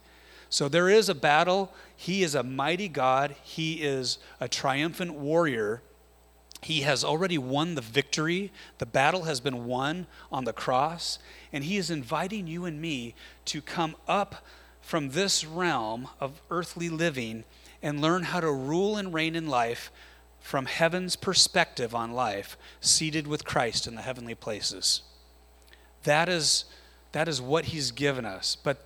So 0.52 0.68
there 0.68 0.90
is 0.90 1.08
a 1.08 1.16
battle. 1.16 1.74
He 1.96 2.24
is 2.24 2.36
a 2.36 2.44
mighty 2.44 2.90
God, 2.90 3.36
he 3.42 3.82
is 3.82 4.20
a 4.40 4.48
triumphant 4.48 5.14
warrior. 5.14 5.82
He 6.62 6.82
has 6.82 7.04
already 7.04 7.40
won 7.40 7.74
the 7.74 7.82
victory. 7.82 8.52
The 8.78 8.86
battle 8.86 9.24
has 9.24 9.40
been 9.40 9.66
won 9.66 10.06
on 10.32 10.44
the 10.44 10.54
cross. 10.54 11.18
And 11.52 11.64
he 11.64 11.78
is 11.78 11.90
inviting 11.90 12.46
you 12.46 12.66
and 12.66 12.80
me 12.80 13.16
to 13.46 13.62
come 13.62 13.96
up 14.08 14.46
from 14.80 15.12
this 15.12 15.44
realm 15.44 16.08
of 16.20 16.42
earthly 16.52 16.90
living 16.90 17.46
and 17.82 18.00
learn 18.00 18.24
how 18.24 18.42
to 18.42 18.52
rule 18.52 18.98
and 18.98 19.12
reign 19.12 19.36
in 19.36 19.48
life 19.48 19.92
from 20.40 20.66
heaven's 20.66 21.16
perspective 21.16 21.96
on 21.96 22.12
life, 22.12 22.58
seated 22.80 23.26
with 23.26 23.46
Christ 23.46 23.88
in 23.88 23.96
the 23.96 24.02
heavenly 24.02 24.36
places. 24.36 25.02
That 26.04 26.30
is, 26.30 26.66
that 27.14 27.28
is 27.28 27.42
what 27.42 27.66
he's 27.66 27.92
given 27.92 28.26
us. 28.26 28.56
But, 28.62 28.86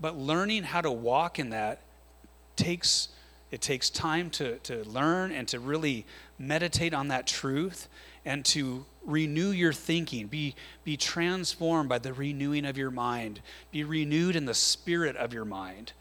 but 0.00 0.16
learning 0.16 0.64
how 0.64 0.80
to 0.80 0.90
walk 0.90 1.38
in 1.38 1.50
that 1.50 1.80
takes, 2.56 3.08
it 3.50 3.60
takes 3.60 3.90
time 3.90 4.30
to, 4.30 4.58
to 4.58 4.84
learn 4.84 5.32
and 5.32 5.46
to 5.48 5.60
really 5.60 6.06
meditate 6.38 6.94
on 6.94 7.08
that 7.08 7.26
truth 7.26 7.88
and 8.24 8.44
to 8.44 8.84
renew 9.04 9.50
your 9.50 9.72
thinking. 9.72 10.26
Be, 10.26 10.54
be 10.84 10.96
transformed 10.96 11.88
by 11.88 11.98
the 11.98 12.12
renewing 12.12 12.64
of 12.64 12.76
your 12.76 12.90
mind. 12.90 13.40
Be 13.70 13.84
renewed 13.84 14.36
in 14.36 14.44
the 14.44 14.54
spirit 14.54 15.16
of 15.16 15.32
your 15.32 15.44
mind 15.44 15.92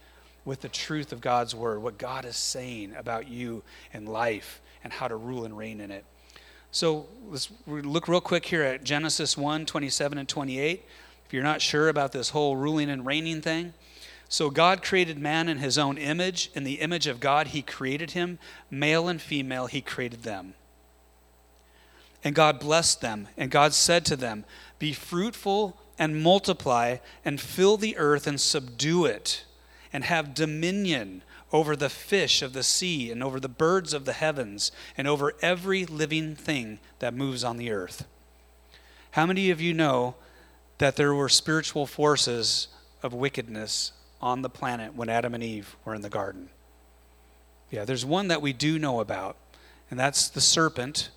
with 0.45 0.62
the 0.62 0.70
truth 0.70 1.12
of 1.12 1.22
God's 1.22 1.54
word, 1.54 1.82
what 1.82 1.97
God 1.97 2.26
is 2.26 2.36
saying 2.36 2.93
about 2.97 3.28
you 3.28 3.64
and 3.93 4.08
life 4.08 4.62
and 4.84 4.91
how 4.93 5.08
to 5.08 5.16
rule 5.16 5.45
and 5.45 5.58
reign 5.58 5.82
in 5.82 5.91
it. 5.91 6.06
So 6.72 7.08
let's 7.30 7.50
look 7.68 8.08
real 8.08 8.22
quick 8.22 8.45
here 8.45 8.64
at 8.64 8.84
Genesis 8.84 9.36
1 9.36 9.66
27 9.66 10.18
and 10.18 10.30
28. 10.30 10.86
If 11.26 11.34
you're 11.34 11.43
not 11.43 11.62
sure 11.62 11.89
about 11.89 12.12
this 12.12 12.30
whole 12.30 12.56
ruling 12.56 12.89
and 12.89 13.06
reigning 13.06 13.41
thing, 13.41 13.74
so 14.32 14.52
God 14.52 14.84
created 14.84 15.18
man 15.18 15.50
in 15.50 15.58
his 15.58 15.80
own 15.80 15.98
image. 15.98 16.52
In 16.54 16.64
the 16.64 16.76
image 16.76 17.08
of 17.08 17.20
God, 17.20 17.48
he 17.48 17.64
created 17.64 18.12
him. 18.12 18.38
Male 18.70 19.08
and 19.08 19.20
female, 19.20 19.66
he 19.66 19.82
created 19.82 20.22
them. 20.22 20.54
And 22.24 22.36
God 22.36 22.60
blessed 22.60 23.02
them. 23.02 23.28
And 23.36 23.50
God 23.50 23.74
said 23.74 24.06
to 24.06 24.16
them, 24.16 24.46
Be 24.78 24.94
fruitful 24.94 25.82
and 25.98 26.22
multiply, 26.22 26.98
and 27.26 27.42
fill 27.42 27.76
the 27.76 27.98
earth 27.98 28.28
and 28.28 28.40
subdue 28.40 29.06
it, 29.06 29.44
and 29.92 30.06
have 30.06 30.34
dominion 30.34 31.24
over 31.52 31.76
the 31.76 31.90
fish 31.90 32.42
of 32.42 32.54
the 32.54 32.64
sea, 32.64 33.12
and 33.12 33.24
over 33.24 33.40
the 33.40 33.50
birds 33.50 33.94
of 33.96 34.06
the 34.06 34.14
heavens, 34.14 34.72
and 34.96 35.08
over 35.08 35.34
every 35.42 35.86
living 35.86 36.36
thing 36.36 36.80
that 37.00 37.16
moves 37.16 37.44
on 37.44 37.58
the 37.58 37.72
earth. 37.72 38.06
How 39.12 39.26
many 39.26 39.50
of 39.50 39.60
you 39.60 39.74
know 39.74 40.16
that 40.78 40.96
there 40.96 41.16
were 41.16 41.30
spiritual 41.30 41.88
forces 41.88 42.68
of 43.02 43.14
wickedness 43.14 43.92
on 44.22 44.42
the 44.42 44.50
planet 44.50 44.96
when 44.96 45.10
Adam 45.10 45.34
and 45.34 45.44
Eve 45.44 45.76
were 45.86 45.96
in 45.96 46.02
the 46.02 46.10
garden? 46.10 46.50
Yeah, 47.72 47.86
there's 47.86 48.06
one 48.06 48.28
that 48.30 48.42
we 48.42 48.54
do 48.54 48.80
know 48.80 49.00
about, 49.00 49.38
and 49.90 50.00
that's 50.00 50.28
the 50.28 50.42
serpent, 50.42 51.10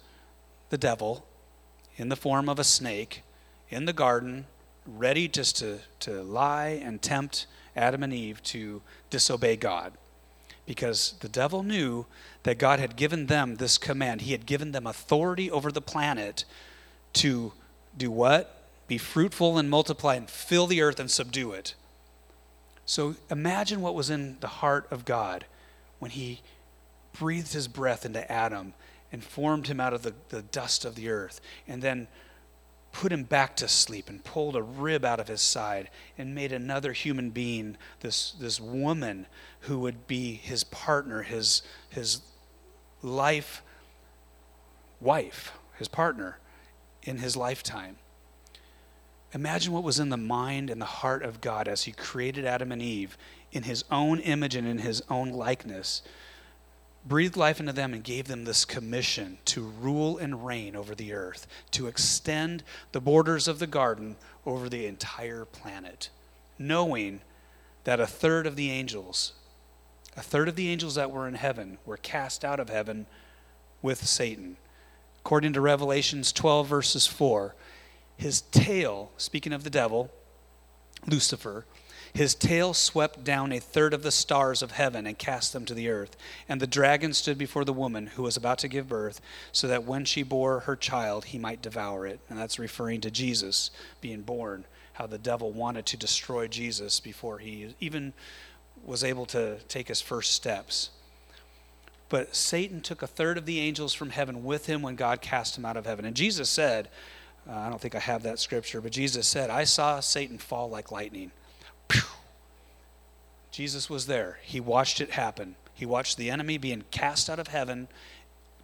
the 0.70 0.78
devil, 0.78 1.26
in 1.96 2.08
the 2.08 2.16
form 2.16 2.48
of 2.48 2.58
a 2.58 2.64
snake 2.64 3.22
in 3.70 3.86
the 3.86 3.92
garden, 3.92 4.46
ready 4.86 5.28
just 5.28 5.56
to, 5.58 5.78
to 6.00 6.22
lie 6.22 6.80
and 6.82 7.00
tempt 7.00 7.46
Adam 7.74 8.02
and 8.02 8.12
Eve 8.12 8.42
to 8.42 8.82
disobey 9.10 9.56
God. 9.56 9.92
Because 10.66 11.14
the 11.20 11.28
devil 11.28 11.62
knew 11.62 12.06
that 12.44 12.58
God 12.58 12.78
had 12.78 12.96
given 12.96 13.26
them 13.26 13.56
this 13.56 13.78
command. 13.78 14.22
He 14.22 14.32
had 14.32 14.46
given 14.46 14.72
them 14.72 14.86
authority 14.86 15.50
over 15.50 15.72
the 15.72 15.80
planet 15.80 16.44
to 17.14 17.52
do 17.96 18.10
what? 18.10 18.62
Be 18.86 18.98
fruitful 18.98 19.58
and 19.58 19.68
multiply 19.68 20.14
and 20.14 20.28
fill 20.28 20.66
the 20.66 20.82
earth 20.82 21.00
and 21.00 21.10
subdue 21.10 21.52
it. 21.52 21.74
So 22.84 23.16
imagine 23.30 23.80
what 23.80 23.94
was 23.94 24.10
in 24.10 24.38
the 24.40 24.48
heart 24.48 24.86
of 24.90 25.04
God 25.04 25.46
when 25.98 26.10
he 26.10 26.40
breathed 27.12 27.52
his 27.52 27.68
breath 27.68 28.04
into 28.04 28.30
Adam 28.30 28.74
and 29.12 29.22
formed 29.22 29.68
him 29.68 29.80
out 29.80 29.92
of 29.92 30.02
the, 30.02 30.14
the 30.30 30.42
dust 30.42 30.84
of 30.84 30.94
the 30.94 31.08
earth 31.08 31.40
and 31.68 31.82
then 31.82 32.08
put 32.92 33.12
him 33.12 33.24
back 33.24 33.56
to 33.56 33.68
sleep 33.68 34.08
and 34.08 34.22
pulled 34.24 34.54
a 34.54 34.62
rib 34.62 35.04
out 35.04 35.20
of 35.20 35.28
his 35.28 35.40
side 35.40 35.90
and 36.18 36.34
made 36.34 36.52
another 36.52 36.92
human 36.92 37.30
being, 37.30 37.76
this, 38.00 38.32
this 38.32 38.60
woman 38.60 39.26
who 39.60 39.78
would 39.78 40.06
be 40.06 40.34
his 40.34 40.64
partner, 40.64 41.22
his, 41.22 41.62
his 41.88 42.20
life 43.02 43.62
wife, 45.00 45.52
his 45.78 45.88
partner 45.88 46.38
in 47.02 47.18
his 47.18 47.36
lifetime. 47.36 47.96
Imagine 49.34 49.72
what 49.72 49.82
was 49.82 49.98
in 49.98 50.10
the 50.10 50.16
mind 50.16 50.68
and 50.68 50.80
the 50.80 50.86
heart 50.86 51.22
of 51.22 51.40
God 51.40 51.66
as 51.66 51.84
He 51.84 51.92
created 51.92 52.44
Adam 52.44 52.70
and 52.70 52.82
Eve 52.82 53.16
in 53.50 53.62
His 53.62 53.84
own 53.90 54.18
image 54.20 54.54
and 54.54 54.66
in 54.66 54.78
His 54.78 55.02
own 55.08 55.30
likeness, 55.30 56.02
breathed 57.06 57.36
life 57.36 57.58
into 57.58 57.72
them, 57.72 57.94
and 57.94 58.04
gave 58.04 58.28
them 58.28 58.44
this 58.44 58.64
commission 58.64 59.38
to 59.46 59.62
rule 59.62 60.18
and 60.18 60.46
reign 60.46 60.76
over 60.76 60.94
the 60.94 61.12
earth, 61.12 61.46
to 61.72 61.86
extend 61.86 62.62
the 62.92 63.00
borders 63.00 63.48
of 63.48 63.58
the 63.58 63.66
garden 63.66 64.16
over 64.46 64.68
the 64.68 64.86
entire 64.86 65.44
planet, 65.46 66.10
knowing 66.58 67.20
that 67.84 68.00
a 68.00 68.06
third 68.06 68.46
of 68.46 68.54
the 68.54 68.70
angels, 68.70 69.32
a 70.16 70.20
third 70.22 70.48
of 70.48 70.56
the 70.56 70.68
angels 70.68 70.94
that 70.94 71.10
were 71.10 71.26
in 71.26 71.34
heaven, 71.34 71.78
were 71.86 71.96
cast 71.96 72.44
out 72.44 72.60
of 72.60 72.68
heaven 72.68 73.06
with 73.80 74.06
Satan. 74.06 74.56
According 75.24 75.54
to 75.54 75.60
Revelations 75.60 76.32
12, 76.32 76.66
verses 76.66 77.06
4, 77.06 77.54
his 78.22 78.42
tail, 78.52 79.10
speaking 79.16 79.52
of 79.52 79.64
the 79.64 79.70
devil, 79.70 80.10
Lucifer, 81.06 81.66
his 82.14 82.34
tail 82.36 82.72
swept 82.72 83.24
down 83.24 83.50
a 83.52 83.58
third 83.58 83.92
of 83.92 84.04
the 84.04 84.12
stars 84.12 84.62
of 84.62 84.70
heaven 84.70 85.06
and 85.06 85.18
cast 85.18 85.52
them 85.52 85.64
to 85.64 85.74
the 85.74 85.88
earth. 85.88 86.16
And 86.48 86.60
the 86.60 86.66
dragon 86.66 87.14
stood 87.14 87.36
before 87.36 87.64
the 87.64 87.72
woman 87.72 88.06
who 88.06 88.22
was 88.22 88.36
about 88.36 88.58
to 88.58 88.68
give 88.68 88.88
birth, 88.88 89.20
so 89.50 89.66
that 89.66 89.84
when 89.84 90.04
she 90.04 90.22
bore 90.22 90.60
her 90.60 90.76
child, 90.76 91.26
he 91.26 91.38
might 91.38 91.62
devour 91.62 92.06
it. 92.06 92.20
And 92.28 92.38
that's 92.38 92.60
referring 92.60 93.00
to 93.00 93.10
Jesus 93.10 93.70
being 94.00 94.22
born, 94.22 94.66
how 94.92 95.06
the 95.06 95.18
devil 95.18 95.50
wanted 95.50 95.86
to 95.86 95.96
destroy 95.96 96.46
Jesus 96.46 97.00
before 97.00 97.38
he 97.38 97.74
even 97.80 98.12
was 98.84 99.02
able 99.02 99.26
to 99.26 99.58
take 99.68 99.88
his 99.88 100.00
first 100.00 100.32
steps. 100.32 100.90
But 102.08 102.36
Satan 102.36 102.82
took 102.82 103.02
a 103.02 103.06
third 103.08 103.36
of 103.36 103.46
the 103.46 103.58
angels 103.58 103.94
from 103.94 104.10
heaven 104.10 104.44
with 104.44 104.66
him 104.66 104.80
when 104.80 104.94
God 104.94 105.22
cast 105.22 105.58
him 105.58 105.64
out 105.64 105.76
of 105.76 105.86
heaven. 105.86 106.04
And 106.04 106.14
Jesus 106.14 106.50
said, 106.50 106.88
Uh, 107.48 107.52
I 107.52 107.68
don't 107.68 107.80
think 107.80 107.94
I 107.94 108.00
have 108.00 108.22
that 108.22 108.38
scripture, 108.38 108.80
but 108.80 108.92
Jesus 108.92 109.26
said, 109.26 109.50
I 109.50 109.64
saw 109.64 110.00
Satan 110.00 110.38
fall 110.38 110.70
like 110.70 110.92
lightning. 110.92 111.32
Pew! 111.88 112.02
Jesus 113.50 113.90
was 113.90 114.06
there. 114.06 114.38
He 114.42 114.60
watched 114.60 115.00
it 115.00 115.10
happen. 115.10 115.56
He 115.74 115.84
watched 115.84 116.16
the 116.16 116.30
enemy 116.30 116.58
being 116.58 116.84
cast 116.90 117.28
out 117.28 117.38
of 117.38 117.48
heaven 117.48 117.88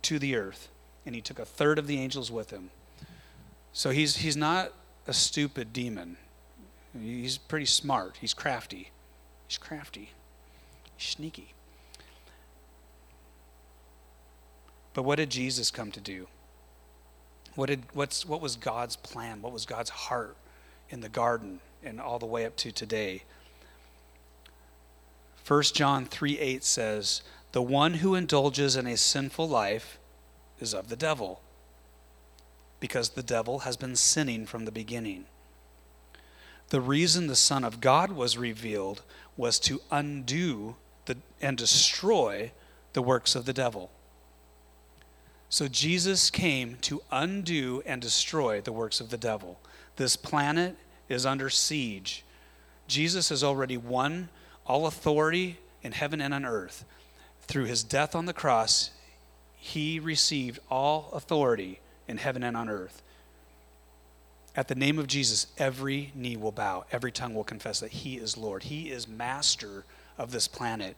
to 0.02 0.18
the 0.18 0.36
earth, 0.36 0.68
and 1.04 1.14
he 1.14 1.20
took 1.20 1.38
a 1.38 1.44
third 1.44 1.78
of 1.78 1.86
the 1.86 1.98
angels 1.98 2.30
with 2.30 2.50
him. 2.50 2.70
So 3.72 3.90
he's, 3.90 4.18
he's 4.18 4.36
not 4.36 4.72
a 5.06 5.12
stupid 5.12 5.72
demon. 5.72 6.16
He's 6.98 7.38
pretty 7.38 7.66
smart. 7.66 8.18
He's 8.20 8.34
crafty. 8.34 8.90
He's 9.46 9.58
crafty. 9.58 10.10
He's 10.96 11.08
sneaky. 11.08 11.54
But 14.94 15.02
what 15.02 15.16
did 15.16 15.30
Jesus 15.30 15.70
come 15.70 15.90
to 15.92 16.00
do? 16.00 16.28
What, 17.58 17.70
did, 17.70 17.82
what's, 17.92 18.24
what 18.24 18.40
was 18.40 18.54
God's 18.54 18.94
plan? 18.94 19.42
What 19.42 19.52
was 19.52 19.66
God's 19.66 19.90
heart 19.90 20.36
in 20.90 21.00
the 21.00 21.08
garden 21.08 21.58
and 21.82 22.00
all 22.00 22.20
the 22.20 22.24
way 22.24 22.46
up 22.46 22.54
to 22.58 22.70
today? 22.70 23.24
1 25.44 25.62
John 25.74 26.06
3 26.06 26.38
8 26.38 26.62
says, 26.62 27.22
The 27.50 27.60
one 27.60 27.94
who 27.94 28.14
indulges 28.14 28.76
in 28.76 28.86
a 28.86 28.96
sinful 28.96 29.48
life 29.48 29.98
is 30.60 30.72
of 30.72 30.88
the 30.88 30.94
devil, 30.94 31.40
because 32.78 33.08
the 33.08 33.24
devil 33.24 33.58
has 33.60 33.76
been 33.76 33.96
sinning 33.96 34.46
from 34.46 34.64
the 34.64 34.70
beginning. 34.70 35.24
The 36.68 36.80
reason 36.80 37.26
the 37.26 37.34
Son 37.34 37.64
of 37.64 37.80
God 37.80 38.12
was 38.12 38.38
revealed 38.38 39.02
was 39.36 39.58
to 39.62 39.80
undo 39.90 40.76
the, 41.06 41.16
and 41.40 41.58
destroy 41.58 42.52
the 42.92 43.02
works 43.02 43.34
of 43.34 43.46
the 43.46 43.52
devil. 43.52 43.90
So 45.50 45.66
Jesus 45.66 46.30
came 46.30 46.76
to 46.82 47.02
undo 47.10 47.82
and 47.86 48.02
destroy 48.02 48.60
the 48.60 48.72
works 48.72 49.00
of 49.00 49.10
the 49.10 49.16
devil. 49.16 49.58
This 49.96 50.16
planet 50.16 50.76
is 51.08 51.24
under 51.24 51.48
siege. 51.48 52.24
Jesus 52.86 53.30
has 53.30 53.42
already 53.42 53.76
won 53.76 54.28
all 54.66 54.86
authority 54.86 55.58
in 55.82 55.92
heaven 55.92 56.20
and 56.20 56.34
on 56.34 56.44
earth. 56.44 56.84
Through 57.42 57.64
his 57.64 57.82
death 57.82 58.14
on 58.14 58.26
the 58.26 58.34
cross, 58.34 58.90
he 59.56 59.98
received 59.98 60.58
all 60.70 61.10
authority 61.14 61.80
in 62.06 62.18
heaven 62.18 62.42
and 62.42 62.56
on 62.56 62.68
earth. 62.68 63.02
At 64.54 64.68
the 64.68 64.74
name 64.74 64.98
of 64.98 65.06
Jesus, 65.06 65.46
every 65.56 66.12
knee 66.14 66.36
will 66.36 66.52
bow, 66.52 66.84
every 66.92 67.12
tongue 67.12 67.34
will 67.34 67.44
confess 67.44 67.80
that 67.80 67.92
he 67.92 68.16
is 68.16 68.36
Lord. 68.36 68.64
He 68.64 68.90
is 68.90 69.08
master 69.08 69.84
of 70.18 70.30
this 70.30 70.48
planet. 70.48 70.96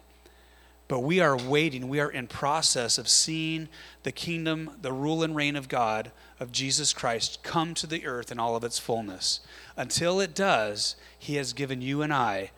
But 0.91 1.05
we 1.05 1.20
are 1.20 1.36
waiting, 1.36 1.88
we 1.88 2.01
are 2.01 2.11
in 2.11 2.26
process 2.26 2.99
of 2.99 3.09
seeing 3.09 3.68
the 4.03 4.11
kingdom, 4.11 4.72
the 4.82 4.93
rule 4.93 5.22
and 5.22 5.36
reign 5.36 5.55
of 5.55 5.68
God, 5.68 6.11
of 6.41 6.51
Jesus 6.51 6.93
Christ, 6.93 7.45
come 7.45 7.74
to 7.74 7.86
the 7.86 8.05
earth 8.05 8.32
in 8.32 8.41
all 8.41 8.57
of 8.57 8.64
its 8.64 8.80
fullness. 8.80 9.38
Until 9.76 10.18
it 10.18 10.34
does, 10.34 10.97
he 11.16 11.36
has 11.36 11.53
given 11.53 11.80
you 11.80 12.03
and 12.03 12.12
I 12.12 12.51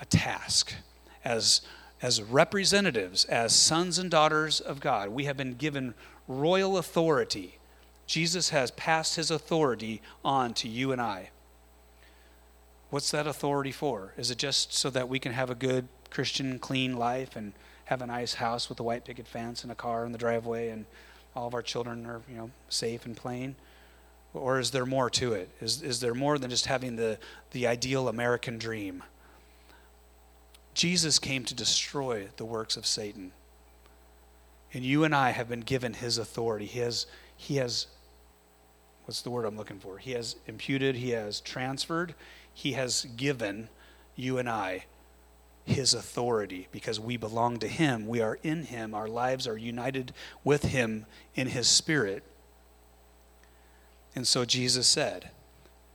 a 0.00 0.04
task 0.04 0.74
as, 1.24 1.60
as 2.00 2.22
representatives, 2.22 3.24
as 3.24 3.52
sons 3.52 3.98
and 3.98 4.08
daughters 4.08 4.60
of 4.60 4.78
God. 4.78 5.08
We 5.08 5.24
have 5.24 5.36
been 5.36 5.54
given 5.54 5.94
royal 6.28 6.78
authority. 6.78 7.58
Jesus 8.06 8.50
has 8.50 8.70
passed 8.70 9.16
his 9.16 9.32
authority 9.32 10.00
on 10.24 10.54
to 10.54 10.68
you 10.68 10.92
and 10.92 11.00
I. 11.00 11.30
What's 12.90 13.10
that 13.10 13.26
authority 13.26 13.72
for? 13.72 14.14
Is 14.16 14.30
it 14.30 14.38
just 14.38 14.72
so 14.72 14.88
that 14.90 15.08
we 15.08 15.18
can 15.18 15.32
have 15.32 15.50
a 15.50 15.56
good 15.56 15.88
Christian, 16.10 16.60
clean 16.60 16.96
life 16.96 17.34
and 17.34 17.54
have 17.92 18.02
a 18.02 18.06
nice 18.06 18.34
house 18.34 18.68
with 18.68 18.80
a 18.80 18.82
white 18.82 19.04
picket 19.04 19.26
fence 19.26 19.62
and 19.62 19.70
a 19.70 19.74
car 19.74 20.06
in 20.06 20.12
the 20.12 20.18
driveway 20.18 20.70
and 20.70 20.86
all 21.36 21.46
of 21.46 21.54
our 21.54 21.62
children 21.62 22.06
are, 22.06 22.22
you 22.28 22.36
know, 22.36 22.50
safe 22.68 23.04
and 23.04 23.16
playing? 23.16 23.54
Or 24.34 24.58
is 24.58 24.70
there 24.70 24.86
more 24.86 25.10
to 25.10 25.34
it? 25.34 25.50
Is, 25.60 25.82
is 25.82 26.00
there 26.00 26.14
more 26.14 26.38
than 26.38 26.48
just 26.48 26.66
having 26.66 26.96
the, 26.96 27.18
the 27.50 27.66
ideal 27.66 28.08
American 28.08 28.56
dream? 28.56 29.02
Jesus 30.72 31.18
came 31.18 31.44
to 31.44 31.54
destroy 31.54 32.28
the 32.38 32.46
works 32.46 32.78
of 32.78 32.86
Satan. 32.86 33.32
And 34.72 34.84
you 34.84 35.04
and 35.04 35.14
I 35.14 35.30
have 35.30 35.50
been 35.50 35.60
given 35.60 35.92
his 35.92 36.16
authority. 36.16 36.64
He 36.64 36.78
has, 36.78 37.06
he 37.36 37.56
has, 37.56 37.88
what's 39.04 39.20
the 39.20 39.30
word 39.30 39.44
I'm 39.44 39.56
looking 39.56 39.78
for? 39.78 39.98
He 39.98 40.12
has 40.12 40.36
imputed, 40.46 40.96
he 40.96 41.10
has 41.10 41.40
transferred, 41.40 42.14
he 42.54 42.72
has 42.72 43.06
given 43.16 43.68
you 44.16 44.38
and 44.38 44.48
I 44.48 44.86
his 45.64 45.94
authority 45.94 46.68
because 46.72 46.98
we 46.98 47.16
belong 47.16 47.58
to 47.58 47.68
him. 47.68 48.06
We 48.06 48.20
are 48.20 48.38
in 48.42 48.64
him. 48.64 48.94
Our 48.94 49.08
lives 49.08 49.46
are 49.46 49.56
united 49.56 50.12
with 50.44 50.64
him 50.64 51.06
in 51.34 51.48
his 51.48 51.68
spirit. 51.68 52.22
And 54.14 54.26
so 54.26 54.44
Jesus 54.44 54.86
said, 54.86 55.30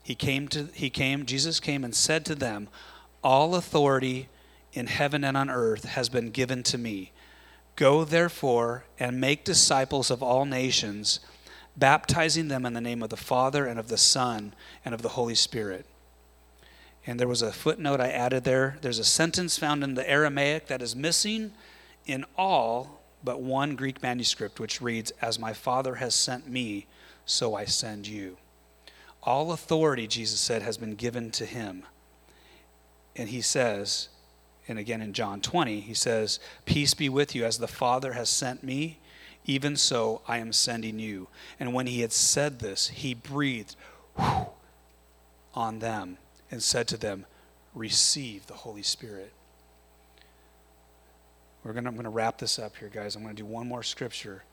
he 0.03 0.15
came 0.15 0.47
to 0.49 0.69
he 0.73 0.89
came 0.89 1.25
Jesus 1.25 1.59
came 1.59 1.83
and 1.83 1.93
said 1.93 2.25
to 2.25 2.35
them, 2.35 2.69
all 3.23 3.55
authority 3.55 4.29
in 4.73 4.87
heaven 4.87 5.23
and 5.23 5.35
on 5.35 5.49
earth 5.49 5.83
has 5.83 6.07
been 6.07 6.31
given 6.31 6.63
to 6.63 6.77
me. 6.77 7.11
Go 7.75 8.05
therefore 8.05 8.85
and 8.99 9.19
make 9.19 9.43
disciples 9.43 10.09
of 10.09 10.23
all 10.23 10.45
nations, 10.45 11.19
baptizing 11.75 12.47
them 12.47 12.65
in 12.65 12.73
the 12.73 12.81
name 12.81 13.03
of 13.03 13.09
the 13.09 13.17
Father 13.17 13.65
and 13.65 13.79
of 13.79 13.89
the 13.89 13.97
Son 13.97 14.53
and 14.83 14.95
of 14.95 15.01
the 15.01 15.09
Holy 15.09 15.35
Spirit. 15.35 15.85
And 17.07 17.17
there 17.17 17.27
was 17.27 17.41
a 17.41 17.53
footnote 17.53 18.01
I 18.01 18.09
added 18.09 18.43
there. 18.43 18.77
There's 18.81 18.99
a 18.99 19.05
sentence 19.05 19.57
found 19.57 19.81
in 19.81 19.95
the 19.95 20.07
Aramaic 20.07 20.67
that 20.67 20.81
is 20.81 20.93
missing 20.93 21.53
in 22.05 22.25
all 22.37 23.01
but 23.23 23.41
one 23.41 23.77
Greek 23.77 24.03
manuscript, 24.03 24.59
which 24.59 24.81
reads, 24.81 25.11
As 25.21 25.39
my 25.39 25.53
Father 25.53 25.95
has 25.95 26.13
sent 26.13 26.49
me, 26.49 26.85
so 27.25 27.55
I 27.55 27.63
send 27.63 28.07
you. 28.07 28.37
All 29.23 29.53
authority, 29.53 30.05
Jesus 30.05 30.41
said, 30.41 30.61
has 30.61 30.77
been 30.77 30.95
given 30.95 31.31
to 31.31 31.45
him. 31.45 31.83
And 33.15 33.29
he 33.29 33.41
says, 33.41 34.09
and 34.67 34.77
again 34.77 35.01
in 35.01 35.13
John 35.13 35.39
20, 35.39 35.79
he 35.79 35.93
says, 35.93 36.39
Peace 36.65 36.93
be 36.93 37.07
with 37.07 37.33
you, 37.33 37.45
as 37.45 37.57
the 37.57 37.67
Father 37.67 38.13
has 38.13 38.29
sent 38.29 38.63
me, 38.63 38.99
even 39.45 39.77
so 39.77 40.21
I 40.27 40.39
am 40.39 40.51
sending 40.51 40.99
you. 40.99 41.29
And 41.57 41.73
when 41.73 41.87
he 41.87 42.01
had 42.01 42.11
said 42.11 42.59
this, 42.59 42.89
he 42.89 43.13
breathed 43.13 43.77
whew, 44.17 44.47
on 45.53 45.79
them 45.79 46.17
and 46.51 46.61
said 46.61 46.87
to 46.89 46.97
them, 46.97 47.25
Receive 47.73 48.47
the 48.47 48.53
Holy 48.53 48.81
Spirit. 48.81 49.31
We're 51.63 51.73
gonna, 51.73 51.89
I'm 51.89 51.95
going 51.95 52.05
to 52.05 52.09
wrap 52.09 52.37
this 52.37 52.59
up 52.59 52.77
here, 52.77 52.89
guys. 52.89 53.15
I'm 53.15 53.23
going 53.23 53.35
to 53.35 53.41
do 53.41 53.45
one 53.45 53.67
more 53.67 53.83
scripture. 53.83 54.43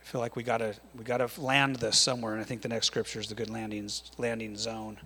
I 0.00 0.06
feel 0.06 0.20
like 0.20 0.36
we 0.36 0.42
got 0.42 0.58
to 0.58 0.74
we 0.96 1.02
got 1.02 1.18
to 1.18 1.40
land 1.40 1.76
this 1.76 1.98
somewhere, 1.98 2.32
and 2.32 2.40
I 2.40 2.44
think 2.44 2.62
the 2.62 2.68
next 2.68 2.86
scripture 2.86 3.20
is 3.20 3.28
the 3.28 3.34
good 3.34 3.50
landing, 3.50 3.90
landing 4.18 4.56
zone. 4.56 4.98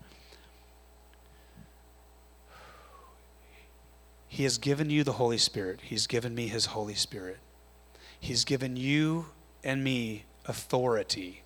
He 4.29 4.43
has 4.43 4.59
given 4.59 4.91
you 4.91 5.05
the 5.05 5.12
Holy 5.12 5.39
Spirit. 5.39 5.81
He's 5.83 6.07
given 6.07 6.35
me 6.35 6.49
His 6.49 6.66
Holy 6.66 6.95
Spirit. 6.95 7.39
He's 8.20 8.45
given 8.45 8.76
you 8.76 9.26
and 9.64 9.83
me 9.83 10.24
authority. 10.45 11.43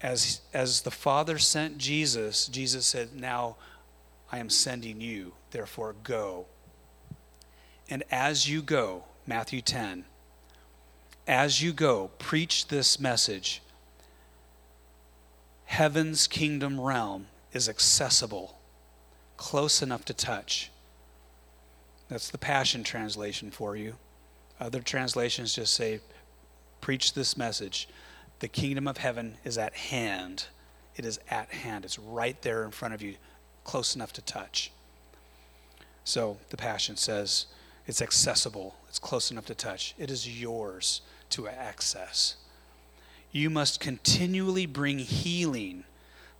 As, 0.00 0.40
as 0.52 0.82
the 0.82 0.90
Father 0.90 1.38
sent 1.38 1.78
Jesus, 1.78 2.46
Jesus 2.48 2.86
said, 2.86 3.14
Now 3.14 3.56
I 4.30 4.38
am 4.38 4.50
sending 4.50 5.00
you, 5.00 5.32
therefore 5.50 5.94
go. 6.04 6.46
And 7.88 8.02
as 8.10 8.48
you 8.48 8.62
go, 8.62 9.04
Matthew 9.26 9.62
10, 9.62 10.04
as 11.26 11.62
you 11.62 11.72
go, 11.72 12.10
preach 12.18 12.68
this 12.68 13.00
message. 13.00 13.62
Heaven's 15.66 16.26
kingdom 16.26 16.80
realm 16.80 17.26
is 17.52 17.68
accessible, 17.68 18.58
close 19.36 19.80
enough 19.80 20.04
to 20.04 20.14
touch 20.14 20.70
that's 22.08 22.30
the 22.30 22.38
Passion 22.38 22.84
Translation 22.84 23.50
for 23.50 23.76
you. 23.76 23.96
Other 24.60 24.80
translations 24.80 25.54
just 25.54 25.74
say, 25.74 26.00
preach 26.80 27.14
this 27.14 27.36
message. 27.36 27.88
The 28.44 28.48
kingdom 28.48 28.86
of 28.86 28.98
heaven 28.98 29.38
is 29.42 29.56
at 29.56 29.72
hand. 29.72 30.48
It 30.96 31.06
is 31.06 31.18
at 31.30 31.48
hand. 31.48 31.86
It's 31.86 31.98
right 31.98 32.36
there 32.42 32.62
in 32.64 32.72
front 32.72 32.92
of 32.92 33.00
you, 33.00 33.14
close 33.64 33.96
enough 33.96 34.12
to 34.12 34.20
touch. 34.20 34.70
So 36.04 36.36
the 36.50 36.58
Passion 36.58 36.98
says, 36.98 37.46
it's 37.86 38.02
accessible, 38.02 38.74
it's 38.86 38.98
close 38.98 39.30
enough 39.30 39.46
to 39.46 39.54
touch. 39.54 39.94
It 39.96 40.10
is 40.10 40.38
yours 40.42 41.00
to 41.30 41.48
access. 41.48 42.36
You 43.32 43.48
must 43.48 43.80
continually 43.80 44.66
bring 44.66 44.98
healing 44.98 45.84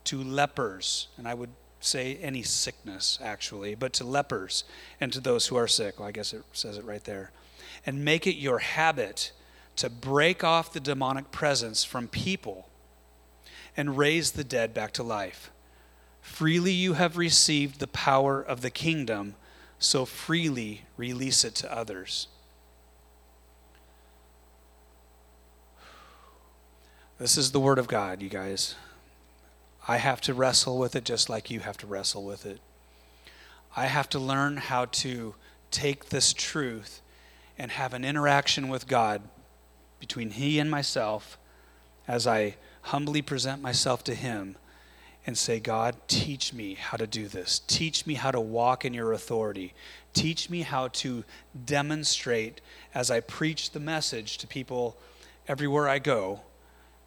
to 0.05 0.23
lepers, 0.23 1.09
and 1.17 1.27
I 1.27 1.33
would 1.33 1.53
say 1.81 2.19
any 2.21 2.43
sickness, 2.43 3.19
actually, 3.23 3.75
but 3.75 3.95
to 3.95 4.05
lepers 4.05 4.65
and 5.01 5.11
to 5.15 5.21
those 5.21 5.47
who 5.47 5.57
are 5.57 5.67
sick. 5.67 5.99
Well, 5.99 6.09
I 6.09 6.13
guess 6.13 6.35
it 6.35 6.43
says 6.53 6.77
it 6.77 6.85
right 6.85 7.05
there. 7.05 7.31
And 7.87 8.05
make 8.05 8.27
it 8.27 8.37
your 8.37 8.59
habit 8.59 9.33
to 9.77 9.91
break 9.91 10.45
off 10.45 10.73
the 10.73 10.81
demonic 10.81 11.31
presence 11.31 11.85
from 11.85 12.09
people 12.09 12.69
and 13.77 13.99
raise 13.99 14.33
the 14.33 14.45
dead 14.45 14.73
back 14.73 14.93
to 14.93 15.03
life. 15.03 15.51
Freely 16.21 16.73
you 16.73 16.95
have 16.95 17.17
received 17.17 17.81
the 17.81 17.87
power 17.87 18.41
of 18.41 18.61
the 18.61 18.71
kingdom, 18.71 19.35
so 19.79 20.05
freely 20.05 20.83
release 20.97 21.45
it 21.45 21.55
to 21.57 21.77
others. 21.77 22.29
This 27.19 27.37
is 27.37 27.53
the 27.53 27.61
word 27.61 27.79
of 27.79 27.87
God, 27.87 28.23
you 28.23 28.29
guys. 28.29 28.75
I 29.87 29.99
have 29.99 30.21
to 30.23 30.35
wrestle 30.35 30.79
with 30.79 30.97
it 30.97 31.05
just 31.05 31.29
like 31.29 31.51
you 31.51 31.61
have 31.61 31.77
to 31.79 31.87
wrestle 31.87 32.25
with 32.25 32.47
it. 32.47 32.61
I 33.77 33.87
have 33.87 34.09
to 34.11 34.19
learn 34.19 34.57
how 34.57 34.87
to 34.87 35.35
take 35.71 36.09
this 36.09 36.33
truth 36.33 37.03
and 37.59 37.71
have 37.71 37.93
an 37.93 38.05
interaction 38.05 38.69
with 38.69 38.89
God 38.89 39.23
between 40.01 40.31
He 40.31 40.59
and 40.59 40.71
myself 40.71 41.39
as 42.07 42.27
I 42.27 42.57
humbly 42.83 43.23
present 43.23 43.63
myself 43.63 44.05
to 44.05 44.15
Him 44.15 44.57
and 45.27 45.39
say, 45.39 45.59
God, 45.59 45.97
teach 46.07 46.53
me 46.53 46.75
how 46.75 46.97
to 46.97 47.07
do 47.07 47.29
this. 47.29 47.61
Teach 47.67 48.07
me 48.07 48.15
how 48.15 48.31
to 48.31 48.41
walk 48.41 48.85
in 48.85 48.93
your 48.93 49.13
authority. 49.13 49.73
Teach 50.13 50.51
me 50.51 50.63
how 50.63 50.89
to 50.89 51.25
demonstrate 51.65 52.61
as 52.95 53.11
I 53.11 53.21
preach 53.21 53.71
the 53.71 53.81
message 53.81 54.37
to 54.39 54.47
people 54.47 54.97
everywhere 55.49 55.89
I 55.89 55.99
go. 55.99 56.41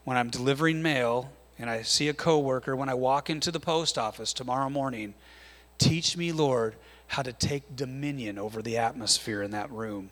When 0.04 0.18
I'm 0.18 0.30
delivering 0.30 0.82
mail 0.82 1.32
and 1.60 1.70
I 1.70 1.84
see 1.84 2.08
a 2.08 2.14
coworker, 2.14 2.76
when 2.76 2.90
I 2.90 2.96
walk 2.96 3.30
into 3.30 3.52
the 3.52 3.60
post 3.60 3.98
office 3.98 4.34
tomorrow 4.34 4.70
morning, 4.70 5.14
teach 5.78 6.18
me, 6.18 6.32
Lord, 6.32 6.76
how 7.08 7.22
to 7.22 7.34
take 7.34 7.76
dominion 7.76 8.40
over 8.40 8.62
the 8.62 8.78
atmosphere 8.78 9.44
in 9.44 9.52
that 9.52 9.72
room. 9.72 10.10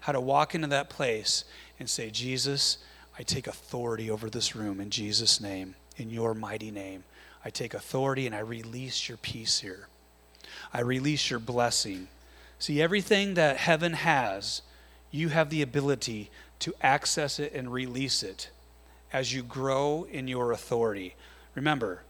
How 0.00 0.12
to 0.12 0.20
walk 0.20 0.54
into 0.54 0.68
that 0.68 0.90
place 0.90 1.44
and 1.82 1.90
say, 1.90 2.10
Jesus, 2.10 2.78
I 3.18 3.24
take 3.24 3.48
authority 3.48 4.08
over 4.08 4.30
this 4.30 4.54
room 4.54 4.80
in 4.80 4.88
Jesus' 4.88 5.40
name, 5.40 5.74
in 5.96 6.10
your 6.10 6.32
mighty 6.32 6.70
name. 6.70 7.02
I 7.44 7.50
take 7.50 7.74
authority 7.74 8.24
and 8.24 8.36
I 8.36 8.38
release 8.38 9.08
your 9.08 9.18
peace 9.18 9.58
here. 9.58 9.88
I 10.72 10.80
release 10.82 11.28
your 11.28 11.40
blessing. 11.40 12.06
See, 12.60 12.80
everything 12.80 13.34
that 13.34 13.56
heaven 13.56 13.94
has, 13.94 14.62
you 15.10 15.30
have 15.30 15.50
the 15.50 15.60
ability 15.60 16.30
to 16.60 16.72
access 16.80 17.40
it 17.40 17.52
and 17.52 17.72
release 17.72 18.22
it 18.22 18.50
as 19.12 19.34
you 19.34 19.42
grow 19.42 20.06
in 20.08 20.28
your 20.28 20.52
authority. 20.52 21.16
Remember, 21.56 22.02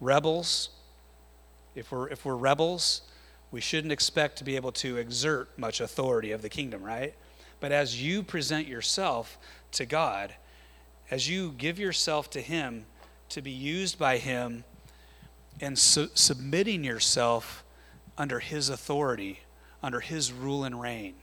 rebels, 0.00 0.68
if 1.74 1.90
we're, 1.90 2.08
if 2.10 2.24
we're 2.24 2.36
rebels, 2.36 3.02
we 3.50 3.60
shouldn't 3.60 3.92
expect 3.92 4.38
to 4.38 4.44
be 4.44 4.54
able 4.54 4.70
to 4.70 4.98
exert 4.98 5.58
much 5.58 5.80
authority 5.80 6.30
of 6.30 6.42
the 6.42 6.48
kingdom, 6.48 6.84
right? 6.84 7.14
But 7.60 7.72
as 7.72 8.02
you 8.02 8.22
present 8.22 8.66
yourself 8.66 9.38
to 9.72 9.86
God, 9.86 10.34
as 11.10 11.28
you 11.28 11.52
give 11.56 11.78
yourself 11.78 12.30
to 12.30 12.40
Him 12.40 12.86
to 13.30 13.42
be 13.42 13.50
used 13.50 13.98
by 13.98 14.18
Him 14.18 14.64
and 15.60 15.78
su- 15.78 16.10
submitting 16.14 16.84
yourself 16.84 17.64
under 18.18 18.40
His 18.40 18.68
authority, 18.68 19.40
under 19.82 20.00
His 20.00 20.32
rule 20.32 20.64
and 20.64 20.80
reign. 20.80 21.14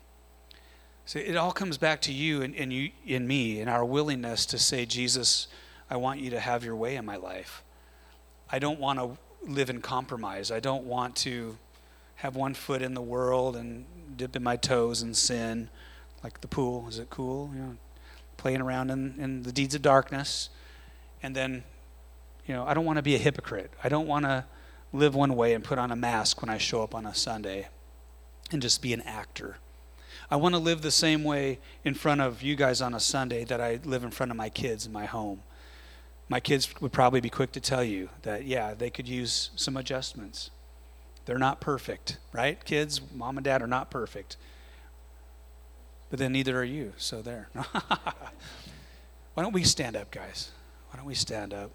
So 1.05 1.19
it 1.19 1.35
all 1.35 1.51
comes 1.51 1.77
back 1.77 2.01
to 2.01 2.13
you 2.13 2.41
and, 2.41 2.55
and 2.55 2.71
you 2.71 2.91
and 3.07 3.27
me 3.27 3.59
and 3.59 3.69
our 3.69 3.83
willingness 3.83 4.45
to 4.47 4.57
say, 4.57 4.85
Jesus, 4.85 5.47
I 5.89 5.97
want 5.97 6.21
you 6.21 6.29
to 6.31 6.39
have 6.39 6.63
your 6.63 6.75
way 6.75 6.95
in 6.95 7.05
my 7.05 7.17
life. 7.17 7.61
I 8.49 8.59
don't 8.59 8.79
want 8.79 8.99
to 8.99 9.17
live 9.45 9.69
in 9.69 9.81
compromise. 9.81 10.49
I 10.49 10.59
don't 10.59 10.85
want 10.85 11.15
to 11.17 11.57
have 12.15 12.35
one 12.35 12.53
foot 12.53 12.81
in 12.81 12.93
the 12.93 13.01
world 13.01 13.55
and 13.55 13.85
dip 14.15 14.35
in 14.35 14.43
my 14.43 14.55
toes 14.55 15.01
in 15.01 15.13
sin, 15.13 15.69
like 16.23 16.41
the 16.41 16.47
pool. 16.47 16.87
Is 16.87 16.99
it 16.99 17.09
cool? 17.09 17.51
You 17.53 17.61
know, 17.61 17.75
playing 18.37 18.61
around 18.61 18.89
in, 18.89 19.15
in 19.19 19.43
the 19.43 19.51
deeds 19.51 19.75
of 19.75 19.81
darkness. 19.81 20.49
And 21.21 21.35
then 21.35 21.63
you 22.45 22.53
know, 22.53 22.65
I 22.65 22.73
don't 22.73 22.85
want 22.85 22.97
to 22.97 23.03
be 23.03 23.15
a 23.15 23.19
hypocrite. 23.19 23.71
I 23.83 23.89
don't 23.89 24.07
want 24.07 24.25
to 24.25 24.45
live 24.91 25.15
one 25.15 25.35
way 25.35 25.53
and 25.53 25.63
put 25.63 25.79
on 25.79 25.91
a 25.91 25.95
mask 25.95 26.41
when 26.41 26.49
I 26.49 26.57
show 26.57 26.83
up 26.83 26.93
on 26.93 27.05
a 27.05 27.15
Sunday 27.15 27.69
and 28.51 28.61
just 28.61 28.81
be 28.81 28.93
an 28.93 29.01
actor. 29.01 29.57
I 30.29 30.35
want 30.35 30.55
to 30.55 30.59
live 30.59 30.81
the 30.81 30.91
same 30.91 31.23
way 31.23 31.59
in 31.83 31.93
front 31.93 32.21
of 32.21 32.41
you 32.41 32.55
guys 32.55 32.81
on 32.81 32.93
a 32.93 32.99
Sunday 32.99 33.43
that 33.45 33.61
I 33.61 33.79
live 33.83 34.03
in 34.03 34.11
front 34.11 34.31
of 34.31 34.37
my 34.37 34.49
kids 34.49 34.85
in 34.85 34.91
my 34.91 35.05
home. 35.05 35.41
My 36.29 36.39
kids 36.39 36.69
would 36.81 36.91
probably 36.91 37.21
be 37.21 37.29
quick 37.29 37.51
to 37.53 37.59
tell 37.59 37.83
you 37.83 38.09
that, 38.23 38.45
yeah, 38.45 38.73
they 38.73 38.89
could 38.89 39.07
use 39.07 39.51
some 39.55 39.77
adjustments. 39.77 40.49
They're 41.25 41.37
not 41.37 41.61
perfect, 41.61 42.17
right? 42.31 42.63
Kids, 42.65 43.01
mom 43.13 43.37
and 43.37 43.45
dad 43.45 43.61
are 43.61 43.67
not 43.67 43.89
perfect. 43.89 44.37
But 46.13 46.19
then 46.19 46.33
neither 46.33 46.59
are 46.59 46.63
you, 46.63 46.93
so 46.97 47.23
there. 47.23 47.49
Why 47.53 49.41
don't 49.41 49.51
we 49.51 49.63
stand 49.63 49.95
up, 49.95 50.11
guys? 50.11 50.51
Why 50.91 50.97
don't 50.97 51.07
we 51.07 51.15
stand 51.15 51.55
up? 51.55 51.71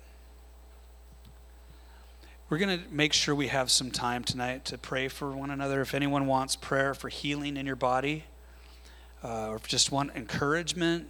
We're 2.49 2.59
going 2.59 2.78
to 2.78 2.84
make 2.89 3.12
sure 3.12 3.34
we 3.34 3.49
have 3.49 3.68
some 3.68 3.91
time 3.91 4.22
tonight 4.22 4.64
to 4.66 4.78
pray 4.78 5.09
for 5.09 5.32
one 5.32 5.51
another. 5.51 5.80
If 5.80 5.93
anyone 5.93 6.28
wants 6.28 6.55
prayer 6.55 6.95
for 6.95 7.09
healing 7.09 7.57
in 7.57 7.66
your 7.66 7.74
body, 7.74 8.26
uh, 9.24 9.49
or 9.49 9.61
just 9.66 9.91
want 9.91 10.12
encouragement, 10.14 11.09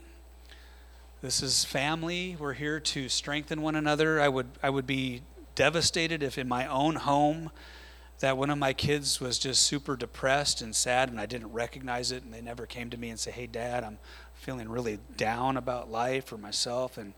this 1.21 1.43
is 1.43 1.67
family. 1.67 2.35
We're 2.41 2.55
here 2.55 2.81
to 2.81 3.11
strengthen 3.11 3.61
one 3.61 3.75
another. 3.75 4.23
I 4.23 4.31
would, 4.31 4.47
I 4.63 4.71
would 4.71 4.87
be 4.87 5.21
devastated 5.55 6.23
if 6.23 6.39
in 6.39 6.49
my 6.49 6.67
own 6.67 6.95
home 6.95 7.51
that 8.21 8.37
one 8.37 8.51
of 8.51 8.59
my 8.59 8.73
kids 8.73 9.21
was 9.21 9.39
just 9.39 9.63
super 9.63 9.97
depressed 9.97 10.61
and 10.61 10.75
sad 10.75 11.09
and 11.09 11.21
I 11.21 11.27
didn't 11.27 11.53
recognize 11.53 12.11
it 12.13 12.25
and 12.25 12.33
they 12.33 12.41
never 12.41 12.67
came 12.67 12.91
to 12.91 12.97
me 12.97 13.11
and 13.11 13.19
say, 13.19 13.31
"Hey 13.31 13.47
dad, 13.47 13.85
I'm 13.85 13.99
feeling 14.35 14.69
really 14.69 14.99
down 15.17 15.57
about 15.57 15.91
life 15.91 16.33
or 16.33 16.39
myself 16.39 16.99
and 16.99 17.13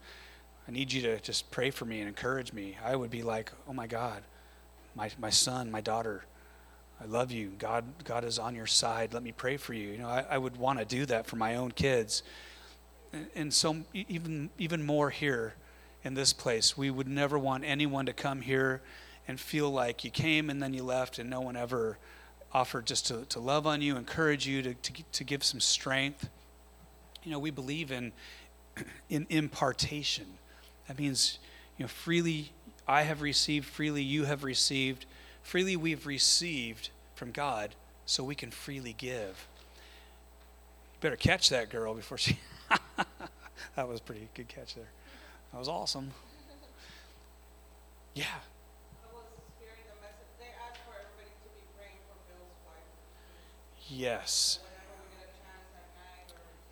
I 0.70 0.72
need 0.72 0.92
you 0.92 1.02
to 1.02 1.20
just 1.20 1.50
pray 1.50 1.70
for 1.70 1.84
me 1.84 1.98
and 1.98 2.08
encourage 2.08 2.52
me. 2.52 2.76
I 2.84 2.94
would 2.94 3.10
be 3.10 3.22
like, 3.22 3.50
oh 3.68 3.72
my 3.72 3.88
God, 3.88 4.22
my, 4.94 5.10
my 5.18 5.30
son, 5.30 5.68
my 5.68 5.80
daughter, 5.80 6.24
I 7.00 7.06
love 7.06 7.32
you. 7.32 7.52
God, 7.58 7.84
God 8.04 8.24
is 8.24 8.38
on 8.38 8.54
your 8.54 8.68
side. 8.68 9.12
Let 9.12 9.24
me 9.24 9.32
pray 9.32 9.56
for 9.56 9.74
you. 9.74 9.88
You 9.88 9.98
know, 9.98 10.08
I, 10.08 10.24
I 10.30 10.38
would 10.38 10.56
want 10.56 10.78
to 10.78 10.84
do 10.84 11.06
that 11.06 11.26
for 11.26 11.34
my 11.34 11.56
own 11.56 11.72
kids. 11.72 12.22
And, 13.12 13.26
and 13.34 13.54
so 13.54 13.78
even, 13.94 14.50
even 14.58 14.84
more 14.84 15.10
here 15.10 15.54
in 16.04 16.14
this 16.14 16.32
place, 16.32 16.76
we 16.76 16.88
would 16.88 17.08
never 17.08 17.36
want 17.36 17.64
anyone 17.64 18.06
to 18.06 18.12
come 18.12 18.42
here 18.42 18.80
and 19.30 19.38
feel 19.38 19.70
like 19.70 20.02
you 20.02 20.10
came 20.10 20.50
and 20.50 20.60
then 20.60 20.74
you 20.74 20.82
left 20.82 21.20
and 21.20 21.30
no 21.30 21.40
one 21.40 21.56
ever 21.56 21.96
offered 22.52 22.84
just 22.84 23.06
to, 23.06 23.24
to 23.26 23.38
love 23.38 23.64
on 23.64 23.80
you, 23.80 23.96
encourage 23.96 24.44
you, 24.44 24.60
to, 24.60 24.74
to, 24.74 24.92
to 25.12 25.24
give 25.24 25.44
some 25.44 25.60
strength. 25.60 26.28
You 27.22 27.30
know, 27.30 27.38
we 27.38 27.52
believe 27.52 27.92
in, 27.92 28.10
in 29.08 29.26
impartation. 29.30 30.26
That 30.88 30.98
means, 30.98 31.38
you 31.78 31.84
know, 31.84 31.88
freely 31.88 32.50
I 32.88 33.02
have 33.02 33.22
received, 33.22 33.66
freely 33.66 34.02
you 34.02 34.24
have 34.24 34.42
received, 34.42 35.06
freely 35.44 35.76
we've 35.76 36.06
received 36.06 36.90
from 37.14 37.30
God, 37.30 37.76
so 38.06 38.24
we 38.24 38.34
can 38.34 38.50
freely 38.50 38.94
give. 38.98 39.46
Better 41.00 41.14
catch 41.14 41.50
that 41.50 41.70
girl 41.70 41.94
before 41.94 42.18
she. 42.18 42.36
that 43.76 43.88
was 43.88 44.00
pretty 44.00 44.28
good 44.34 44.48
catch 44.48 44.74
there. 44.74 44.90
That 45.52 45.58
was 45.58 45.68
awesome. 45.68 46.10
Yeah. 48.12 48.24
Yes. 53.92 54.60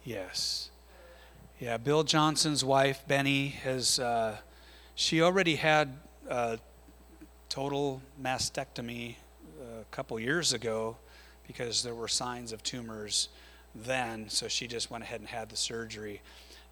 Yes. 0.04 0.70
Yeah, 1.58 1.76
Bill 1.76 2.04
Johnson's 2.04 2.64
wife, 2.64 3.02
Beni, 3.08 3.48
has, 3.48 3.98
uh, 3.98 4.36
she 4.94 5.20
already 5.20 5.56
had 5.56 5.96
a 6.30 6.60
total 7.48 8.00
mastectomy 8.22 9.16
uh, 9.60 9.80
a 9.80 9.84
couple 9.90 10.20
years 10.20 10.52
ago 10.52 10.96
because 11.48 11.82
there 11.82 11.94
were 11.94 12.06
signs 12.06 12.52
of 12.52 12.62
tumors 12.62 13.30
then, 13.74 14.28
so 14.28 14.46
she 14.46 14.68
just 14.68 14.88
went 14.88 15.02
ahead 15.02 15.18
and 15.18 15.28
had 15.28 15.48
the 15.48 15.56
surgery. 15.56 16.22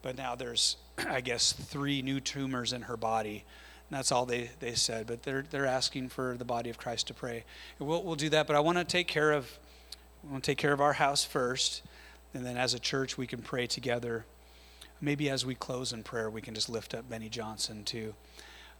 But 0.03 0.17
now 0.17 0.37
there's, 0.37 0.77
I 1.11 1.23
guess, 1.23 1.53
three 1.53 2.03
new 2.03 2.21
tumors 2.21 2.73
in 2.73 2.83
her 2.83 2.97
body. 2.97 3.45
And 3.91 3.99
that's 3.99 4.13
all 4.13 4.27
they, 4.27 4.51
they 4.61 4.75
said. 4.75 5.09
But 5.09 5.25
they're, 5.25 5.45
they're 5.51 5.67
asking 5.67 6.11
for 6.11 6.37
the 6.37 6.45
body 6.45 6.71
of 6.71 6.79
Christ 6.79 7.09
to 7.09 7.15
pray. 7.15 7.45
We'll, 7.81 8.05
we'll 8.05 8.15
do 8.15 8.29
that. 8.29 8.47
But 8.47 8.55
I 8.55 8.61
want 8.61 8.79
to 8.79 8.85
take 8.85 9.09
care 9.09 9.33
of, 9.33 9.59
we 10.23 10.31
want 10.31 10.45
to 10.45 10.51
take 10.51 10.59
care 10.59 10.73
of 10.73 10.81
our 10.81 10.95
house 10.95 11.25
first. 11.25 11.83
And 12.35 12.45
then 12.45 12.57
as 12.57 12.75
a 12.75 12.79
church, 12.79 13.17
we 13.17 13.27
can 13.27 13.41
pray 13.41 13.67
together 13.67 14.25
maybe 15.01 15.29
as 15.31 15.45
we 15.45 15.55
close 15.55 15.93
in 15.93 16.03
prayer, 16.03 16.31
we 16.31 16.41
can 16.41 16.55
just 16.55 16.69
lift 16.69 16.95
up 16.95 17.09
Beni 17.09 17.29
Johnson 17.29 17.85
too. 17.85 18.15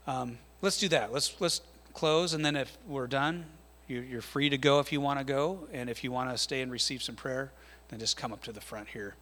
Um, 0.05 0.37
let's 0.61 0.79
do 0.79 0.87
that. 0.89 1.11
Let's 1.11 1.39
let's 1.39 1.61
close, 1.93 2.33
and 2.33 2.45
then 2.45 2.55
if 2.55 2.77
we're 2.87 3.07
done, 3.07 3.45
you, 3.87 4.01
you're 4.01 4.21
free 4.21 4.49
to 4.49 4.57
go 4.57 4.79
if 4.79 4.91
you 4.91 5.01
want 5.01 5.19
to 5.19 5.25
go, 5.25 5.67
and 5.71 5.89
if 5.89 6.03
you 6.03 6.11
want 6.11 6.31
to 6.31 6.37
stay 6.37 6.61
and 6.61 6.71
receive 6.71 7.01
some 7.01 7.15
prayer, 7.15 7.51
then 7.89 7.99
just 7.99 8.17
come 8.17 8.31
up 8.31 8.43
to 8.43 8.51
the 8.51 8.61
front 8.61 8.89
here. 8.89 9.15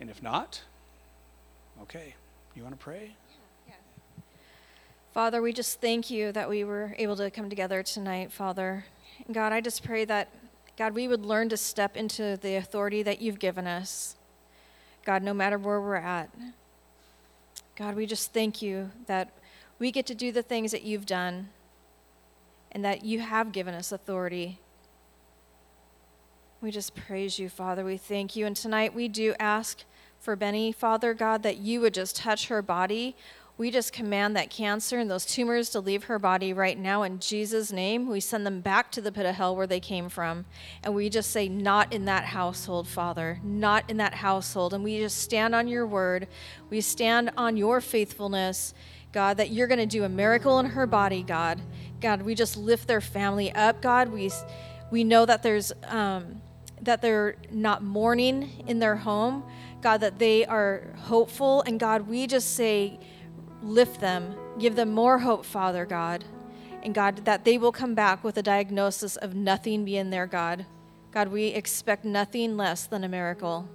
And 0.00 0.08
if 0.08 0.22
not, 0.22 0.62
okay, 1.82 2.14
you 2.54 2.62
want 2.62 2.78
to 2.78 2.82
pray? 2.82 3.14
Father, 5.12 5.42
we 5.42 5.52
just 5.52 5.80
thank 5.80 6.08
you 6.08 6.30
that 6.30 6.48
we 6.48 6.62
were 6.62 6.94
able 6.96 7.16
to 7.16 7.32
come 7.32 7.50
together 7.50 7.82
tonight, 7.82 8.30
Father. 8.30 8.84
God, 9.32 9.52
I 9.52 9.60
just 9.60 9.84
pray 9.84 10.04
that, 10.06 10.28
God, 10.76 10.94
we 10.94 11.06
would 11.06 11.24
learn 11.24 11.48
to 11.50 11.56
step 11.56 11.96
into 11.96 12.36
the 12.36 12.56
authority 12.56 13.02
that 13.02 13.20
you've 13.20 13.38
given 13.38 13.66
us. 13.66 14.16
God, 15.04 15.22
no 15.22 15.32
matter 15.32 15.58
where 15.58 15.80
we're 15.80 15.96
at. 15.96 16.30
God, 17.76 17.96
we 17.96 18.06
just 18.06 18.32
thank 18.32 18.60
you 18.60 18.90
that 19.06 19.32
we 19.78 19.90
get 19.90 20.06
to 20.06 20.14
do 20.14 20.32
the 20.32 20.42
things 20.42 20.72
that 20.72 20.82
you've 20.82 21.06
done 21.06 21.48
and 22.72 22.84
that 22.84 23.04
you 23.04 23.20
have 23.20 23.52
given 23.52 23.74
us 23.74 23.92
authority. 23.92 24.58
We 26.60 26.70
just 26.70 26.94
praise 26.94 27.38
you, 27.38 27.48
Father. 27.48 27.84
We 27.84 27.96
thank 27.96 28.36
you. 28.36 28.46
And 28.46 28.54
tonight 28.54 28.94
we 28.94 29.08
do 29.08 29.34
ask 29.40 29.84
for 30.18 30.36
Beni, 30.36 30.72
Father 30.72 31.14
God, 31.14 31.42
that 31.42 31.56
you 31.56 31.80
would 31.80 31.94
just 31.94 32.16
touch 32.16 32.48
her 32.48 32.60
body 32.60 33.16
We 33.60 33.70
just 33.70 33.92
command 33.92 34.36
that 34.36 34.48
cancer 34.48 34.98
and 34.98 35.10
those 35.10 35.26
tumors 35.26 35.68
to 35.68 35.80
leave 35.80 36.04
her 36.04 36.18
body 36.18 36.54
right 36.54 36.78
now 36.78 37.02
in 37.02 37.18
Jesus' 37.18 37.70
name. 37.70 38.08
We 38.08 38.18
send 38.18 38.46
them 38.46 38.62
back 38.62 38.90
to 38.92 39.02
the 39.02 39.12
pit 39.12 39.26
of 39.26 39.34
hell 39.34 39.54
where 39.54 39.66
they 39.66 39.80
came 39.80 40.08
from. 40.08 40.46
And 40.82 40.94
we 40.94 41.10
just 41.10 41.30
say, 41.30 41.46
Not 41.46 41.92
in 41.92 42.06
that 42.06 42.24
household, 42.24 42.88
Father. 42.88 43.38
Not 43.44 43.84
in 43.90 43.98
that 43.98 44.14
household. 44.14 44.72
And 44.72 44.82
we 44.82 44.96
just 45.00 45.18
stand 45.18 45.54
on 45.54 45.68
your 45.68 45.86
word. 45.86 46.26
We 46.70 46.80
stand 46.80 47.32
on 47.36 47.58
your 47.58 47.82
faithfulness, 47.82 48.72
God, 49.12 49.36
that 49.36 49.50
you're 49.50 49.66
going 49.66 49.78
to 49.78 49.84
do 49.84 50.04
a 50.04 50.08
miracle 50.08 50.58
in 50.58 50.64
her 50.64 50.86
body, 50.86 51.22
God. 51.22 51.60
God, 52.00 52.22
we 52.22 52.34
just 52.34 52.56
lift 52.56 52.88
their 52.88 53.02
family 53.02 53.52
up, 53.52 53.82
God. 53.82 54.08
We, 54.08 54.30
we 54.90 55.04
know 55.04 55.26
that 55.26 55.42
there's. 55.42 55.70
Um, 55.84 56.40
that 56.82 57.02
they're 57.02 57.36
not 57.50 57.82
mourning 57.82 58.64
in 58.66 58.78
their 58.78 58.96
home, 58.96 59.44
God, 59.82 59.98
that 59.98 60.18
they 60.18 60.46
are 60.46 60.86
hopeful. 60.96 61.62
And 61.66 61.78
God, 61.78 62.08
we 62.08 62.26
just 62.26 62.54
say, 62.56 62.98
lift 63.62 64.00
them, 64.00 64.34
give 64.58 64.76
them 64.76 64.90
more 64.90 65.18
hope, 65.18 65.44
Father 65.44 65.84
God. 65.84 66.24
And 66.82 66.94
God, 66.94 67.24
that 67.24 67.44
they 67.44 67.58
will 67.58 67.72
come 67.72 67.94
back 67.94 68.24
with 68.24 68.36
a 68.38 68.42
diagnosis 68.42 69.16
of 69.16 69.34
nothing 69.34 69.84
being 69.84 70.10
there, 70.10 70.26
God. 70.26 70.64
God, 71.12 71.28
we 71.28 71.46
expect 71.46 72.04
nothing 72.04 72.56
less 72.56 72.86
than 72.86 73.04
a 73.04 73.08
miracle. 73.08 73.68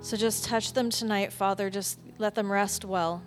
So 0.00 0.16
just 0.16 0.44
touch 0.44 0.72
them 0.72 0.88
tonight, 0.88 1.32
Father. 1.32 1.68
Just 1.68 1.98
let 2.18 2.34
them 2.34 2.50
rest 2.50 2.84
well. 2.84 3.22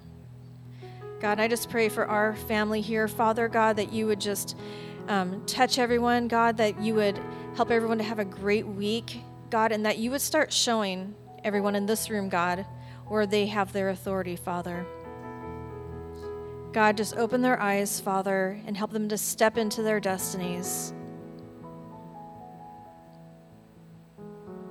God, 1.19 1.39
I 1.39 1.47
just 1.47 1.69
pray 1.69 1.88
for 1.88 2.05
our 2.05 2.36
family 2.36 2.82
here, 2.82 3.07
Father 3.07 3.47
God, 3.47 3.76
that 3.76 3.93
you 3.93 4.07
would 4.07 4.19
just 4.19 4.57
um, 5.07 5.43
touch 5.45 5.78
everyone, 5.78 6.28
God, 6.28 6.57
that 6.57 6.82
you 6.82 6.95
would 6.95 7.19
help 7.55 7.71
everyone 7.71 7.97
to 7.99 8.03
have 8.03 8.19
a 8.19 8.26
great 8.26 8.65
week, 8.65 9.19
God, 9.49 9.71
and 9.71 9.86
that 9.86 9.99
you 9.99 10.11
would 10.11 10.21
start 10.21 10.51
showing 10.51 11.13
everyone 11.43 11.76
in 11.76 11.86
this 11.86 12.09
room, 12.09 12.28
God, 12.28 12.65
where 13.14 13.28
they 13.28 13.45
have 13.45 13.72
their 13.72 13.89
authority, 13.89 14.36
Father. 14.36 14.88
God, 16.72 16.97
just 16.97 17.16
open 17.16 17.43
their 17.43 17.61
eyes, 17.61 17.99
Father, 17.99 18.59
and 18.66 18.76
help 18.76 18.89
them 18.89 19.07
to 19.09 19.20
step 19.20 19.55
into 19.55 19.84
their 19.84 19.99
destinies. 19.99 20.95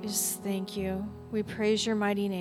We 0.00 0.08
just 0.08 0.42
thank 0.42 0.76
you. 0.76 1.08
We 1.30 1.44
praise 1.44 1.86
your 1.86 1.94
mighty 1.94 2.28
name. 2.28 2.40